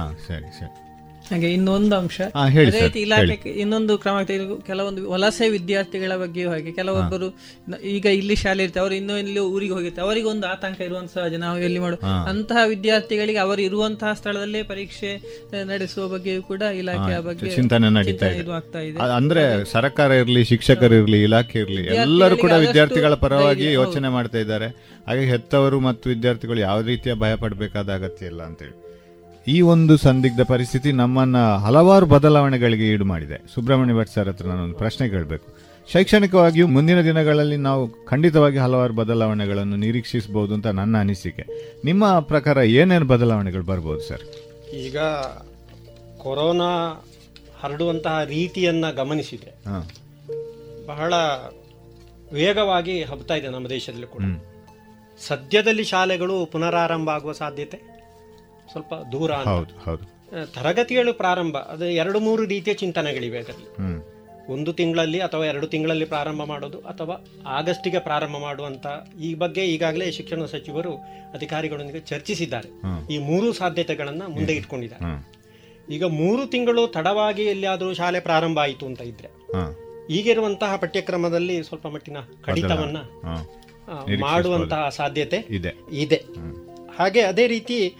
[1.30, 2.20] ಹಾಗೆ ಇನ್ನೊಂದು ಅಂಶ.
[2.42, 4.16] ಅದೇ ರೀತಿ ಇಲಾಖೆ ಇನ್ನೊಂದು ಕ್ರಮ
[4.66, 7.28] ಕೆಲವೊಂದು ವಲಸೆ ವಿದ್ಯಾರ್ಥಿಗಳ ಬಗ್ಗೆಯೂ ಹಾಗೆ ಕೆಲವೊಬ್ಬರು
[7.82, 11.58] ಈಗ ಇಲ್ಲಿ ಶಾಲೆ ಇರ್ತಾರೆ ಅವರು ಇನ್ನೂ ಇಲ್ಲಿ ಊರಿಗೆ ಹೋಗಿರ್ತಾರೆ ಅವರಿಗೆ ಒಂದು ಆತಂಕ ಇರುವಂತಹ ಸಹಜ ನಾವು
[11.58, 11.96] ಎಲ್ಲಿ ಮಾಡು
[12.28, 15.12] ಅಂತಹ ವಿದ್ಯಾರ್ಥಿಗಳಿಗೆ ಅವರು ಇರುವಂತಹ ಸ್ಥಳದಲ್ಲೇ ಪರೀಕ್ಷೆ
[15.64, 18.98] ನಡೆಸುವ ಬಗ್ಗೆಯೂ ಕೂಡ ಇಲಾಖೆಯ ಬಗ್ಗೆ ಚಿಂತನೆ ನಡೀತಾ ಇದೆ.
[19.16, 24.68] ಅಂದ್ರೆ ಸರ್ಕಾರ ಇರಲಿ ಶಿಕ್ಷಕರು ಇರಲಿ ಇಲಾಖೆ ಇರಲಿ ಎಲ್ಲರೂ ಕೂಡ ವಿದ್ಯಾರ್ಥಿಗಳ ಪರವಾಗಿ ಯೋಚನೆ ಮಾಡ್ತಾ ಇದ್ದಾರೆ.
[25.06, 28.89] ಹಾಗೆ ಹೆತ್ತವರು ಮತ್ತು ವಿದ್ಯಾರ್ಥಿಗಳು ಯಾವ ರೀತಿಯ ಭಯ ಪಡಬೇಕಾದ ಅಗತ್ಯ ಇಲ್ಲ ಅಂತೇಳಿ.
[29.48, 33.54] ಈ ಒಂದು ಸಂದಿಗ್ಧ ಪರಿಸ್ಥಿತಿ ನಮ್ಮನ್ನ ಹಲವಾರು ಬದಲಾವಣೆಗಳಿಗೆ ಈಡು ಮಾಡಿದೆ.
[33.54, 35.46] ಸುಬ್ರಹ್ಮಣ್ಯ ಭಟ್ ಸರ್ ಹತ್ರ ನಾನೊಂದು ಪ್ರಶ್ನೆ ಕೇಳಬೇಕು.
[35.92, 41.74] ಶೈಕ್ಷಣಿಕವಾಗಿಯೂ ಮುಂದಿನ ದಿನಗಳಲ್ಲಿ ನಾವು ಖಂಡಿತವಾಗಿ ಹಲವಾರು ಬದಲಾವಣೆಗಳನ್ನು ನಿರೀಕ್ಷಿಸಬಹುದು ಅಂತ ನನ್ನ ಅನಿಸಿಕೆ.
[41.84, 44.20] ನಿಮ್ಮ ಪ್ರಕಾರ ಏನೇನು ಬದಲಾವಣೆಗಳು ಬರ್ಬೋದು ಸರ್?
[44.74, 44.98] ಈಗ
[46.18, 47.04] ಕೊರೋನಾ
[47.60, 49.54] ಹರಡುವಂತಹ ರೀತಿಯನ್ನ ಗಮನಿಸಿದೆ.
[50.86, 51.14] ಬಹಳ
[52.32, 54.22] ವೇಗವಾಗಿ ಹಬ್ತಾ ಇದೆ ನಮ್ಮ ದೇಶದಲ್ಲಿ ಕೂಡ.
[55.28, 57.99] ಸದ್ಯದಲ್ಲಿ ಶಾಲೆಗಳು ಪುನರಾರಂಭ ಆಗುವ ಸಾಧ್ಯತೆ.
[58.72, 59.32] ಸ್ವಲ್ಪ ದೂರ.
[59.32, 60.04] ಹೌದು ಹೌದು.
[60.54, 63.70] ತರಗತಿಗಳು ಪ್ರಾರಂಭ ಅದು ಎರಡು ಮೂರು ರೀತಿಯ ಚಿಂತನೆಗಳಿವೆ ಅದರಲ್ಲಿ.
[64.52, 67.14] ಒಂದು ತಿಂಗಳಲ್ಲಿ ಅಥವಾ ಎರಡು ತಿಂಗಳಲ್ಲಿ ಪ್ರಾರಂಭ ಮಾಡೋದು ಅಥವಾ
[67.46, 68.86] ಆಗಸ್ಟಿಗೆ ಪ್ರಾರಂಭ ಮಾಡುವಂತ
[69.20, 70.92] ಈ ಬಗ್ಗೆ ಈಗಾಗಲೇ ಶಿಕ್ಷಣ ಸಚಿವರು
[71.34, 72.68] ಅಧಿಕಾರಿಗಳೊಂದಿಗೆ ಚರ್ಚಿಸಿದ್ದಾರೆ.
[73.14, 75.40] ಈ ಮೂರು ಸಾಧ್ಯತೆಗಳನ್ನ ಮುಂದೆ ಇಟ್ಕೊಂಡಿದ್ದಾರೆ.
[75.90, 79.30] ಈಗ ಮೂರು ತಿಂಗಳು ತಡವಾಗಿ ಎಲ್ಲಿಯಾದರೂ ಶಾಲೆ ಪ್ರಾರಂಭ ಆಯಿತು ಅಂತ ಇದ್ರೆ
[80.10, 82.96] ಈಗಿರುವಂತಹ ಪಠ್ಯಕ್ರಮದಲ್ಲಿ ಸ್ವಲ್ಪ ಮಟ್ಟಿನ ಕಡಿತವನ್ನ
[84.20, 85.72] ಮಾಡುವಂತಹ ಸಾಧ್ಯತೆ ಇದೆ.
[85.92, 86.16] ಇದೆ.
[86.98, 87.94] ಹಾಗೆ ಅದೇ ರೀತಿ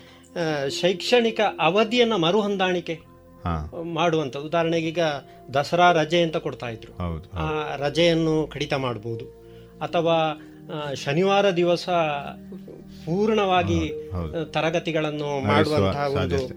[0.71, 2.95] ಶೈಕ್ಷಣಿಕ ಅವಧಿಯನ್ನ ಮರು ಹೊಂದಾಣಿಕೆ
[3.45, 3.73] ಹಾ.
[3.85, 4.47] ಮಾಡುವಂಥದ್ದು.
[4.47, 4.99] ಉದಾಹರಣೆಗೆ ಈಗ
[5.55, 6.93] ದಸರಾ ರಜೆ ಅಂತ ಕೊಡ್ತಾ ಇದ್ರು.
[7.33, 9.25] ಆ ರಜೆಯನ್ನು ಕಡಿತ ಮಾಡಬಹುದು
[9.81, 10.41] ಅಥವಾ
[10.95, 11.89] ಶನಿವಾರ ದಿವಸ
[13.07, 13.93] ಪೂರ್ಣವಾಗಿ
[14.51, 16.49] ತರಗತಿಗಳನ್ನು ಮಾಡುವಂತಹ ಒಂದು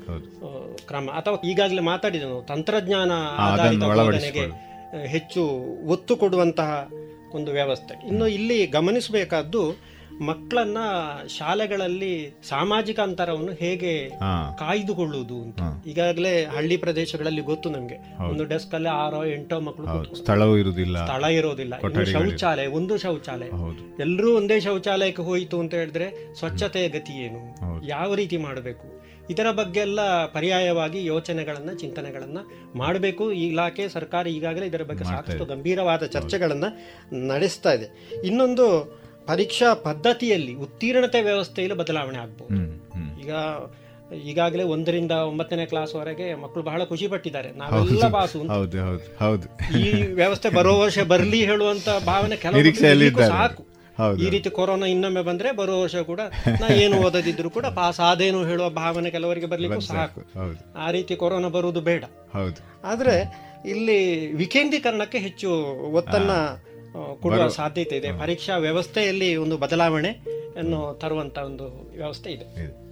[0.87, 1.09] ಕ್ರಮ.
[1.09, 4.73] ಅಥವಾ ಈಗಾಗಲೇ ಮಾತಾಡಿದ ತಂತ್ರಜ್ಞಾನ ಆಧಾರಿತ ಬೋಧನೆಗೆ
[5.07, 5.45] ಹೆಚ್ಚು
[5.87, 6.89] ಒತ್ತು ಕೊಡುವಂತಹ
[7.31, 8.07] ಒಂದು ವ್ಯವಸ್ಥೆ.
[8.07, 10.77] ಇನ್ನು ಇಲ್ಲಿ ಗಮನಿಸಬೇಕಾದ್ದು ಮಕ್ಕಳನ್ನ
[11.27, 14.09] ಶಾಲೆಗಳಲ್ಲಿ ಸಾಮಾಜಿಕ ಅಂತರವನ್ನು ಹೇಗೆ
[14.59, 15.87] ಕಾಯ್ದುಕೊಳ್ಳುವುದು ಅಂತ.
[15.87, 18.23] ಈಗಾಗಲೇ ಹಳ್ಳಿ ಪ್ರದೇಶಗಳಲ್ಲಿ ಗೊತ್ತು ನಮ್ಗೆ.
[18.29, 21.05] ಒಂದು ಡೆಸ್ಕ್ ಅಲ್ಲಿ ಆರೋ ಎಂಟೋ ಮಕ್ಕಳು ಸ್ಥಳ ಇರುವುದಿಲ್ಲ.
[21.05, 22.03] ಸ್ಥಳ ಇರೋದಿಲ್ಲ.
[22.03, 23.49] ಶೌಚಾಲಯ ಒಂದು ಶೌಚಾಲಯ.
[23.99, 27.55] ಎಲ್ಲರೂ ಒಂದೇ ಶೌಚಾಲಯಕ್ಕೆ ಹೋಯಿತು ಅಂತ ಹೇಳಿದ್ರೆ ಸ್ವಚ್ಛತೆಯ ಗತಿ ಏನು?
[27.87, 29.03] ಯಾವ ರೀತಿ ಮಾಡಬೇಕು?
[29.29, 32.37] ಇದರ ಬಗ್ಗೆ ಎಲ್ಲ ಪರ್ಯಾಯವಾಗಿ ಯೋಚನೆಗಳನ್ನ ಚಿಂತನೆಗಳನ್ನ
[32.75, 33.31] ಮಾಡಬೇಕು.
[33.31, 36.63] ಈ ಇಲಾಖೆ ಸರ್ಕಾರ ಈಗಾಗಲೇ ಇದರ ಬಗ್ಗೆ ಸಾಕಷ್ಟು ಗಂಭೀರವಾದ ಚರ್ಚೆಗಳನ್ನ
[37.13, 38.09] ನಡೆಸ್ತಾ ಇದೆ.
[38.25, 42.83] ಇನ್ನೊಂದು ಪರೀಕ್ಷಾ ಪದ್ಧತಿಯಲ್ಲಿ ಉತ್ತೀರ್ಣತೆ ವ್ಯವಸ್ಥೆಯಲ್ಲಿ ಬದಲಾವಣೆ ಆಗ್ಬೋದು.
[43.21, 43.31] ಈಗ
[44.13, 47.51] ಈಗಾಗಲೇ ಒಂದರಿಂದ ಒಂಬತ್ತನೇ ಕ್ಲಾಸ್ ವರೆಗೆ ಮಕ್ಕಳು ಬಹಳ ಖುಷಿ ಪಟ್ಟಿದ್ದಾರೆ.
[47.51, 48.41] ನಾವೆಲ್ಲ ಪಾಸು
[49.79, 52.57] ಈ ವ್ಯವಸ್ಥೆ ಬರೋ ವರ್ಷ ಬರ್ಲಿ ಹೇಳುವಂತ ಭಾವನೆ ಕೆಲವು
[53.27, 53.73] ಸಾಕು.
[54.25, 56.19] ಈ ರೀತಿ ಕೊರೋನಾ ಇನ್ನೊಮ್ಮೆ ಬಂದ್ರೆ ಬರೋ ವರ್ಷ ಕೂಡ
[56.61, 60.21] ನಾ ಏನು ಓದದಿದ್ರು ಕೂಡ ಪಾಸ್ ಆದೇನು ಹೇಳುವ ಭಾವನೆ ಕೆಲವರಿಗೆ ಬರ್ಲಿಕ್ಕೂ ಸಾಕು.
[60.77, 62.03] ಆ ರೀತಿ ಕೊರೋನಾ ಬರುವುದು ಬೇಡ.
[62.33, 62.87] ಹೌದು.
[62.87, 65.49] ಆದ್ರೆ ಇಲ್ಲಿ ವಿಕೇಂದ್ರೀಕರಣಕ್ಕೆ ಹೆಚ್ಚು
[65.93, 66.31] ಒತ್ತನ್ನ
[67.21, 68.19] ಕೊಡುವ ಸಾಧ್ಯತೆ ಇದೆ.
[68.19, 72.83] ಪರೀಕ್ಷಾ ವ್ಯವಸ್ಥೆಯಲ್ಲಿ ಒಂದು ಬದಲಾವಣೆಯನ್ನು ತರುವಂತ ಒಂದು ವ್ಯವಸ್ಥೆ ಇದೆ.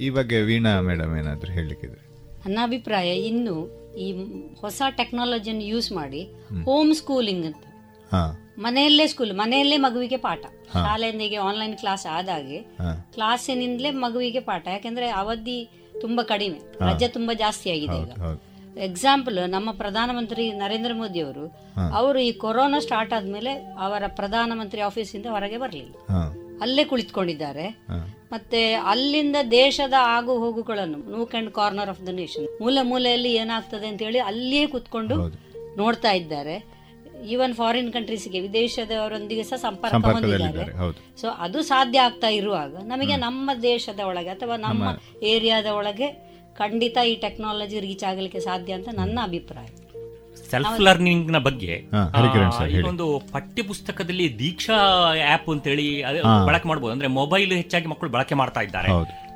[0.00, 2.12] ಈ ಬಗ್ಗೆ ವೀಣಾ ಮೇಡಮ್ ಏನಾದರೂ ಹೇಳಲಿಕ್ಕಿದ್ರೆ
[2.46, 4.12] ನನ್ನ ಅಭಿಪ್ರಾಯ ಇನ್ನು ಈ
[4.60, 6.22] ಹೊಸ ಟೆಕ್ನಾಲಜಿಯನ್ನು ಯೂಸ್ ಮಾಡಿ
[6.64, 6.94] ಹೋಮ್.
[6.94, 7.64] ಸ್ಕೂಲಿಂಗ್ ಅಂತ.
[8.12, 8.54] ಹಾ.
[8.58, 10.40] ಮನೆಯಲ್ಲೇ ಸ್ಕೂಲ್ ಮನೆಯಲ್ಲೇ ಮಗುವಿಗೆ ಪಾಠ.
[10.72, 12.58] ಶಾಲೆಯಿಂದ ಆನ್ಲೈನ್ ಕ್ಲಾಸ್ ಆದಾಗೆ
[13.12, 14.68] ಕ್ಲಾಸಿನಿಂದಲೇ ಮಗುವಿಗೆ ಪಾಠ.
[14.68, 15.70] ಯಾಕೆಂದ್ರೆ ಅವಧಿ
[16.00, 16.58] ತುಂಬಾ ಕಡಿಮೆ.
[16.58, 18.10] ರಜೆ ತುಂಬಾ ಜಾಸ್ತಿ ಆಗಿದೆ ಈಗ.
[18.76, 21.56] ಎಕ್ಸಾಂಪಲ್ ನಮ್ಮ ಪ್ರಧಾನಮಂತ್ರಿ ನರೇಂದ್ರ ಮೋದಿ ಅವರು
[21.92, 25.94] ಅವರು ಈ ಕೊರೋನಾ ಸ್ಟಾರ್ಟ್ ಆದ್ಮೇಲೆ ಅವರ ಪ್ರಧಾನಮಂತ್ರಿ ಆಫೀಸಿಂದ ಹೊರಗೆ ಬರಲಿಲ್ಲ.
[26.62, 27.68] ಅಲ್ಲೇ ಕುಳಿತುಕೊಂಡಿದ್ದಾರೆ.
[28.32, 34.02] ಮತ್ತೆ ಅಲ್ಲಿಂದ ದೇಶದ ಆಗು ಹೋಗುಗಳನ್ನು nook and corner of the nation ಮೂಲ ಮೂಲೆಯಲ್ಲಿ ಏನಾಗ್ತದೆ ಅಂತ
[34.02, 35.28] ಹೇಳಿ ಅಲ್ಲಿಯೇ ಕುತ್ಕೊಂಡು
[35.76, 36.82] ನೋಡ್ತಾ ಇದ್ದಾರೆ.
[37.28, 40.72] ಈವನ್ ಫಾರಿನ್ ಕಂಟ್ರೀಸ್ಗೆ ವಿದೇಶದವರೊಂದಿಗೆ ಸಹ ಸಂಪರ್ಕ ಹೊಂದಿದ್ದಾರೆ.
[41.20, 47.16] ಸೊ ಅದು ಸಾಧ್ಯ ಆಗ್ತಾ ಇರುವಾಗ ನಮಗೆ ನಮ್ಮ ದೇಶದ ಒಳಗೆ ಅಥವಾ ನಮ್ಮ ಏರಿಯಾದ ಒಳಗೆ ಖಂಡಿತ ಈ
[47.16, 49.66] ಟೆಕ್ನಾಲಜಿ ರೀಚ್ ಆಗಲಿಕ್ಕೆ ಸಾಧ್ಯ ಅಂತ ನನ್ನ ಅಭಿಪ್ರಾಯ.
[50.50, 51.74] ಸೆಲ್ಫ್ ಲರ್ನಿಂಗ್ನ ಬಗ್ಗೆ.
[52.86, 54.76] ಒಂದು ಪಠ್ಯ ಪುಸ್ತಕದಲ್ಲಿ ದೀಕ್ಷಾ
[55.32, 58.88] ಆಪ್ ಅಂತೇಳಿ ಹೇಳಿ ಬಳಕೆ ಮಾಡಬಹುದು ಅಂದ್ರೆ ಮೊಬೈಲ್ ಹೆಚ್ಚಾಗಿ ಮಕ್ಕಳು ಬಳಕೆ ಮಾಡ್ತಾ ಇದ್ದಾರೆ.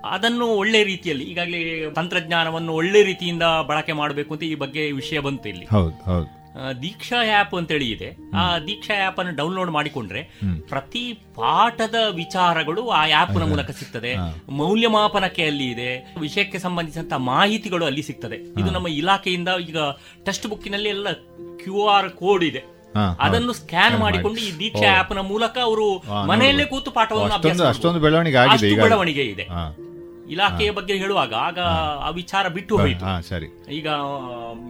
[0.05, 5.67] ಅದನ್ನು ಒಳ್ಳೆ ರೀತಿಯಲ್ಲಿ ಈಗಾಗಲೇ ತಂತ್ರಜ್ಞಾನವನ್ನು ಒಳ್ಳೆ ರೀತಿಯಿಂದ ಬಳಕೆ ಮಾಡಬೇಕು ಅಂತ ಈ ಬಗ್ಗೆ ವಿಷಯ ಬಂತು ಇಲ್ಲಿ.
[5.67, 6.27] ಹೌದು ಹೌದು.
[6.27, 6.45] ಆ,
[6.82, 8.09] ದೀಕ್ಷಾ ಆ್ಯಪ್ ಅಂತೇಳಿ ಇದೆ.
[8.40, 10.22] ಆ ದೀಕ್ಷಾ ಆ್ಯಪ್ ಅನ್ನು ಡೌನ್ಲೋಡ್ ಮಾಡಿಕೊಂಡ್ರೆ
[10.68, 11.04] ಪ್ರತಿ
[11.38, 14.12] ಪಾಠದ ವಿಚಾರಗಳು ಆ ಆ್ಯಪ್ನ ನ ಮೂಲಕ ಸಿಗ್ತದೆ.
[14.61, 15.90] ಮೌಲ್ಯಮಾಪನಕ್ಕೆ ಅಲ್ಲಿ ಇದೆ.
[16.20, 18.38] ವಿಷಯಕ್ಕೆ ಸಂಬಂಧಿಸಿದಂತಹ ಮಾಹಿತಿಗಳು ಅಲ್ಲಿ ಸಿಗ್ತದೆ.
[18.61, 19.78] ಇದು ನಮ್ಮ ಇಲಾಖೆಯಿಂದ ಈಗ
[20.24, 21.12] ಟೆಕ್ಸ್ಟ್ ಬುಕ್ಕಿನಲ್ಲಿ ಎಲ್ಲ
[21.64, 22.62] ಕ್ಯೂ ಆರ್ ಕೋಡ್ ಇದೆ.
[23.20, 25.88] ಅದನ್ನು ಸ್ಕ್ಯಾನ್ ಮಾಡಿಕೊಂಡು ಈ ದೀಕ್ಷಾ ಆ್ಯಪ್ನ ನ ಮೂಲಕ ಅವರು
[26.28, 28.00] ಮನೆಯಲ್ಲೇ ಕೂತು ಪಾಠವನ್ನು ಅಷ್ಟೊಂದು
[28.84, 29.46] ಬೆಳವಣಿಗೆ ಇದೆ.
[30.31, 31.59] ಇಲಾಖೆಯ ಬಗ್ಗೆ ಹೇಳುವಾಗ ಆಗ
[32.07, 33.05] ಆ ವಿಚಾರ ಬಿಟ್ಟು ಹೋಯಿತು.
[33.05, 33.49] ಹಾ ಸರಿ.
[33.72, 33.89] ಈಗ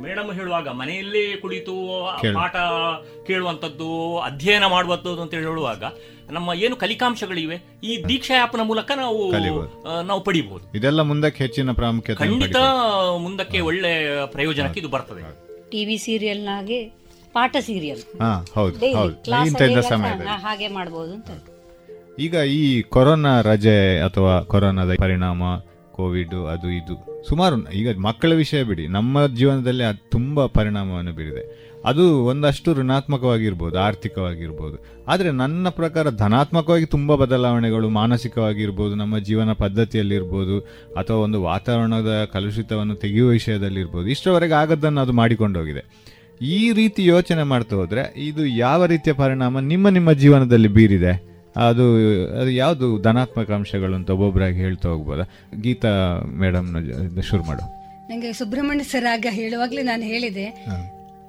[0.01, 1.75] ಮೇಡಮ್ ಹೇಳುವಾಗ ಮನೆಯಲ್ಲೇ ಕುಳಿತು
[2.21, 2.35] ಕೇಳು.
[2.35, 2.57] ಪಾಠ
[3.27, 5.85] ಕೇಳುವಂತದ್ದು ಅಧ್ಯಯನ ಮಾಡುವಂತದ್ದು ಅಂತ ಹೇಳುವಾಗ
[6.31, 9.23] ನಮ್ಮ ಏನು ಕಲಿಕಾಂಶಗಳಿವೆ ಈ ದೀಕ್ಷಾ ಆ್ಯಪ್ನ ಮೂಲಕ ನಾವು
[10.03, 12.61] ನಾವು ಪಡಿಬಹುದು ಇದೆಲ್ಲ ಮುಂದಕ್ಕೆ ಹೆಚ್ಚಿನ ಪ್ರಾಮುಖ್ಯತೆ ಖಂಡಿತ
[13.19, 13.93] ಮುಂದಕ್ಕೆ ಒಳ್ಳೆ
[14.27, 15.23] ಪ್ರಯೋಜನಕ್ಕೆ ಇದು ಬರ್ತದೆ.
[15.71, 16.81] ಟಿವಿ ಸೀರಿಯಲ್ನಾಗೆ
[17.33, 18.03] ಪಾಠ ಸೀರಿಯಲ್.
[18.21, 18.79] ಹಾ ಹೌದು
[19.25, 19.93] ಕ್ಲಾಸ್ ಇಂಥ ಇಂಥ
[20.47, 21.31] ಹಾಗೆ ಮಾಡಬಹುದು ಅಂತ
[22.19, 25.43] ಈಗ ಈ ಕೊರೋನಾ ರಜೆ ಅಥವಾ ಕೊರೋನಾದ ಪರಿಣಾಮ,
[25.93, 27.25] ಕೋವಿಡ್ ಅದು ಇದು.
[27.29, 28.87] ಸುಮಾರು ಈಗ ಮಕ್ಕಳ ವಿಷಯ ಬಿಡಿ.
[28.87, 31.77] ನಮ್ಮ ಜೀವನದಲ್ಲಿ ಅದು ತುಂಬ ಪರಿಣಾಮವನ್ನು ಬೀರಿದೆ.
[31.85, 35.05] ಅದು ಒಂದಷ್ಟು ಋಣಾತ್ಮಕವಾಗಿರ್ಬೋದು, ಆರ್ಥಿಕವಾಗಿರ್ಬೋದು.
[35.09, 40.61] ಆದರೆ ನನ್ನ ಪ್ರಕಾರ ಧನಾತ್ಮಕವಾಗಿ ತುಂಬ ಬದಲಾವಣೆಗಳು, ಮಾನಸಿಕವಾಗಿರ್ಬೋದು, ನಮ್ಮ ಜೀವನ ಪದ್ಧತಿಯಲ್ಲಿರ್ಬೋದು,
[40.97, 45.85] ಅಥವಾ ಒಂದು ವಾತಾವರಣದ ಕಲುಷಿತವನ್ನು ತೆಗೆಯುವ ವಿಷಯದಲ್ಲಿರ್ಬೋದು, ಇಷ್ಟರವರೆಗೆ ಆಗದ್ದನ್ನು ಅದು ಮಾಡಿಕೊಂಡೋಗಿದೆ
[46.43, 51.36] ಈ ರೀತಿ ಯೋಚನೆ ಮಾಡ್ತಾ ಹೋದರೆ ಇದು ಯಾವ ರೀತಿಯ ಪರಿಣಾಮ ನಿಮ್ಮ ನಿಮ್ಮ ಜೀವನದಲ್ಲಿ ಬೀರಿದೆ?
[51.65, 51.85] ಅದು
[52.41, 55.25] ಅದು ಯಾವುದು ಧನಾತ್ಮಕ ಅಂಶಗಳು ಅಂತ ಒಬ್ಬೊಬ್ಬರಾಗಿ ಹೇಳ್ತಾ ಹೋಗ್ಬೋದಾ?
[55.61, 55.93] ಗೀತಾ
[56.39, 56.69] ಮೇಡಮ್
[57.23, 57.65] ಶುರು ಮಾಡು.
[58.11, 60.47] ನಂಗೆ ಸುಬ್ರಹ್ಮಣ್ಯ ಸರ್ ಆಗ ಹೇಳುವಾಗ್ಲೇ ನಾನು ಹೇಳಿದೆ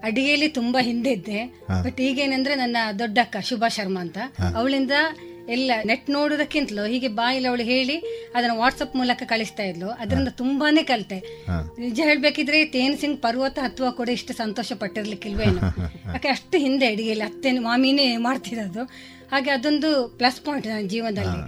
[0.03, 1.39] ಅಡಿಗೆಯಲ್ಲಿ ತುಂಬಾ ಹಿಂದೆ ಇದ್ದೆ
[1.85, 4.17] ಬಟ್ ಈಗೇನಂದ್ರೆ ನನ್ನ ದೊಡ್ಡಕ್ಕ ಶುಭಾ ಶರ್ಮಾ ಅಂತ
[4.55, 4.91] ಅವಳಿಂದ
[5.49, 7.95] ಎಲ್ಲ ನೆಟ್ ನೋಡೋದಕ್ಕಿಂತಲೂ ಹೀಗೆ ಬಾಯಲ್ಲಿ ಅವಳು ಹೇಳಿ
[8.35, 9.89] ಅದನ್ನ ವಾಟ್ಸಪ್ ಮೂಲಕ ಕಳಿಸ್ತಾ ಇದ್ಲು.
[10.01, 11.17] ಅದರಿಂದ ತುಂಬಾನೇ ಕಲಿತೆ.
[11.79, 15.61] ನಿಜ ಹೇಳ್ಬೇಕಿದ್ರೆ ತೇನ್ ಸಿಂಗ್ ಪರ್ವತ ಹತ್ತುವ ಕೂಡ ಇಷ್ಟು ಸಂತೋಷ ಪಟ್ಟಿರ್ಲಿಕ್ಕಿಲ್ವೇನು
[16.15, 18.83] ಯಾಕೆ ಅಷ್ಟು ಹಿಂದೆ ಅಡಿಗೆಯಲ್ಲಿ ಅತ್ತೆ ಮಾಮಿನೇ ಮಾಡ್ತಿರೋದು.
[19.31, 21.39] ಹಾಗೆ ಅದೊಂದು ಪ್ಲಸ್ ಪಾಯಿಂಟ್ ನನ್ನ ಜೀವನದಲ್ಲಿ.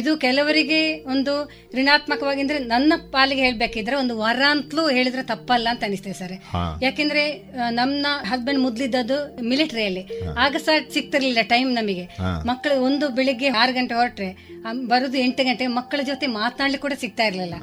[0.00, 0.78] ಇದು ಕೆಲವರಿಗೆ
[1.14, 1.32] ಒಂದು
[1.78, 6.36] ಋಣಾತ್ಮಕವಾಗಿ ಅಂದ್ರೆ ನನ್ನ ಪಾಲಿಗೆ ಹೇಳ್ಬೇಕಿದ್ರೆ ಒಂದು ವರ ಅಂತಲೂ ಹೇಳಿದ್ರೆ ತಪ್ಪಲ್ಲ ಅಂತ ಅನಿಸ್ತದೆ ಸರ್.
[6.86, 7.22] ಯಾಕೆಂದ್ರೆ
[7.80, 9.18] ನಮ್ಮ ಹಸ್ಬೆಂಡ್ ಮೊದ್ಲಿದ್ದದ್ದು
[9.50, 10.04] ಮಿಲಿಟರಿಯಲ್ಲಿ
[10.44, 12.06] ಆಗ ಸಹ ಸಿಗ್ತಿರ್ಲಿಲ್ಲ ಟೈಮ್ ನಮಗೆ.
[12.50, 14.30] ಮಕ್ಕಳು ಒಂದು ಬೆಳಿಗ್ಗೆ ಆರು ಗಂಟೆ ಹೊರಟ್ರೆ
[14.66, 17.56] ಬರೋದು ಬರುದು ಎಂಟು ಗಂಟೆ ಮಕ್ಕಳ ಜೊತೆ ಮಾತನಾಡ್ಲಿಕ್ಕೆ ಕೂಡ ಸಿಗ್ತಾ ಇರ್ಲಿಲ್ಲ.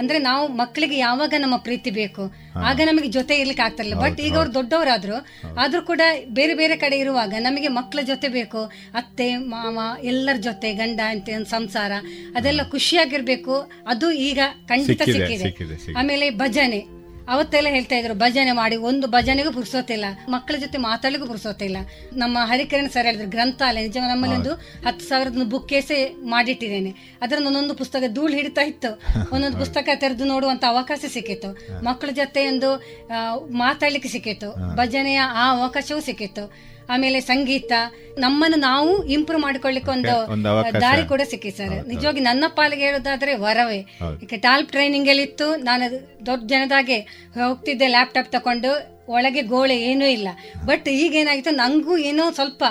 [0.00, 2.24] ಅಂದ್ರೆ ನಾವು ಮಕ್ಕಳಿಗೆ ಯಾವಾಗ ನಮ್ಮ ಪ್ರೀತಿ ಬೇಕು
[2.68, 4.00] ಆಗ ನಮಗೆ ಜೊತೆ ಇರ್ಲಿಕ್ಕೆ ಆಗ್ತಿರ್ಲಿಲ್ಲ.
[4.04, 5.16] ಬಟ್ ಈಗ ಅವ್ರು ದೊಡ್ಡವರಾದ್ರು
[5.62, 6.02] ಆದ್ರೂ ಕೂಡ
[6.38, 8.60] ಬೇರೆ ಬೇರೆ ಕಡೆ ಇರುವಾಗ ನಮಗೆ ಮಕ್ಕಳ ಜೊತೆ ಬೇಕು
[9.00, 11.92] ಅತ್ತೆ ಮಾವ ಎಲ್ಲರ ಜೊತೆ ಗಂಡ ಅಂತ ಒಂದು ಸಂಸಾರ
[12.34, 13.70] ಅದೆಲ್ಲ ಖುಷಿಯಾಗಿರ್ಬೇಕು.
[13.86, 15.92] ಅದು ಈಗ ಖಂಡಿತ ಸಿಕ್ಕಿದೆ.
[15.92, 16.98] ಆಮೇಲೆ ಭಜನೆ.
[17.30, 21.76] ಅವತ್ತೆಲ್ಲ ಹೇಳ್ತಾ ಇದ್ರು ಭಜನೆ ಮಾಡಿ ಒಂದು ಭಜನೆಗೂ ಪುರ್ಸೋತಿಲ್ಲ ಮಕ್ಕಳ ಜೊತೆ ಮಾತಾಡಲಿಗೂ ಪುರ್ಸೋತಿಲ್ಲ
[22.12, 24.52] ನಮ್ಮ ಹರಿಕರಣ್ ಸರ್ ಹೇಳಿದ್ರು ಗ್ರಂಥಾಲಯ ನಿಜ ನಮ್ಮಲ್ಲಿ ಒಂದು
[24.86, 26.90] ಹತ್ತು ಸಾವಿರದ ಬುಕ್ ಕೇಸೆ ಮಾಡಿಟ್ಟಿದ್ದೇನೆ.
[27.22, 29.02] ಅದರಲ್ಲಿ ಒಂದೊಂದು ಪುಸ್ತಕ ಧೂಳು ಹಿಡಿತಾ ಇತ್ತು.
[29.32, 31.84] ಒಂದೊಂದು ಪುಸ್ತಕ ತೆರೆದು ನೋಡುವಂತ ಅವಕಾಶ ಸಿಕ್ಕಿತ್ತು.
[31.84, 32.76] ಮಕ್ಕಳ ಜೊತೆ ಒಂದು
[33.50, 34.76] ಮಾತಾಡ್ಲಿಕ್ಕೆ ಸಿಕ್ಕಿತ್ತು.
[34.76, 36.77] ಭಜನೆಯ ಆ ಅವಕಾಶವೂ ಸಿಕ್ಕಿತ್ತು.
[36.92, 37.72] ಆಮೇಲೆ ಸಂಗೀತ
[38.18, 40.14] ನಮ್ಮನ್ನು ನಾವು ಇಂಪ್ರೂವ್ ಮಾಡ್ಕೊಳ್ಳಿಕ್ಕೆ ಒಂದು.
[40.84, 41.74] ದಾರಿ ಕೂಡ ಸಿಕ್ಕಿ ಸರ್.
[41.92, 43.80] ನಿಜವಾಗಿ ನನ್ನ ಪಾಲಿಗೆ ಹೇಳೋದಾದ್ರೆ ವರವೇ.
[44.24, 45.86] ಈಗ ಟಾಲ್ಪ್ ಟ್ರೈನಿಂಗ್ ಅಲ್ಲಿ ಇತ್ತು ನಾನು
[46.26, 46.98] ದೊಡ್ಡ ಜನದಾಗೆ
[47.40, 48.72] ಹೋಗ್ತಿದ್ದೆ ಲ್ಯಾಪ್ಟಾಪ್ ತಕೊಂಡು
[49.16, 50.28] ಒಳಗೆ ಗೋಳೆ ಏನೂ ಇಲ್ಲ.
[50.64, 52.64] ಬಟ್ ಈಗ ಏನಾಗಿತ್ತು ನಂಗೂ ಏನೋ ಸ್ವಲ್ಪ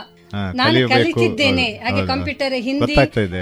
[0.60, 1.66] ನಾನು ಕಲಿತಿದ್ದೇನೆ.
[1.84, 2.96] ಹಾಗೆ ಕಂಪ್ಯೂಟರ್ ಹಿಂದಿ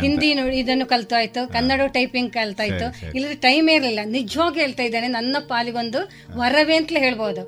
[0.03, 0.27] ಹಿಂದಿ
[0.59, 4.01] ಇದನ್ನು ಕಲ್ತಾಯ್ತು ಕನ್ನಡ ಟೈಪಿಂಗ್ ಕಲ್ತಾಯ್ತು ಇಲ್ಲದ್ರೆ ಟೈಮ್ ಇರಲಿಲ್ಲ.
[4.17, 6.01] ನಿಜವಾಗಿ ಹೇಳ್ತಾ ಇದ್ದೇನೆ ನನ್ನ ಪಾಲಿಗೊಂದು
[6.41, 7.43] ವರವೇ ಅಂತಲೇ ಹೇಳ್ಬೋದು.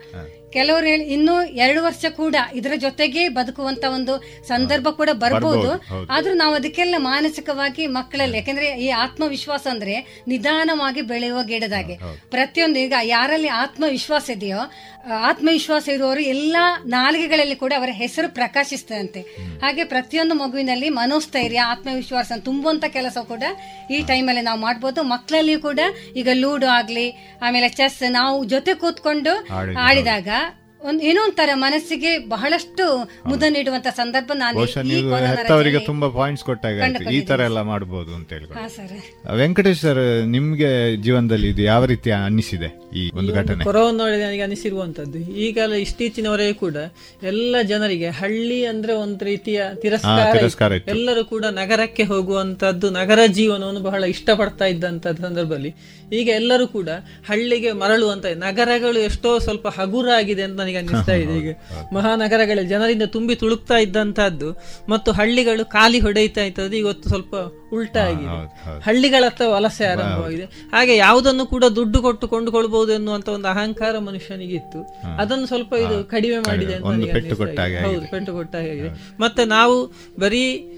[0.56, 1.34] ಕೆಲವರು ಹೇಳಿ ಇನ್ನು
[1.64, 4.14] ಎರಡು ವರ್ಷ ಕೂಡ ಇದರ ಜೊತೆಗೆ ಬದುಕುವಂತ ಒಂದು
[4.48, 5.72] ಸಂದರ್ಭ ಕೂಡ ಬರ್ಬೋದು.
[6.16, 9.96] ಆದ್ರೂ ನಾವು ಅದಕ್ಕೆಲ್ಲ ಮಾನಸಿಕವಾಗಿ ಮಕ್ಕಳಲ್ಲಿ ಯಾಕಂದ್ರೆ ಈ ಆತ್ಮವಿಶ್ವಾಸ ಅಂದ್ರೆ
[10.28, 11.98] ನಿಧಾನವಾಗಿ ಬೆಳೆಯುವ ಗಿಡದಾಗೆ.
[12.36, 14.62] ಪ್ರತಿಯೊಂದು ಈಗ ಯಾರಲ್ಲಿ ಆತ್ಮವಿಶ್ವಾಸ ಇದೆಯೋ
[15.30, 16.64] ಆತ್ಮವಿಶ್ವಾಸ ಇರುವವರು ಎಲ್ಲಾ
[16.96, 19.22] ನಾಲಿಗೆಗಳಲ್ಲಿ ಕೂಡ ಅವರ ಹೆಸರು ಪ್ರಕಾಶಿಸ್ತದಂತೆ
[19.62, 23.44] ಹಾಗೆ ಪ್ರತಿಯೊಂದು ಮಗುವಿನಲ್ಲಿ ಮನೋಸ್ಥೈರ್ಯ ಆತ್ಮವಿಶ್ವಾಸ ತುಂಬುವಂತ ಕೆಲಸ ಕೂಡ
[23.96, 25.00] ಈ ಟೈಮಲ್ಲಿ ನಾವು ಮಾಡ್ಬೋದು.
[25.14, 25.80] ಮಕ್ಕಳಲ್ಲಿಯೂ ಕೂಡ
[26.16, 27.08] ಈಗ ಲೂಡೋ ಆಗ್ಲಿ
[27.42, 29.34] ಆಮೇಲೆ ಚೆಸ್ ನಾವು ಜೊತೆ ಕೂತ್ಕೊಂಡು
[29.88, 30.30] ಆಡಿದಾಗ
[30.82, 32.84] ಒಂದ್ ಏನೋ ಒಂಥರ ಮನಸ್ಸಿಗೆ ಬಹಳಷ್ಟು
[33.26, 34.66] ಮುದ ನೀಡುವಂತ ಸಂದರ್ಭ ನಾನು
[35.28, 36.76] ಹೆತ್ತವರಿಗೆ ತುಂಬಾ ಪಾಯಿಂಟ್ಸ್ ಕೊಟ್ಟಾಗ
[37.12, 38.48] ಈ ತರ ಎಲ್ಲ ಮಾಡಬಹುದು ಅಂತ ಹೇಳಿ
[39.38, 43.62] ವೆಂಕಟೇಶ್ ಸರ್ ನಿಮ್ಗೆ ಜೀವನದಲ್ಲಿ ಇದು ಯಾವ ರೀತಿ ಅನ್ನಿಸಿದೆ ಈ ಒಂದು ಘಟನೆ?
[43.64, 46.78] ಕೊರೋನಾ ನನಗೆ ಅನಿಸಿರುವಂತದ್ದು ಈಗ ಇತ್ತೀಚಿನವರೆಗೆ ಕೂಡ
[47.24, 54.66] ಎಲ್ಲ ಜನರಿಗೆ ಹಳ್ಳಿ ಅಂದ್ರೆ ಒಂದ್ ರೀತಿಯ ತಿರಸ್ಕಾರ ಎಲ್ಲರೂ ಕೂಡ ನಗರಕ್ಕೆ ಹೋಗುವಂತದ್ದು ನಗರ ಜೀವನವನ್ನು ಬಹಳ ಇಷ್ಟಪಡ್ತಾ
[54.66, 55.72] ಇದ್ದಂತ ಸಂದರ್ಭದಲ್ಲಿ.
[56.14, 56.90] ಈಗ ಎಲ್ಲರೂ ಕೂಡ
[57.28, 61.40] ಹಳ್ಳಿಗೆ ಮರಳುವಂತ ನಗರಗಳು ಎಷ್ಟೋ ಸ್ವಲ್ಪ ಹಗುರಾಗಿದೆ ಅಂತ ನನಗೆ ಅನ್ನಿಸ್ತಾ ಇದೆ.
[61.40, 61.56] ಈಗ
[61.94, 67.36] ಮಹಾನಗರಗಳಲ್ಲಿ ಜನರಿಂದ ತುಂಬಿ ತುಳುಕ್ತಾ ಇದ್ದಂತಹದ್ದು ಮತ್ತು ಹಳ್ಳಿಗಳು ಖಾಲಿ ಹೊಡೆಯುತ್ತಾ ಇದ್ದದ್ದು ಇವತ್ತು ಸ್ವಲ್ಪ
[67.74, 68.80] ಉಲ್ಟಾ ಆಗಿದೆ.
[68.80, 70.44] ಹಳ್ಳಿಗಳತ್ತ ವಲಸೆ ಆರಂಭವಾಗಿದೆ.
[70.44, 75.02] ಹಾಗೆ ಯಾವುದನ್ನು ಕೂಡ ದುಡ್ಡು ಕೊಟ್ಟು ಕೊಂಡುಕೊಳ್ಬಹುದು ಎನ್ನುವಂತ ಒಂದು ಅಹಂಕಾರ ಮನುಷ್ಯನಿಗಿತ್ತು.
[75.18, 77.12] ಅದನ್ನು ಸ್ವಲ್ಪ ಇದು ಕಡಿಮೆ ಮಾಡಿದೆ ಅಂತ ನನಗೆ
[77.80, 78.34] ಹೌದು ಪೆಟ್ಟು
[79.20, 80.74] ಮತ್ತೆ ನಾವು ಬರೀ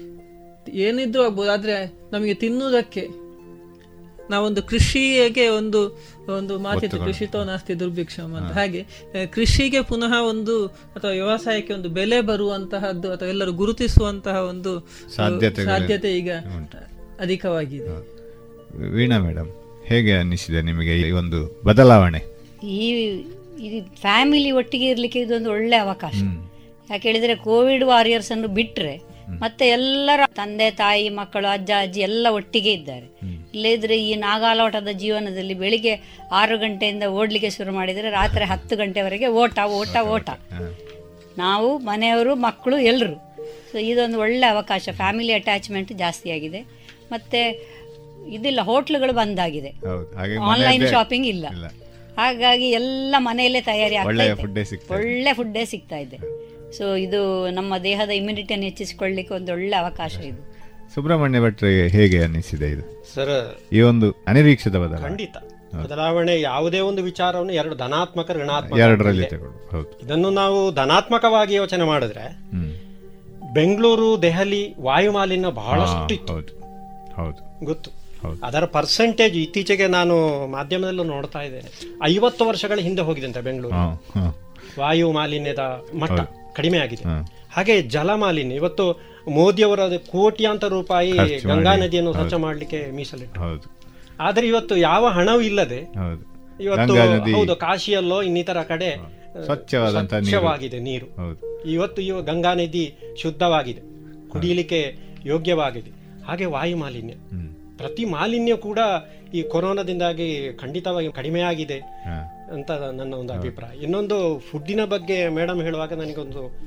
[0.72, 3.30] ಏನಿದ್ರು ಆಗ್ಬೋದು ಆದ್ರೆ ನಮಗೆ ತಿನ್ನುವುದಕ್ಕೆ
[4.30, 5.98] ನಾವೊಂದು ಕೃಷಿಗೆ ಒಂದು
[6.38, 8.50] ಒಂದು ಮಾತಿತ್ತು ಕೃಷಿತೋ ನಾಸ್ತಿ ದುರ್ಭಿಕ್ಷಮ್ ಅಂತ.
[8.52, 8.80] ಹಾಗೆ
[9.34, 14.72] ಕೃಷಿಗೆ ಪುನಃ ಒಂದು ಅಥವಾ ವ್ಯವಸಾಯಕ್ಕೆ ಒಂದು ಬೆಲೆ ಬರುವಂತಹದ್ದು ಅಥವಾ ಎಲ್ಲರೂ ಗುರುತಿಸುವಂತಹ ಒಂದು
[15.16, 16.30] ಸಾಧ್ಯತೆ ಈಗ
[17.20, 17.90] ಅಧಿಕವಾಗಿದೆ.
[18.96, 19.50] ವೀಣಾ ಮೇಡಮ್
[19.86, 22.20] ಹೇಗೆ ಅನ್ನಿಸಿದೆ ನಿಮಗೆ ಈ ಒಂದು ಬದಲಾವಣೆ?
[22.78, 22.86] ಈ
[24.00, 26.18] ಫ್ಯಾಮಿಲಿ ಒಟ್ಟಿಗೆ ಇರಲಿಕ್ಕೆ ಇದೊಂದು ಒಳ್ಳೆ ಅವಕಾಶ.
[26.90, 28.94] ಯಾಕೆ ಹೇಳಿದ್ರೆ ಕೋವಿಡ್ ವಾರಿಯರ್ಸ್ ಅನ್ನು ಬಿಟ್ರೆ
[29.40, 33.06] ಮತ್ತೆ ಎಲ್ಲರ ತಂದೆ ತಾಯಿ ಮಕ್ಕಳು ಅಜ್ಜ ಅಜ್ಜಿ ಎಲ್ಲ ಒಟ್ಟಿಗೆ ಇದ್ದಾರೆ.
[33.54, 35.94] ಇಲ್ಲದಿದ್ರೆ ಈ ನಾಗಾಲೋಟದ ಜೀವನದಲ್ಲಿ ಬೆಳಿಗ್ಗೆ
[36.32, 40.30] ಆರು ಗಂಟೆಯಿಂದ ಓಡ್ಲಿಕ್ಕೆ ಶುರು ಮಾಡಿದರೆ ರಾತ್ರಿ ಹತ್ತು ಗಂಟೆವರೆಗೆ ಓಟ ಓಟ ಓಟ
[41.38, 43.16] ನಾವು ಮನೆಯವರು ಮಕ್ಕಳು ಎಲ್ಲರೂ
[43.72, 44.84] ಸೊ ಇದೊಂದು ಒಳ್ಳೆ ಅವಕಾಶ.
[44.92, 46.60] ಫ್ಯಾಮಿಲಿ ಅಟ್ಯಾಚ್ಮೆಂಟ್ ಜಾಸ್ತಿ ಆಗಿದೆ.
[47.12, 47.40] ಮತ್ತೆ
[48.36, 49.70] ಇದಿಲ್ಲ ಹೋಟ್ಲುಗಳು ಬಂದಾಗಿದೆ
[50.52, 51.46] ಆನ್ಲೈನ್ ಶಾಪಿಂಗ್ ಇಲ್ಲ.
[52.16, 54.08] ಹಾಗಾಗಿ ಎಲ್ಲ ಮನೆಯಲ್ಲೇ ತಯಾರಿ ಆಗ್ತದೆ.
[54.96, 56.18] ಒಳ್ಳೆ ಫುಡ್ಡೇ ಸಿಗ್ತಾ ಇದೆ.
[56.78, 57.20] ಸೊ ಇದು
[57.58, 60.42] ನಮ್ಮ ದೇಹದ ಇಮ್ಯುನಿಟಿಯನ್ನು ಹೆಚ್ಚಿಸಿಕೊಳ್ಳಿಕ್ಕೆ ಒಂದು ಒಳ್ಳೆ ಅವಕಾಶ ಇದು.
[60.94, 63.06] ಸುಬ್ರಹ್ಮಣ್ಯ ಭಟ್ರಿಗೆ ಹೇಗೆ ಅನ್ನಿಸಿದೆ ಇದು?
[63.14, 65.02] ಸರ್ ಈ ಒಂದು ಅನಿರೀಕ್ಷಿತ ಬದಲಾವಣೆ.
[65.02, 65.36] ಖಂಡಿತ.
[65.84, 69.26] ಬದಲಾವಣೆ ಯಾವುದೇ ಒಂದು ವಿಚಾರವನ್ನು ಎರಡು ಧನಾತ್ಮಕ ಋಣಾತ್ಮಕ ಎರಡರಲ್ಲಿ.
[69.70, 70.00] ಹೌದು.
[70.04, 72.38] ಇದನ್ನು ನಾವು ಧನಾತ್ಮಕವಾಗಿ ಯೋಚನೆ ಮಾಡಿದ್ರೆ
[73.54, 76.32] ಬೆಂಗಳೂರು ದೆಹಲಿ ವಾಯು ಮಾಲಿನ್ಯ ಬಹಳಷ್ಟು ಇತ್ತು.
[76.32, 76.60] ಹೌದು.
[77.14, 77.64] ಹೌದು.
[77.64, 77.90] ಗೊತ್ತು.
[78.42, 81.96] ಅದರ ಪರ್ಸೆಂಟೇಜ್ ಇತ್ತೀಚೆಗೆ ನಾನು ಮಾಧ್ಯಮದಲ್ಲೂ ನೋಡ್ತಾ ಇದ್ದೇನೆ.
[82.04, 83.96] ಐವತ್ತು ವರ್ಷಗಳ ಹಿಂದೆ ಹೋಗಿದೆ ಅಂತ ಬೆಂಗಳೂರು.
[84.80, 85.58] ವಾಯು ಮಾಲಿನ್ಯದ
[85.98, 86.20] ಮಟ್ಟ
[86.56, 87.02] ಕಡಿಮೆ ಆಗಿದೆ.
[87.52, 88.54] ಹಾಗೆ ಜಲ ಮಾಲಿನ್ಯ.
[88.54, 91.12] ಇವತ್ತು ಮೋದಿಯವರ ಕೋಟ್ಯಾಂತರ ರೂಪಾಯಿ
[91.46, 92.34] ಗಂಗಾ ನದಿಯನ್ನು ಸ್ವಚ್ಛ.
[92.34, 93.64] ಮಾಡಲಿಕ್ಕೆ ಮೀಸಲಿಟ್ಟು.
[94.20, 95.92] ಆದ್ರೆ ಇವತ್ತು ಯಾವ ಹಣವೂ ಇಲ್ಲದೆ
[96.60, 96.94] ಇವತ್ತು
[97.36, 99.20] ಹೌದು ಕಾಶಿಯಲ್ಲೋ ಇನ್ನಿತರ ಕಡೆ.
[99.44, 101.08] ಸ್ವಚ್ಛವಾಗಿದೆ ನೀರು.
[101.64, 103.80] ಇವತ್ತು ಇವ ಗಂಗಾ ನದಿ ಶುದ್ಧವಾಗಿದೆ.
[104.28, 104.96] ಕುಡಿಯಲಿಕ್ಕೆ
[105.26, 105.90] ಯೋಗ್ಯವಾಗಿದೆ.
[106.24, 107.14] ಹಾಗೆ ವಾಯು ಮಾಲಿನ್ಯ.
[107.76, 108.78] ಪ್ರತಿ ಮಾಲಿನ್ಯ ಕೂಡ
[109.34, 111.74] ಈ ಕೊರೋನಾದಿಂದಾಗಿ ಖಂಡಿತವಾಗಿ ಕಡಿಮೆಯಾಗಿದೆ.
[112.52, 113.82] ಅಂತ ನನ್ನ ಒಂದು ಅಭಿಪ್ರಾಯ.
[113.82, 116.58] ಇನ್ನೊಂದು ಫುಡ್ಡಿನ ಬಗ್ಗೆ ಮೇಡಮ್ ಹೇಳುವಾಗ ನನಗೊಂದು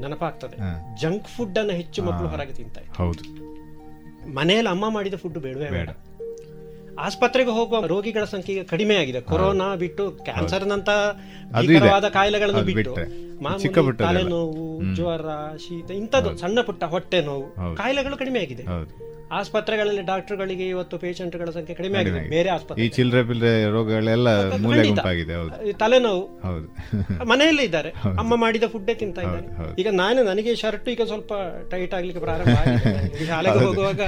[0.00, 0.56] ನೆನಪಾಗ್ತದೆ.
[1.00, 3.22] ಜಂಕ್ ಫುಡ್ ಅನ್ನು ಹೆಚ್ಚು ಮಕ್ಕಳು ಹೊರಗೆ ತಿಂತಾ ಹೌದು.
[4.34, 5.90] ಮನೆಯಲ್ಲಿ ಅಮ್ಮ ಮಾಡಿದ ಫುಡ್ ಬೇಡವೇ ಬೇಡ.
[7.00, 9.20] ಆಸ್ಪತ್ರೆಗೆ ಹೋಗುವ ರೋಗಿಗಳ ಸಂಖ್ಯೆ ಕಡಿಮೆ ಆಗಿದೆ.
[9.20, 10.90] ಕೊರೋನಾ ಬಿಟ್ಟು ಕ್ಯಾನ್ಸರ್ ನಂತ.
[12.12, 12.94] ಕಾಯಿಲೆಗಳನ್ನು ಬಿಟ್ಟು.
[13.98, 17.76] ತಲೆನೋವು ಜ್ವರ ಶೀತ ಇಂಥದ್ದು ಸಣ್ಣ ಪುಟ್ಟ ಹೊಟ್ಟೆ ನೋವು.
[17.76, 18.64] ಕಾಯಿಲೆಗಳು ಕಡಿಮೆ ಆಗಿದೆ.
[19.32, 22.20] ಆಸ್ಪತ್ರೆಗಳಲ್ಲಿ ಡಾಕ್ಟರ್ಗಳಿಗೆ ಇವತ್ತು ಪೇಷಂಟ್ಗಳ ಸಂಖ್ಯೆ ಕಡಿಮೆ ಆಗಿದೆ.
[22.28, 22.84] ಬೇರೆ ಆಸ್ಪತ್ರೆ.
[22.84, 25.68] ಈ ಚಿಲ್ಲರೆ ಪಿಲ್ಲರೆ ರೋಗಗಳೆಲ್ಲ ಮೂಲೆ ಗುಂಪಾಗಿದೆ ಹೌದು.
[25.68, 26.40] ಈ ತಲೆನೋವು.
[26.46, 26.68] ಹೌದು.
[27.24, 27.90] ಮನೆಯಲ್ಲೇ ಇದ್ದಾರೆ.
[28.18, 29.74] ಅಮ್ಮ ಮಾಡಿದ ಫುಡ್ಡೇ ತಿಂತಾ ಇದ್ದಾರೆ.
[29.78, 31.32] ಈಗ ನಾನು ನನಗೆ ಶರ್ಟ್ ಈಗ ಸ್ವಲ್ಪ
[31.70, 32.56] ಟೈಟ್ ಆಗ್ಲಿಕ್ಕೆ ಪ್ರಾರಂಭ
[33.26, 34.00] ಶಾಲೆಗೆ ಹೋಗುವಾಗ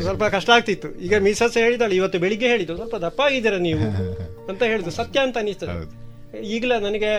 [0.00, 1.00] ಸ್ವಲ್ಪ ಕಷ್ಟ ಆಗ್ತಿತ್ತು.
[1.00, 3.80] ಈಗ ಮಿಸಸ್ ಹೇಳಿದಾಳೆ ಇವತ್ತು ಬೆಳಿಗ್ಗೆ ಹೇಳಿದ್ದು ಸ್ವಲ್ಪ ದಪ್ಪ ಆಗಿದ್ದೀರಾ ನೀವು?
[4.50, 6.05] ಅಂತ ಹೇಳುದು ಸತ್ಯ ಅಂತ ಅನಿಸ್ತದೆ.
[6.34, 7.10] ಈಗಲೇ ನನಗೆ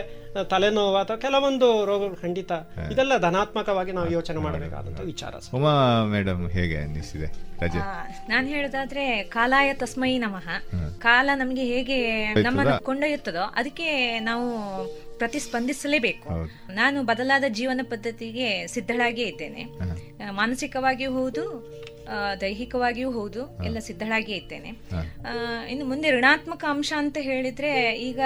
[0.43, 2.51] ತಲೆನೋವು ಅಥವಾ ಕೆಲವೊಂದು ರೋಗಗಳು ಖಂಡಿತ
[2.91, 5.55] ಇದೆಲ್ಲ ಧನಾತ್ಮಕವಾಗಿ ನಾವು ಯೋಚನೆ ಮಾಡಬೇಕಾದಂತ ವಿಚಾರ ಸರ್.
[5.55, 7.25] ಉಮಾ ಮೇಡಮ್ ಹೇಗೆ ಅನ್ನಿಸಿದೆ
[7.59, 7.79] ರಜೆ.
[8.29, 10.47] ನಾನು ಹೇಳುದಾದ್ರೆ ಕಾಲಾಯ ತಸ್ಮೈ ನಮಃ.
[10.99, 11.97] ಕಾಲ ನಮಗೆ ಹೇಗೆ
[12.43, 14.45] ನಮ್ಮನ್ನು ಕೊಂಡೊಯ್ಯುತ್ತದೋ ಅದಕ್ಕೆ ನಾವು
[15.17, 16.29] ಪ್ರತಿಸ್ಪಂದಿಸಲೇಬೇಕು.
[16.71, 19.63] ನಾನು ಬದಲಾದ ಜೀವನ ಪದ್ಧತಿಗೆ ಸಿದ್ಧಳಾಗಿಯೇ ಇದ್ದೇನೆ.
[20.31, 21.43] ಮಾನಸಿಕವಾಗಿಯೂ ಹೌದು
[22.41, 24.69] ದೈಹಿಕವಾಗಿಯೂ ಹೌದು ಎಲ್ಲ ಸಿದ್ಧಳಾಗಿಯೇ ಇದ್ದೇನೆ.
[25.27, 25.31] ಆ,
[25.69, 28.19] ಇನ್ನು ಮುಂದೆ ಋಣಾತ್ಮಕ ಅಂಶ ಅಂತ ಹೇಳಿದ್ರೆ ಈಗ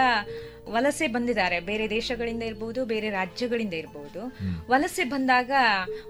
[0.69, 1.59] ವಲಸೆ ಬಂದಿದ್ದಾರೆ.
[1.59, 4.21] ಬೇರೆ ದೇಶಗಳಿಂದ ಇರ್ಬೋದು ಬೇರೆ ರಾಜ್ಯಗಳಿಂದ ಇರ್ಬೋದು.
[4.69, 5.51] ವಲಸೆ ಬಂದಾಗ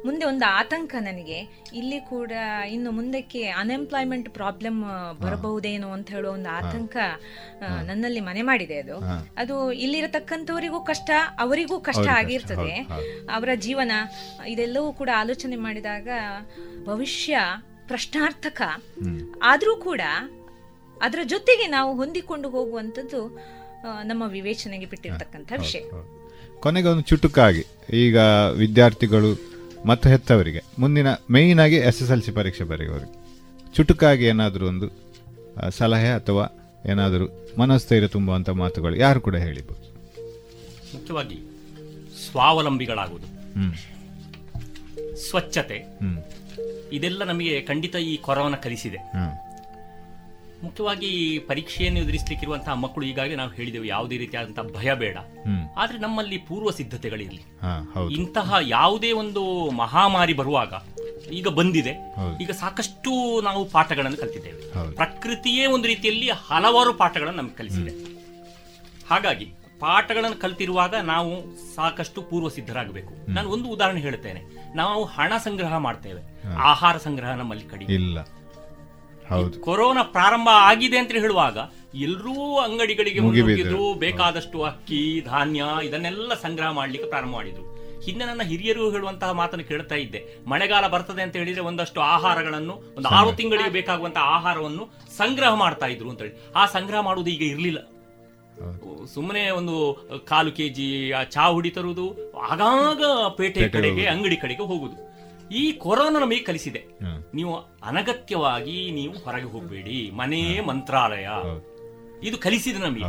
[0.06, 1.39] ಮುಂದೆ ಒಂದು ಆತಂಕ ನನಗೆ.
[1.74, 2.32] ಇಲ್ಲಿ ಕೂಡ
[2.70, 4.84] ಇನ್ನು ಮುಂದಕ್ಕೆ ಅನ್ಎಂಪ್ಲಾಯ್ಮೆಂಟ್ ಪ್ರಾಬ್ಲಮ್
[5.22, 6.95] ಬರಬಹುದೇನೋ ಅಂತ ಹೇಳೋ ಒಂದು ಆತಂಕ
[7.62, 8.97] ನನ್ನಲ್ಲಿ ಮನೆ ಮಾಡಿದೆ ಅದು.
[9.38, 12.74] ಅದು ಇಲ್ಲಿರತಕ್ಕಂಥವರಿಗೂ ಕಷ್ಟ ಅವರಿಗೂ ಕಷ್ಟ ಆಗಿರ್ತದೆ.
[13.34, 13.91] ಅವರ ಜೀವನ
[14.47, 16.10] ಇದೆಲ್ಲವೂ ಕೂಡ ಆಲೋಚನೆ ಮಾಡಿದಾಗ
[16.84, 17.39] ಭವಿಷ್ಯ
[17.88, 18.62] ಪ್ರಶ್ನಾರ್ಥಕ.
[19.43, 20.02] ಆದರೂ ಕೂಡ
[21.02, 23.22] ಅದರ ಜೊತೆಗೆ ನಾವು ಹೊಂದಿಕೊಂಡು ಹೋಗುವಂಥದ್ದು
[23.84, 25.82] ನಮ್ಮ ವಿವೇಚನೆಗೆ ಬಿಟ್ಟಿರ್ತಕ್ಕಂಥ ವಿಷಯ.
[26.59, 27.63] ಕೊನೆಗೆ ಒಂದು ಚುಟುಕಾಗಿ
[27.93, 28.17] ಈಗ
[28.57, 29.39] ವಿದ್ಯಾರ್ಥಿಗಳು
[29.86, 33.21] ಮತ್ತು ಹೆತ್ತವರಿಗೆ ಮುಂದಿನ ಮೇಯ್ನ್ ಆಗಿ ಎಸ್ ಎಸ್ ಎಲ್ ಸಿ ಪರೀಕ್ಷೆ ಬರೆಯುವವರಿಗೆ
[33.75, 34.89] ಚುಟುಕಾಗಿ ಏನಾದರೂ ಒಂದು
[35.69, 36.57] ಸಲಹೆ ಅಥವಾ
[36.91, 39.91] ಏನಾದರೂ ಮನಸ್ಥೈರ್ಯ ತುಂಬುವಂಥ ಮಾತುಗಳು ಯಾರು ಕೂಡ ಹೇಳಿಬಹುದು
[40.93, 41.39] ಮುಖ್ಯವಾಗಿ
[42.32, 43.25] ಸ್ವಾವಲಂಬಿಗಳಾಗುವುದು.
[43.25, 43.73] ಹ್ಮ್.
[45.15, 45.77] ಸ್ವಚ್ಛತೆ.
[45.77, 46.23] ಹ್ಮ್.
[46.93, 48.97] ಇದೆಲ್ಲ ನಮಗೆ ಖಂಡಿತ ಈ ಕೊರವನ್ನು ಕಲಿಸಿದೆ.
[50.64, 55.18] ಮುಖ್ಯವಾಗಿ ಪರೀಕ್ಷೆಯನ್ನು ಎದುರಿಸಲಿಕ್ಕಿರುವಂತಹ ಮಕ್ಕಳು ಈಗಾಗಲೇ ನಾವು ಹೇಳಿದೆವು ಯಾವುದೇ ರೀತಿಯಾದಂತಹ ಭಯ ಬೇಡ.
[55.78, 57.43] ಆದ್ರೆ ನಮ್ಮಲ್ಲಿ ಪೂರ್ವ ಸಿದ್ಧತೆಗಳಿರಲಿ
[58.14, 60.74] ಇಂತಹ ಯಾವುದೇ ಒಂದು ಮಹಾಮಾರಿ ಬರುವಾಗ
[61.32, 62.16] ಈಗ ಬಂದಿದೆ.
[62.41, 64.62] ಈಗ ಸಾಕಷ್ಟು ನಾವು ಪಾಠಗಳನ್ನು ಕಲಿತಿದ್ದೇವೆ.
[64.95, 67.91] ಪ್ರಕೃತಿಯೇ ಒಂದು ರೀತಿಯಲ್ಲಿ ಹಲವಾರು ಪಾಠಗಳನ್ನು ನಮ್ಗೆ ಕಲಿಸಿದೆ.
[69.09, 69.45] ಹಾಗಾಗಿ
[69.80, 71.34] ಪಾಠಗಳನ್ನು ಕಲ್ತಿರುವಾಗ ನಾವು
[71.76, 73.32] ಸಾಕಷ್ಟು ಪೂರ್ವ ಸಿದ್ಧರಾಗಬೇಕು.
[73.32, 74.41] ನಾನು ಒಂದು ಉದಾಹರಣೆ ಹೇಳ್ತೇನೆ
[74.76, 76.43] ನಾವು ಹಣ ಸಂಗ್ರಹ ಮಾಡ್ತೇವೆ.
[76.53, 77.93] ಆಹಾರ ಸಂಗ್ರಹ ನಮ್ಮಲ್ಲಿ ಕಡಿಮೆ.
[77.93, 78.18] ಇಲ್ಲ.
[79.59, 81.57] ಕೊರೋನಾ ಪ್ರಾರಂಭ ಆಗಿದೆ ಅಂತ ಹೇಳುವಾಗ
[81.95, 83.19] ಎಲ್ಲರೂ ಅಂಗಡಿಗಳಿಗೆ.
[83.19, 87.71] ಮುಗಿದ್ರು ಬೇಕಾದಷ್ಟು ಅಕ್ಕಿ ಧಾನ್ಯ ಇದನ್ನೆಲ್ಲ ಸಂಗ್ರಹ ಮಾಡ್ಲಿಕ್ಕೆ ಪ್ರಾರಂಭ ಮಾಡಿದ್ರು.
[88.01, 90.43] ಹಿಂದೆ ನನ್ನ ಹಿರಿಯರು ಹೇಳುವಂತಹ ಮಾತನ್ನು ಕೇಳ್ತಾ ಇದ್ದೆ.
[90.47, 96.21] ಮಳೆಗಾಲ ಬರ್ತದೆ ಅಂತ ಹೇಳಿದ್ರೆ ಒಂದಷ್ಟು ಆಹಾರಗಳನ್ನು ಒಂದು ಆರು ತಿಂಗಳಿಗೆ ಬೇಕಾಗುವಂತಹ ಆಹಾರವನ್ನು ಸಂಗ್ರಹ ಮಾಡ್ತಾ ಇದ್ರು ಅಂತ
[96.21, 96.53] ಹೇಳಿ.
[96.55, 97.77] ಆ ಸಂಗ್ರಹ ಮಾಡುವುದು ಈಗ ಇರಲಿಲ್ಲ.
[99.13, 99.75] ಸುಮ್ಮನೆ ಒಂದು
[100.25, 105.11] ಕಾಲು ಕೆಜಿ ಚಾ ಹುಡಿ ತರುವುದು ಆಗಾಗ ಪೇಟೆ ಕಡೆಗೆ ಅಂಗಡಿ ಕಡೆಗೆ ಹೋಗುದು.
[105.56, 106.86] ಈ ಕೊರೋನಾ ನಮಗೆ ಕಲಿಸಿದೆ.
[107.34, 110.12] ನೀವು ಅನಗತ್ಯವಾಗಿ ನೀವು ಹೊರಗೆ ಹೋಗಬೇಡಿ.
[110.12, 111.28] ಮನೆ ಮಂತ್ರಾಲಯ.
[112.24, 113.04] ಇದು ಕಲಿಸಿದೆ ನಮಗೆ.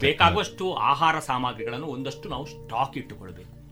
[0.00, 3.62] ಬೇಕಾಗುವಷ್ಟು ಆಹಾರ ಸಾಮಗ್ರಿಗಳನ್ನು ಒಂದಷ್ಟು ನಾವು ಸ್ಟಾಕ್ ಇಟ್ಟುಕೊಳ್ಬೇಕು.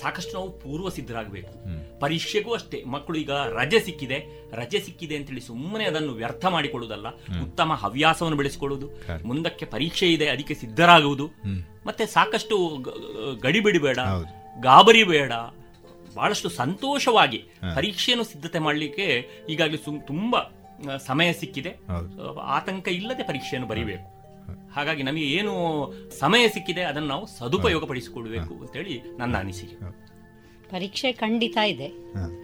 [0.00, 1.52] ಸಾಕಷ್ಟು ನಾವು ಪೂರ್ವ ಸಿದ್ಧರಾಗಬೇಕು.
[2.00, 2.84] ಪರೀಕ್ಷೆಗೂ ಅಷ್ಟೇ.
[2.84, 4.50] ಮಕ್ಕಳು ಈಗ ರಜೆ ಸಿಕ್ಕಿದೆ.
[4.52, 7.08] ರಜೆ ಸಿಕ್ಕಿದೆ ಅಂತೇಳಿ ಸುಮ್ಮನೆ ಅದನ್ನು ವ್ಯರ್ಥ ಮಾಡಿಕೊಳ್ಳುವುದಲ್ಲ.
[7.42, 8.86] ಉತ್ತಮ ಹವ್ಯಾಸವನ್ನು ಬೆಳೆಸಿಕೊಳ್ಳುವುದು.
[9.26, 11.26] ಮುಂದಕ್ಕೆ ಪರೀಕ್ಷೆ ಇದೆ ಅದಕ್ಕೆ ಸಿದ್ಧರಾಗುವುದು.
[11.86, 12.76] ಮತ್ತೆ ಸಾಕಷ್ಟು
[13.42, 13.98] ಗಡಿಬಿಡಿ ಬೇಡ.
[14.60, 15.32] ಗಾಬರಿ ಬೇಡ.
[16.16, 17.38] ಬಹಳಷ್ಟು ಸಂತೋಷವಾಗಿ
[17.74, 20.40] ಪರೀಕ್ಷೆಯನ್ನು ಸಿದ್ಧತೆ ಮಾಡಲಿಕ್ಕೆ ಈಗಾಗಲೇ ಸುಮ್- ತುಂಬಾ
[21.06, 21.76] ಸಮಯ ಸಿಕ್ಕಿದೆ.
[22.42, 24.16] ಆತಂಕ ಇಲ್ಲದೆ ಪರೀಕ್ಷೆಯನ್ನು ಬರೀಬೇಕು.
[24.74, 25.54] ಹಾಗಾಗಿ ನಮಗೆ ಏನು
[26.18, 29.76] ಸಮಯ ಸಿಕ್ಕಿದೆ ಅದನ್ನು ನಾವು ಸದುಪಯೋಗ ಅಂತ ಅಂತೇಳಿ ನನ್ನ ಅನಿಸಿಕೆ.
[30.70, 31.86] ಪರೀಕ್ಷೆ ಖಂಡಿತ ಇದೆ.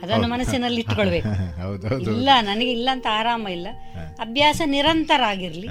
[0.02, 1.28] ಅದನ್ನು ಮನಸ್ಸಿನಲ್ಲಿ ಇಟ್ಕೊಳ್ಬೇಕು
[2.02, 3.68] ಇಲ್ಲ ನನಗೆ ಇಲ್ಲ ಅಂತ ಆರಾಮ ಇಲ್ಲ.
[4.18, 5.68] ಅಭ್ಯಾಸ ನಿರಂತರ ಆಗಿರ್ಲಿ.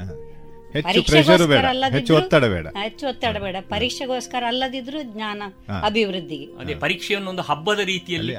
[0.74, 2.68] ಹೆಚ್ಚು ಪ್ರೆಷರ್ ಬೇಡ ಹೆಚ್ಚು ಒತ್ತಡ ಬೇಡ.
[2.82, 3.56] ಹೆಚ್ಚು ಒತ್ತಡ ಬೇಡ.
[3.70, 5.42] ಪರೀಕ್ಷೆಗೋಸ್ಕರ ಅಲ್ಲದಿದ್ರು ಜ್ಞಾನ
[5.84, 6.48] ಅಭಿವೃದ್ಧಿಗೆ.
[6.60, 8.36] ಅದೇ ಪರೀಕ್ಷೆಯನ್ನು ಒಂದು ಹಬ್ಬದ ರೀತಿಯಲ್ಲಿ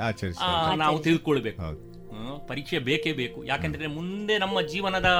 [0.76, 1.62] ನಾವು ತಿಳ್ಕೊಳ್ಬೇಕು.
[1.62, 3.44] ಹ್ಮ್, ಪರೀಕ್ಷೆ ಬೇಕೇ ಬೇಕು.
[3.44, 5.10] ಯಾಕಂದ್ರೆ ಮುಂದೆ ನಮ್ಮ ಜೀವನದ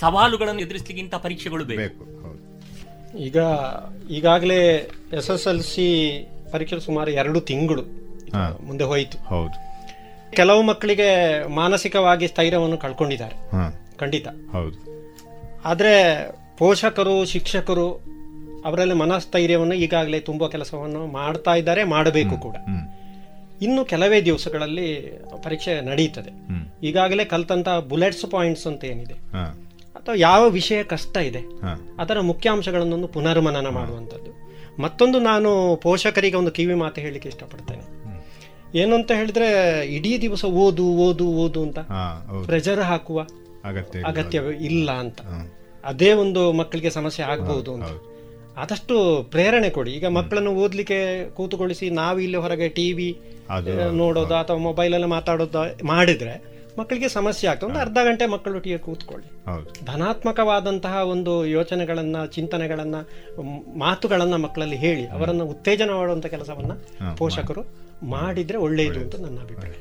[0.00, 1.78] ಸವಾಲುಗಳನ್ನು ಎದುರಿಸಲಿಕ್ಕೆ ಇಂಥ ಪರೀಕ್ಷೆಗಳು ಬೇಕು.
[1.80, 2.04] ಬೇಕು
[3.18, 3.38] ಈಗ
[4.10, 4.60] ಈಗಾಗಲೇ
[5.18, 5.86] ಎಸ್ ಎಸ್ ಎಲ್ ಸಿ
[6.52, 7.84] ಪರೀಕ್ಷೆ ಸುಮಾರು ಎರಡು ತಿಂಗಳು
[8.62, 9.18] ಮುಂದೆ ಹೋಯಿತು.
[9.26, 9.56] ಹೌದು.
[10.36, 11.08] ಕೆಲವು ಮಕ್ಕಳಿಗೆ
[11.54, 13.36] ಮಾನಸಿಕವಾಗಿ ಸ್ಥೈರ್ಯವನ್ನು ಕಳ್ಕೊಂಡಿದ್ದಾರೆ.
[13.96, 14.28] ಖಂಡಿತ.
[14.52, 14.76] ಹೌದು.
[15.64, 15.92] ಆದರೆ
[16.58, 17.92] ಪೋಷಕರು ಶಿಕ್ಷಕರು
[18.64, 22.56] ಅವರಲ್ಲಿ ಮನಸ್ಥೈರ್ಯವನ್ನು ಈಗಾಗಲೇ ತುಂಬ ಕೆಲಸವನ್ನು ಮಾಡ್ತಾ ಇದ್ದಾರೆ ಮಾಡಬೇಕು ಕೂಡ.
[23.62, 26.30] ಇನ್ನು ಕೆಲವೇ ದಿವಸಗಳಲ್ಲಿ ಪರೀಕ್ಷೆ ನಡೆಯುತ್ತದೆ.
[26.82, 29.12] ಈಗಾಗಲೇ ಕಲ್ತಂತ ಬುಲೆಟ್ಸ್ ಪಾಯಿಂಟ್ಸ್ ಅಂತ ಏನಿದೆ?
[29.96, 31.38] ಅಥವಾ ಯಾವ ವಿಷಯ ಕಷ್ಟ ಇದೆ?
[31.98, 34.48] ಅದರ ಮುಖ್ಯಾಂಶಗಳನ್ನೊಂದು ಪುನರ್ಮನನ ಮಾಡುವಂಥದ್ದು.
[34.82, 37.98] ಮತ್ತೊಂದು ನಾನು ಪೋಷಕರಿಗೆ ಒಂದು ಕಿವಿ ಮಾತು ಹೇಳಲಿಕ್ಕೆ ಇಷ್ಟಪಡ್ತೇನೆ.
[38.78, 39.48] ಏನು ಅಂತ ಹೇಳಿದ್ರೆ
[39.86, 43.26] ಇಡೀ ದಿವಸ ಓದು ಓದು ಓದು ಅಂತ ಪ್ರೆಷರ್ ಪ್ರೆಜರ್ ಹಾಕುವ
[44.04, 44.90] ಅಗತ್ಯ ಇಲ್ಲ.
[44.90, 45.20] ಅಂತ.
[45.88, 47.90] ಅದೇ ಒಂದು ಮಕ್ಕಳಿಗೆ ಸಮಸ್ಯೆ ಆಗಬಹುದು ಅಂತ.
[48.58, 48.94] ಆದಷ್ಟು
[49.30, 49.90] ಪ್ರೇರಣೆ ಕೊಡಿ.
[49.92, 53.10] ಈಗ ಮಕ್ಕಳನ್ನು ಓದ್ಲಿಕ್ಕೆ ಕೂತುಕೊಳಿಸಿ ನಾವು ಇಲ್ಲಿ ಹೊರಗೆ ಟಿವಿ
[53.92, 57.66] ನೋಡೋದು ಅಥವಾ ಮೊಬೈಲ್ ಅಲ್ಲಿ ಮಾತಾಡೋದು ಮಾಡಿದ್ರೆ ಮಕ್ಕಳಿಗೆ ಸಮಸ್ಯೆ ಆಗ್ತದೆ.
[57.66, 59.28] ಒಂದು ಅರ್ಧ ಗಂಟೆ ಮಕ್ಕಳೊಟ್ಟಿಗೆ ಕೂತ್ಕೊಳ್ಳಿ.
[59.84, 62.94] ಧನಾತ್ಮಕವಾದಂತಹ ಒಂದು ಯೋಚನೆಗಳನ್ನ ಚಿಂತನೆಗಳನ್ನ
[63.78, 66.72] ಮಾತುಗಳನ್ನ ಮಕ್ಕಳಲ್ಲಿ ಹೇಳಿ ಅವರನ್ನು ಉತ್ತೇಜನ ಮಾಡುವಂತ ಕೆಲಸವನ್ನ
[67.18, 67.64] ಪೋಷಕರು
[68.06, 69.72] ಮಾಡಿದ್ರೆ ಒಳ್ಳೆಯದು ಅಂತ ನನ್ನ ಅಭಿಪ್ರಾಯ.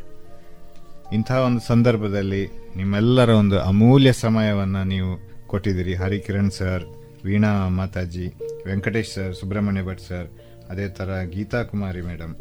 [1.16, 2.46] ಇಂತಹ ಒಂದು ಸಂದರ್ಭದಲ್ಲಿ
[2.76, 5.94] ನಿಮ್ಮೆಲ್ಲರ ಒಂದು ಅಮೂಲ್ಯ ಸಮಯವನ್ನ ನೀವು ಕೊಟ್ಟಿದ್ದೀರಿ.
[6.02, 6.84] Harikiran sir,
[7.26, 8.28] Veena Mataji,
[8.66, 10.28] Venkatesh sir, Subrahmanya Bhat sir,
[10.70, 12.34] ಅದೇ ಥರ ಗೀತಾ ಕುಮಾರಿ ಮೇಡಮ್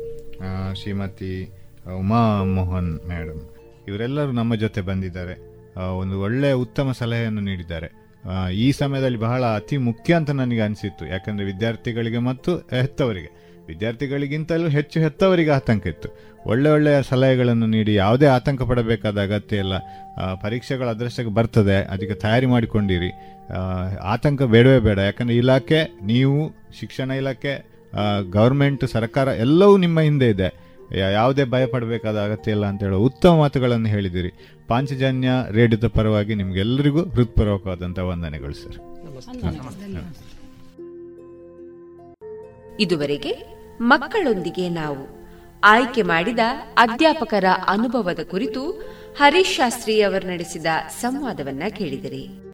[0.78, 1.34] ಶ್ರೀಮತಿ
[1.98, 2.22] ಉಮಾ
[2.56, 3.42] ಮೋಹನ್ ಮೇಡಮ್.
[3.88, 5.34] ಇವರೆಲ್ಲರೂ ನಮ್ಮ ಜೊತೆ ಬಂದಿದ್ದಾರೆ.
[6.00, 7.88] ಒಂದು ಒಳ್ಳೆಯ ಉತ್ತಮ ಸಲಹೆಯನ್ನು ನೀಡಿದ್ದಾರೆ.
[8.64, 11.04] ಈ ಸಮಯದಲ್ಲಿ ಬಹಳ ಅತಿ ಮುಖ್ಯ ಅಂತ ನನಗೆ ಅನಿಸಿತ್ತು.
[11.06, 13.30] ಯಾಕಂದರೆ ವಿದ್ಯಾರ್ಥಿಗಳಿಗೆ ಮತ್ತು ಹೆತ್ತವರಿಗೆ.
[13.68, 16.08] ವಿದ್ಯಾರ್ಥಿಗಳಿಗಿಂತಲೂ ಹೆಚ್ಚು ಹೆತ್ತವರಿಗೆ ಆತಂಕ ಇತ್ತು.
[16.46, 19.78] ಒಳ್ಳೆ ಒಳ್ಳೆಯ ಸಲಹೆಗಳನ್ನು ನೀಡಿ ಯಾವುದೇ ಆತಂಕ ಪಡಬೇಕಾದ ಅಗತ್ಯ ಇಲ್ಲ.
[20.42, 21.84] ಪರೀಕ್ಷೆಗಳ ಅದರಷ್ಟಕ್ಕೆ ಬರ್ತದೆ.
[21.84, 23.12] ಅದಕ್ಕೆ ತಯಾರಿ ಮಾಡಿಕೊಂಡಿರಿ.
[24.02, 24.98] ಆತಂಕ ಬೇಡವೇ ಬೇಡ.
[24.98, 27.66] ಯಾಕಂದರೆ ಇಲಾಖೆ ನೀವು ಶಿಕ್ಷಣ ಇಲಾಖೆ
[28.30, 30.66] ಗೌರ್ಮೆಂಟ್ ಸರ್ಕಾರ ಎಲ್ಲವೂ ನಿಮ್ಮ ಹಿಂದೆ ಇದೆ.
[30.96, 34.30] ಯಾವುದೇ ಭಯ ಪಡಬೇಕಾದ ಅಗತ್ಯ ಇಲ್ಲ ಅಂತ ಹೇಳೋ ಉತ್ತಮ ಮಾತುಗಳನ್ನು ಹೇಳಿದಿರಿ.
[34.68, 38.78] ಪಾಂಚಜನ್ಯ ರೇಡಿಯೋದ ಪರವಾಗಿ ನಿಮಗೆಲ್ಲರಿಗೂ ಹೃತ್ಪೂರ್ವಕವಾದಂಥ ವಂದನೆಗಳು ಸರ್.
[42.80, 45.16] ಇದುವರೆಗೆ ಮಕ್ಕಳೊಂದಿಗೆ ನಾವು
[45.64, 46.38] ಆಯ್ಕೆ ಮಾಡಿದ
[46.76, 48.70] ಅಧ್ಯಾಪಕರ ಅನುಭವದ ಕುರಿತು
[49.18, 50.66] ಹರೀಶ್ ಶಾಸ್ತ್ರಿ ಅವರು ನಡೆಸಿದ
[51.00, 52.44] ಸಂವಾದವನ್ನ ಕೇಳಿದಿರಿ.